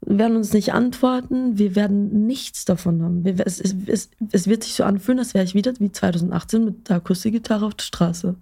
werden 0.06 0.36
uns 0.36 0.52
nicht 0.52 0.72
antworten, 0.72 1.58
wir 1.58 1.74
werden 1.74 2.26
nichts 2.26 2.64
davon 2.64 3.02
haben. 3.02 3.24
Wir, 3.24 3.44
es, 3.44 3.60
es, 3.60 4.10
es, 4.30 4.46
wird 4.46 4.62
sich 4.62 4.74
so 4.74 4.84
anfühlen, 4.84 5.18
als 5.18 5.34
wäre 5.34 5.44
ich 5.44 5.54
wieder 5.54 5.72
wie 5.80 5.90
2018 5.90 6.64
mit 6.64 6.88
der 6.88 6.96
Akustikgitarre 6.96 7.66
auf 7.66 7.74
der 7.74 7.84
Straße. 7.84 8.36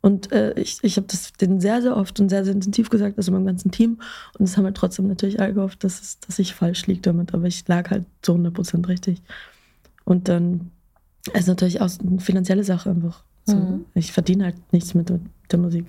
Und 0.00 0.32
äh, 0.32 0.54
ich, 0.58 0.78
ich 0.82 0.96
habe 0.96 1.06
das 1.08 1.32
denen 1.34 1.60
sehr, 1.60 1.82
sehr 1.82 1.96
oft 1.96 2.18
und 2.20 2.28
sehr, 2.30 2.44
sehr 2.44 2.54
intensiv 2.54 2.88
gesagt, 2.88 3.18
also 3.18 3.32
meinem 3.32 3.46
ganzen 3.46 3.70
Team. 3.70 4.00
Und 4.38 4.44
es 4.44 4.56
haben 4.56 4.64
halt 4.64 4.76
trotzdem 4.76 5.08
natürlich 5.08 5.40
alle 5.40 5.54
gehofft, 5.54 5.84
dass, 5.84 6.00
es, 6.00 6.20
dass 6.20 6.38
ich 6.38 6.54
falsch 6.54 6.86
liege 6.86 7.02
damit. 7.02 7.34
Aber 7.34 7.44
ich 7.44 7.66
lag 7.68 7.90
halt 7.90 8.04
zu 8.22 8.32
100% 8.34 8.88
richtig. 8.88 9.20
Und 10.04 10.28
dann 10.28 10.70
ist 11.34 11.48
natürlich 11.48 11.80
auch 11.80 11.90
eine 12.00 12.20
finanzielle 12.20 12.64
Sache 12.64 12.90
einfach. 12.90 13.24
So. 13.44 13.56
Mhm. 13.56 13.84
Ich 13.94 14.12
verdiene 14.12 14.44
halt 14.44 14.72
nichts 14.72 14.94
mit, 14.94 15.10
mit 15.10 15.22
der 15.50 15.58
Musik. 15.58 15.86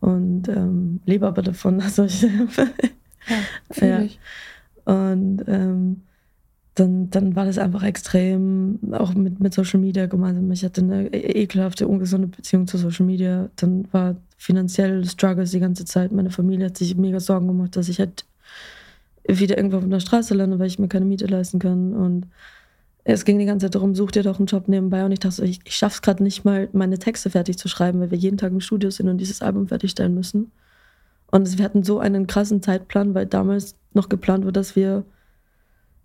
Und 0.00 0.48
ähm, 0.48 1.00
lebe 1.04 1.26
aber 1.26 1.42
davon, 1.42 1.80
also 1.82 2.04
ich 2.04 2.26
Ja, 3.76 4.00
ja. 4.00 4.08
Und 4.84 5.44
ähm, 5.46 6.02
dann, 6.74 7.08
dann 7.10 7.36
war 7.36 7.44
das 7.44 7.58
einfach 7.58 7.82
extrem, 7.84 8.80
auch 8.92 9.14
mit, 9.14 9.40
mit 9.40 9.54
Social 9.54 9.80
Media 9.80 10.06
gemeinsam. 10.06 10.50
Ich 10.50 10.64
hatte 10.64 10.80
eine 10.80 11.06
e-, 11.06 11.42
ekelhafte, 11.42 11.86
ungesunde 11.86 12.26
Beziehung 12.26 12.66
zu 12.66 12.78
Social 12.78 13.06
Media. 13.06 13.48
Dann 13.56 13.88
war 13.92 14.16
finanziell 14.36 15.04
Struggles 15.04 15.52
die 15.52 15.60
ganze 15.60 15.84
Zeit. 15.84 16.12
Meine 16.12 16.30
Familie 16.30 16.66
hat 16.66 16.76
sich 16.76 16.96
mega 16.96 17.20
Sorgen 17.20 17.46
gemacht, 17.46 17.76
dass 17.76 17.88
ich 17.88 18.00
halt 18.00 18.24
wieder 19.26 19.56
irgendwo 19.56 19.78
auf 19.78 19.88
der 19.88 20.00
Straße 20.00 20.34
lande, 20.34 20.58
weil 20.58 20.66
ich 20.66 20.78
mir 20.78 20.88
keine 20.88 21.04
Miete 21.04 21.26
leisten 21.26 21.60
kann. 21.60 21.94
Und 21.94 22.26
es 23.04 23.24
ging 23.24 23.38
die 23.38 23.46
ganze 23.46 23.66
Zeit 23.66 23.76
darum, 23.76 23.94
such 23.94 24.10
dir 24.10 24.24
doch 24.24 24.38
einen 24.38 24.46
Job 24.46 24.66
nebenbei. 24.66 25.04
Und 25.04 25.12
ich 25.12 25.20
dachte, 25.20 25.44
ich, 25.44 25.60
ich 25.64 25.76
schaff's 25.76 26.02
gerade 26.02 26.24
nicht 26.24 26.44
mal, 26.44 26.68
meine 26.72 26.98
Texte 26.98 27.30
fertig 27.30 27.56
zu 27.56 27.68
schreiben, 27.68 28.00
weil 28.00 28.10
wir 28.10 28.18
jeden 28.18 28.36
Tag 28.36 28.50
im 28.50 28.60
Studio 28.60 28.90
sind 28.90 29.08
und 29.08 29.18
dieses 29.18 29.42
Album 29.42 29.68
fertigstellen 29.68 30.14
müssen. 30.14 30.50
Und 31.34 31.58
wir 31.58 31.64
hatten 31.64 31.82
so 31.82 31.98
einen 31.98 32.28
krassen 32.28 32.62
Zeitplan, 32.62 33.12
weil 33.12 33.26
damals 33.26 33.74
noch 33.92 34.08
geplant 34.08 34.44
wurde, 34.44 34.52
dass 34.52 34.76
wir, 34.76 35.04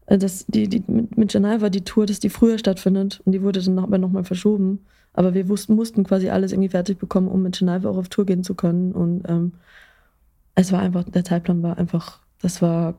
äh, 0.08 0.18
dass 0.18 0.48
die, 0.48 0.68
die 0.68 0.84
mit, 0.88 1.32
Geneva 1.32 1.70
die 1.70 1.84
Tour, 1.84 2.08
dass 2.08 2.20
die 2.20 2.32
früher 2.32 2.58
stattfindet. 2.58 3.22
Und 3.26 3.34
die 3.34 3.44
wurde 3.44 3.62
dann 3.62 3.76
nochmal 4.02 4.24
verschoben. 4.24 4.80
Aber 5.14 5.36
wir 5.36 5.48
wussten, 5.48 5.76
mussten 5.76 6.04
quasi 6.04 6.30
alles 6.30 6.52
irgendwie 6.52 6.70
fertig 6.70 6.98
bekommen, 6.98 7.28
um 7.28 7.44
mit 7.44 7.60
Geneva 7.60 7.90
auch 7.90 7.98
auf 7.98 8.10
Tour 8.10 8.26
gehen 8.26 8.44
zu 8.44 8.56
können. 8.56 8.92
Und 8.92 9.22
ähm, 9.30 9.52
es 10.56 10.72
war 10.72 10.80
einfach, 10.80 11.04
der 11.04 11.24
Zeitplan 11.24 11.62
war 11.62 11.78
einfach, 11.78 12.22
das 12.42 12.64
war 12.64 12.96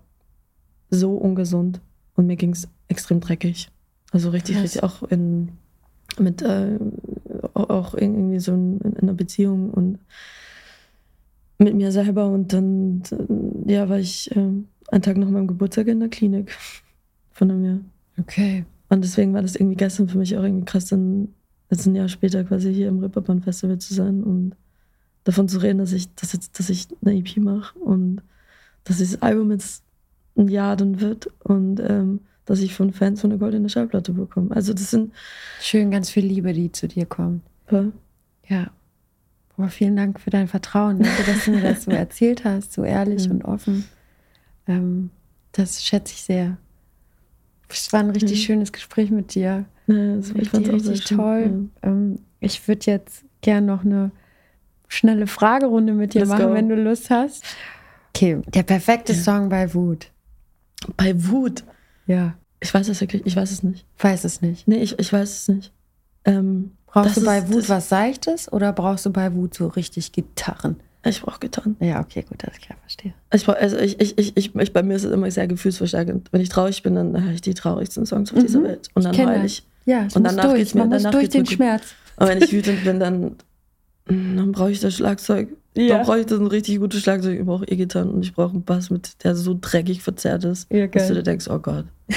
so 0.89 1.17
ungesund. 1.17 1.81
Und 2.15 2.29
mir 2.29 2.37
ging 2.37 2.53
es 2.53 2.69
extrem 2.87 3.19
dreckig. 3.19 3.71
Also 4.13 4.31
richtig, 4.31 4.55
Krass. 4.55 4.63
richtig 4.67 4.85
auch 4.85 5.03
in, 5.03 5.49
mit, 6.17 6.43
äh, 6.43 6.79
auch 7.55 7.95
irgendwie 7.95 8.39
so 8.39 8.53
in, 8.53 8.79
in 8.83 9.01
einer 9.01 9.15
Beziehung 9.15 9.71
und 9.71 9.99
mit 11.61 11.75
mir 11.75 11.93
selber. 11.93 12.27
Und 12.27 12.53
dann, 12.53 13.03
ja, 13.67 13.89
war 13.89 13.99
ich 13.99 14.31
äh, 14.35 14.39
einen 14.91 15.03
Tag 15.03 15.17
nach 15.17 15.29
meinem 15.29 15.47
Geburtstag 15.47 15.87
in 15.87 16.01
der 16.01 16.09
Klinik 16.09 16.57
von 17.31 17.51
einem 17.51 17.65
Jahr. 17.65 17.81
Okay. 18.19 18.65
Und 18.89 19.05
deswegen 19.05 19.33
war 19.35 19.43
das 19.43 19.55
irgendwie 19.55 19.77
gestern 19.77 20.09
für 20.09 20.19
mich 20.19 20.37
auch 20.37 20.43
irgendwie 20.43 20.65
krass, 20.65 20.87
dann 20.87 21.29
jetzt 21.71 21.87
ein 21.87 21.95
Jahr 21.95 22.09
später 22.09 22.43
quasi 22.45 22.75
hier 22.75 22.89
im 22.89 22.99
Ripperbahn 22.99 23.43
Festival 23.43 23.79
zu 23.79 23.95
sein 23.95 24.25
und 24.25 24.57
davon 25.25 25.49
zu 25.49 25.59
reden, 25.59 25.79
dass 25.79 25.93
ich, 25.93 26.13
dass 26.17 26.33
jetzt, 26.33 26.59
dass 26.59 26.69
ich 26.71 26.89
eine 27.05 27.17
EP 27.17 27.37
mache 27.37 27.79
und 27.79 28.23
dass 28.85 28.97
dieses 28.97 29.23
Album 29.23 29.53
jetzt 29.53 29.85
ein 30.37 30.49
Jahr 30.49 30.77
dann 30.77 31.01
wird 31.01 31.31
und 31.45 31.81
ähm, 31.81 32.21
dass 32.47 32.61
ich 32.61 32.75
von 32.75 32.93
Fans 32.93 33.21
von 33.21 33.31
eine 33.31 33.39
goldene 33.39 33.69
Schallplatte 33.69 34.13
bekomme. 34.13 34.55
Also 34.55 34.73
das 34.73 34.91
sind 34.91 35.13
schön 35.61 35.91
ganz 35.91 36.11
viel 36.11 36.25
Liebe, 36.25 36.53
die 36.53 36.73
zu 36.73 36.89
dir 36.89 37.07
kommt. 37.07 37.43
Ja. 37.71 37.85
ja. 38.49 38.71
Aber 39.61 39.69
vielen 39.69 39.95
Dank 39.95 40.19
für 40.19 40.31
dein 40.31 40.49
Vertrauen, 40.49 41.03
danke, 41.03 41.23
dass 41.25 41.45
du 41.45 41.51
mir 41.51 41.61
das 41.61 41.85
so 41.85 41.91
erzählt 41.91 42.45
hast, 42.45 42.73
so 42.73 42.83
ehrlich 42.83 43.27
ja. 43.27 43.31
und 43.31 43.45
offen. 43.45 43.85
Ähm, 44.67 45.11
das 45.53 45.85
schätze 45.85 46.15
ich 46.15 46.23
sehr. 46.23 46.57
Es 47.69 47.93
war 47.93 48.01
ein 48.01 48.09
richtig 48.09 48.39
ja. 48.39 48.47
schönes 48.47 48.73
Gespräch 48.73 49.11
mit 49.11 49.35
dir. 49.35 49.67
Ja, 49.87 50.17
das 50.17 50.31
ich 50.31 50.49
fand 50.49 50.67
es 50.67 50.73
richtig 50.73 51.05
toll. 51.05 51.69
Ähm, 51.83 52.21
ich 52.41 52.67
würde 52.69 52.87
jetzt 52.87 53.27
gern 53.43 53.67
noch 53.67 53.85
eine 53.85 54.13
schnelle 54.89 55.27
Fragerunde 55.27 55.93
mit 55.93 56.15
dir 56.15 56.21
Let's 56.21 56.31
machen, 56.31 56.47
go. 56.47 56.55
wenn 56.55 56.71
du 56.71 56.77
Lust 56.77 57.11
hast. 57.11 57.45
Okay, 58.15 58.41
der 58.47 58.63
perfekte 58.63 59.13
Song 59.13 59.51
bei 59.51 59.75
Wut. 59.75 60.11
Bei 60.97 61.13
Wut? 61.27 61.65
Ja. 62.07 62.35
Ich 62.61 62.73
weiß 62.73 62.89
es 62.89 63.03
wirklich, 63.03 63.27
ich 63.27 63.37
weiß 63.37 63.51
es 63.51 63.63
nicht. 63.63 63.85
Weiß 63.99 64.25
es 64.25 64.41
nicht. 64.41 64.67
Nee, 64.67 64.79
ich, 64.79 64.99
ich 64.99 65.13
weiß 65.13 65.31
es 65.31 65.49
nicht. 65.49 65.73
Ähm, 66.25 66.73
brauchst 66.93 67.17
du 67.17 67.25
bei 67.25 67.49
Wut 67.49 67.69
was 67.69 67.89
Seichtes 67.89 68.53
oder 68.53 68.73
brauchst 68.73 69.07
du 69.07 69.11
bei 69.11 69.33
Wut 69.35 69.55
so 69.55 69.69
richtig 69.69 70.13
Gitarren? 70.13 70.77
Ich 71.05 71.23
brauche 71.23 71.41
Gitarren. 71.41 71.77
Ja, 71.81 72.01
okay, 72.01 72.25
gut, 72.29 72.43
das 72.43 72.53
kann 72.61 72.77
ich 72.77 72.81
verstehen. 72.83 73.15
Ich 73.33 73.47
brauch, 73.47 73.55
also 73.55 73.79
ich, 73.79 73.99
ich, 74.01 74.19
ich, 74.19 74.37
ich, 74.37 74.55
ich, 74.55 74.73
bei 74.73 74.83
mir 74.83 74.97
ist 74.97 75.05
es 75.05 75.13
immer 75.13 75.31
sehr 75.31 75.47
gefühlsverstärkend. 75.47 76.29
Wenn 76.31 76.43
ich 76.43 76.51
traurig 76.51 76.83
bin, 76.83 76.95
dann 76.95 77.23
höre 77.23 77.33
ich 77.33 77.41
die 77.41 77.55
traurigsten 77.55 78.05
Songs 78.05 78.33
auf 78.33 78.39
mhm. 78.39 78.43
dieser 78.43 78.63
Welt. 78.63 78.89
Und 78.95 79.05
dann 79.05 79.17
heule 79.17 79.47
ich. 79.47 79.65
Ja, 79.87 80.07
und 80.15 80.25
danach 80.25 80.53
es 80.55 80.75
mir, 80.75 80.87
danach 80.87 81.11
durch 81.11 81.31
den 81.31 81.47
Schmerz. 81.47 81.95
Und 82.17 82.29
wenn 82.29 82.43
ich 82.43 82.53
wütend 82.53 82.85
bin, 82.85 83.01
dann, 83.01 83.37
dann 84.07 84.53
brauche 84.53 84.73
ich 84.73 84.81
das 84.81 84.95
Schlagzeug. 84.95 85.49
Ja. 85.75 85.97
Dann 85.97 86.07
brauche 86.07 86.21
ich 86.21 86.27
das 86.27 86.39
ein 86.39 86.47
richtig 86.47 86.79
gutes 86.81 87.01
Schlagzeug. 87.01 87.39
Ich 87.39 87.47
brauche 87.47 87.65
E-Gitarren 87.65 88.11
und 88.11 88.23
ich 88.23 88.35
brauche 88.35 88.53
einen 88.53 88.65
Bass, 88.65 88.91
mit, 88.91 89.25
der 89.25 89.35
so 89.37 89.57
dreckig 89.59 90.03
verzerrt 90.03 90.45
ist, 90.45 90.71
ja, 90.71 90.87
dass 90.87 91.09
du 91.09 91.15
dir 91.15 91.23
denkst, 91.23 91.49
oh 91.49 91.59
Gott. 91.59 91.87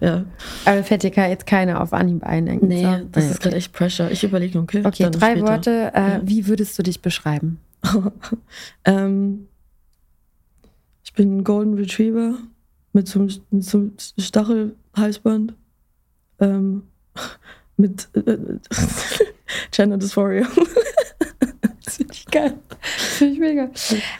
Ja. 0.00 0.24
Aber 0.64 0.84
fällt 0.84 1.02
dir 1.02 1.10
jetzt 1.10 1.46
keine 1.46 1.80
auf 1.80 1.92
Anhieb 1.92 2.22
ein? 2.24 2.44
Nee, 2.44 2.82
so? 2.82 3.06
das 3.12 3.24
nee, 3.24 3.30
ist 3.30 3.40
gerade 3.40 3.56
echt 3.56 3.72
Pressure. 3.72 4.10
Ich 4.10 4.24
überlege, 4.24 4.58
okay. 4.58 4.82
Okay, 4.84 5.10
drei 5.10 5.32
später. 5.32 5.46
Worte. 5.46 5.92
Äh, 5.94 6.00
ja. 6.00 6.20
Wie 6.22 6.46
würdest 6.46 6.78
du 6.78 6.82
dich 6.82 7.00
beschreiben? 7.00 7.58
ähm, 8.84 9.48
ich 11.04 11.12
bin 11.14 11.38
ein 11.38 11.44
Golden 11.44 11.74
Retriever 11.74 12.34
mit 12.92 13.08
so, 13.08 13.20
mit 13.20 13.64
so 13.64 13.78
einem 13.78 13.92
Stachelhalsband. 14.18 15.54
Ähm, 16.40 16.82
mit 17.76 18.08
äh 18.14 18.36
Gender 19.70 19.98
Dysphoria. 19.98 20.46
das 21.84 21.96
finde 21.96 22.12
ich 22.12 22.26
geil. 22.26 22.54
Das 22.80 23.06
finde 23.16 23.34
ich 23.34 23.40
mega. 23.40 23.70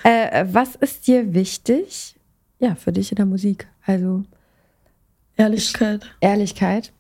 Äh, 0.05 0.47
was 0.51 0.77
ist 0.77 1.07
dir 1.07 1.35
wichtig? 1.35 2.15
Ja, 2.59 2.75
für 2.75 2.93
dich 2.93 3.13
in 3.13 3.17
der 3.17 3.27
Musik. 3.27 3.67
Also 3.85 4.25
Ehrlichkeit. 5.37 6.07
Ehrlichkeit. 6.21 6.93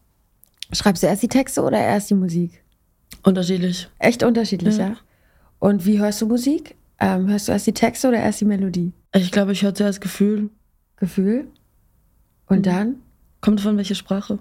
Schreibst 0.73 1.03
du 1.03 1.07
erst 1.07 1.23
die 1.23 1.29
Texte 1.29 1.63
oder 1.63 1.79
erst 1.79 2.11
die 2.11 2.15
Musik? 2.15 2.63
Unterschiedlich. 3.23 3.89
Echt 3.99 4.23
unterschiedlich, 4.23 4.77
ja. 4.77 4.89
ja? 4.89 4.97
Und 5.59 5.87
wie 5.87 5.99
hörst 5.99 6.21
du 6.21 6.27
Musik? 6.27 6.75
Ähm, 6.99 7.29
hörst 7.29 7.49
du 7.49 7.53
erst 7.53 7.67
die 7.67 7.73
Texte 7.73 8.09
oder 8.09 8.19
erst 8.19 8.41
die 8.41 8.45
Melodie? 8.45 8.93
Ich 9.15 9.31
glaube, 9.31 9.53
ich 9.53 9.63
höre 9.63 9.75
zuerst 9.75 10.01
Gefühl. 10.01 10.51
Gefühl? 10.97 11.47
Und 12.47 12.59
mhm. 12.59 12.63
dann? 12.63 12.95
Kommt 13.41 13.61
von 13.61 13.77
welcher 13.77 13.95
Sprache? 13.95 14.39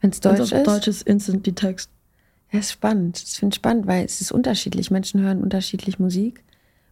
Wenn 0.00 0.10
es 0.10 0.20
Deutsch 0.20 0.52
ist? 0.52 0.66
Deutsch 0.66 0.88
ist 0.88 1.02
instant 1.02 1.46
die 1.46 1.54
Text. 1.54 1.90
Ja, 2.52 2.58
ist 2.58 2.72
spannend. 2.72 3.22
Das 3.22 3.36
finde 3.36 3.54
ich 3.54 3.56
spannend, 3.56 3.86
weil 3.86 4.04
es 4.04 4.20
ist 4.20 4.32
unterschiedlich. 4.32 4.90
Menschen 4.90 5.20
hören 5.20 5.42
unterschiedlich 5.42 5.98
Musik. 5.98 6.42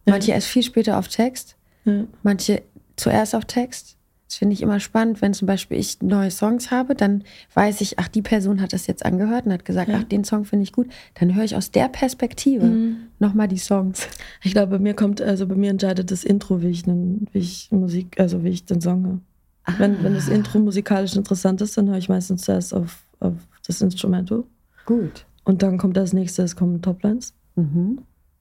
Manche 0.05 0.29
ja. 0.29 0.35
erst 0.35 0.47
viel 0.47 0.63
später 0.63 0.97
auf 0.97 1.07
Text, 1.07 1.55
ja. 1.85 2.05
manche 2.23 2.61
zuerst 2.95 3.35
auf 3.35 3.45
Text. 3.45 3.97
Das 4.27 4.37
finde 4.37 4.53
ich 4.53 4.61
immer 4.63 4.79
spannend, 4.79 5.21
wenn 5.21 5.33
zum 5.33 5.45
Beispiel 5.45 5.77
ich 5.77 6.01
neue 6.01 6.31
Songs 6.31 6.71
habe, 6.71 6.95
dann 6.95 7.23
weiß 7.53 7.81
ich, 7.81 7.99
ach, 7.99 8.07
die 8.07 8.23
Person 8.23 8.59
hat 8.59 8.73
das 8.73 8.87
jetzt 8.87 9.05
angehört 9.05 9.45
und 9.45 9.53
hat 9.53 9.65
gesagt, 9.65 9.89
ja. 9.89 9.99
ach, 9.99 10.03
den 10.03 10.23
Song 10.23 10.45
finde 10.45 10.63
ich 10.63 10.71
gut. 10.71 10.87
Dann 11.13 11.35
höre 11.35 11.43
ich 11.43 11.55
aus 11.55 11.69
der 11.69 11.89
Perspektive 11.89 12.65
mhm. 12.65 12.97
nochmal 13.19 13.47
die 13.47 13.57
Songs. 13.57 14.07
Ich 14.43 14.53
glaube, 14.53 14.71
bei 14.71 14.79
mir 14.79 14.95
kommt, 14.95 15.21
also 15.21 15.47
bei 15.47 15.55
mir 15.55 15.69
entscheidet 15.69 16.09
das 16.09 16.23
Intro, 16.23 16.61
wie 16.61 16.69
ich, 16.69 16.87
wie 16.87 17.37
ich 17.37 17.71
Musik, 17.71 18.19
also 18.19 18.43
wie 18.43 18.49
ich 18.49 18.65
den 18.65 18.81
Song 18.81 19.05
höre. 19.05 19.19
Ah. 19.65 19.73
Wenn, 19.77 20.03
wenn 20.03 20.13
das 20.15 20.27
Intro 20.27 20.59
musikalisch 20.59 21.15
interessant 21.15 21.61
ist, 21.61 21.77
dann 21.77 21.89
höre 21.89 21.97
ich 21.97 22.09
meistens 22.09 22.41
zuerst 22.43 22.73
auf, 22.73 23.05
auf 23.19 23.33
das 23.65 23.81
Instrumental. 23.81 24.43
Gut. 24.85 25.25
Und 25.43 25.61
dann 25.61 25.77
kommt 25.77 25.97
das 25.97 26.13
nächste, 26.13 26.41
es 26.41 26.55
kommen 26.55 26.81
Toplines. 26.81 27.33
Mhm. 27.55 27.99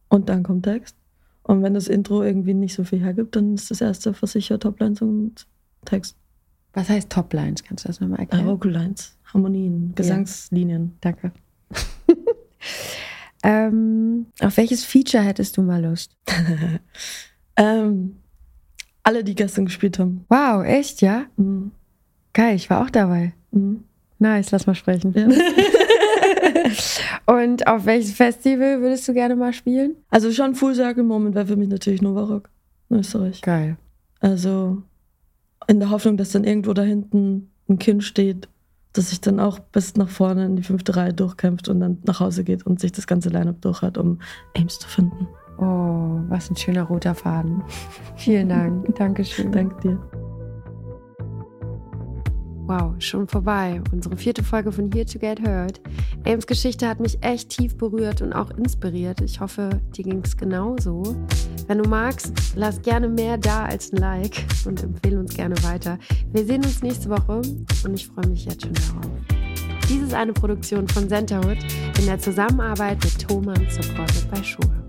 Und 0.08 0.28
dann 0.28 0.42
kommt 0.42 0.64
Text. 0.64 0.96
Und 1.42 1.62
wenn 1.62 1.74
das 1.74 1.88
Intro 1.88 2.22
irgendwie 2.22 2.54
nicht 2.54 2.74
so 2.74 2.84
viel 2.84 3.00
hergibt, 3.00 3.36
dann 3.36 3.54
ist 3.54 3.70
das 3.70 3.82
erste 3.82 4.14
versichert 4.14 4.62
Toplines 4.62 5.02
und 5.02 5.46
Text. 5.84 6.16
Was 6.72 6.88
heißt 6.88 7.10
Toplines? 7.10 7.62
Kannst 7.62 7.84
du 7.84 7.88
das 7.88 8.00
nochmal 8.00 8.20
erklären? 8.20 8.46
Äh, 8.46 8.50
Vocal 8.50 8.72
Lines, 8.72 9.16
Harmonien, 9.32 9.94
Gesangslinien. 9.94 10.92
Ja. 11.04 11.12
Danke. 11.12 11.32
ähm, 13.44 14.26
auf 14.40 14.56
welches 14.56 14.84
Feature 14.84 15.22
hättest 15.22 15.56
du 15.56 15.62
mal 15.62 15.82
Lust? 15.84 16.16
ähm, 17.56 18.16
alle, 19.04 19.22
die 19.22 19.34
gestern 19.34 19.66
gespielt 19.66 19.98
haben. 19.98 20.24
Wow, 20.28 20.64
echt, 20.64 21.00
ja? 21.02 21.26
Mhm. 21.36 21.70
Geil, 22.32 22.56
ich 22.56 22.68
war 22.70 22.82
auch 22.82 22.90
dabei. 22.90 23.34
Mhm. 23.52 23.84
Nice, 24.18 24.50
lass 24.50 24.66
mal 24.66 24.74
sprechen. 24.74 25.12
Ja. 25.14 25.28
Und 27.26 27.66
auf 27.66 27.86
welches 27.86 28.12
Festival 28.12 28.80
würdest 28.80 29.06
du 29.06 29.12
gerne 29.12 29.36
mal 29.36 29.52
spielen? 29.52 29.96
Also 30.10 30.32
schon 30.32 30.54
Full 30.54 30.74
Circle 30.74 31.04
Moment 31.04 31.34
wäre 31.34 31.46
für 31.46 31.56
mich 31.56 31.68
natürlich 31.68 32.02
Nova 32.02 32.24
Rock 32.24 32.50
in 32.90 32.98
Österreich. 32.98 33.40
Geil. 33.42 33.76
Also 34.20 34.82
in 35.66 35.80
der 35.80 35.90
Hoffnung, 35.90 36.16
dass 36.16 36.32
dann 36.32 36.44
irgendwo 36.44 36.72
da 36.72 36.82
hinten 36.82 37.50
ein 37.68 37.78
Kind 37.78 38.04
steht, 38.04 38.48
das 38.92 39.10
sich 39.10 39.20
dann 39.20 39.40
auch 39.40 39.58
bis 39.58 39.96
nach 39.96 40.08
vorne 40.08 40.46
in 40.46 40.56
die 40.56 40.62
fünfte 40.62 40.96
Reihe 40.96 41.12
durchkämpft 41.12 41.68
und 41.68 41.80
dann 41.80 41.98
nach 42.04 42.20
Hause 42.20 42.44
geht 42.44 42.64
und 42.64 42.80
sich 42.80 42.92
das 42.92 43.06
ganze 43.06 43.28
Line-Up 43.28 43.60
durch 43.60 43.82
hat, 43.82 43.98
um 43.98 44.20
Ames 44.56 44.78
zu 44.78 44.88
finden. 44.88 45.26
Oh, 45.58 46.20
was 46.28 46.50
ein 46.50 46.56
schöner 46.56 46.82
roter 46.82 47.14
Faden. 47.14 47.62
Vielen 48.16 48.48
Dank. 48.48 48.94
Dankeschön. 48.96 49.52
Dank 49.52 49.80
dir. 49.80 49.98
Wow, 52.66 52.94
schon 52.98 53.28
vorbei. 53.28 53.82
Unsere 53.92 54.16
vierte 54.16 54.42
Folge 54.42 54.72
von 54.72 54.90
Here 54.90 55.04
to 55.04 55.18
Get 55.18 55.38
Heard. 55.46 55.82
Ames 56.26 56.46
Geschichte 56.46 56.88
hat 56.88 56.98
mich 56.98 57.22
echt 57.22 57.50
tief 57.50 57.76
berührt 57.76 58.22
und 58.22 58.32
auch 58.32 58.50
inspiriert. 58.52 59.20
Ich 59.20 59.38
hoffe, 59.38 59.82
dir 59.94 60.04
ging 60.04 60.22
es 60.24 60.34
genauso. 60.34 61.14
Wenn 61.66 61.82
du 61.82 61.88
magst, 61.88 62.32
lass 62.56 62.80
gerne 62.80 63.06
mehr 63.06 63.36
da 63.36 63.66
als 63.66 63.92
ein 63.92 63.98
Like 63.98 64.46
und 64.64 64.82
empfehle 64.82 65.20
uns 65.20 65.34
gerne 65.34 65.56
weiter. 65.62 65.98
Wir 66.32 66.46
sehen 66.46 66.64
uns 66.64 66.82
nächste 66.82 67.10
Woche 67.10 67.42
und 67.84 67.94
ich 67.94 68.06
freue 68.08 68.28
mich 68.28 68.46
jetzt 68.46 68.62
schon 68.62 68.72
darauf. 68.72 69.12
Dies 69.90 70.02
ist 70.02 70.14
eine 70.14 70.32
Produktion 70.32 70.88
von 70.88 71.06
Centerhood 71.06 71.58
in 71.98 72.06
der 72.06 72.18
Zusammenarbeit 72.18 73.04
mit 73.04 73.28
Thomann 73.28 73.66
Supported 73.68 74.30
by 74.30 74.42
Schule. 74.42 74.84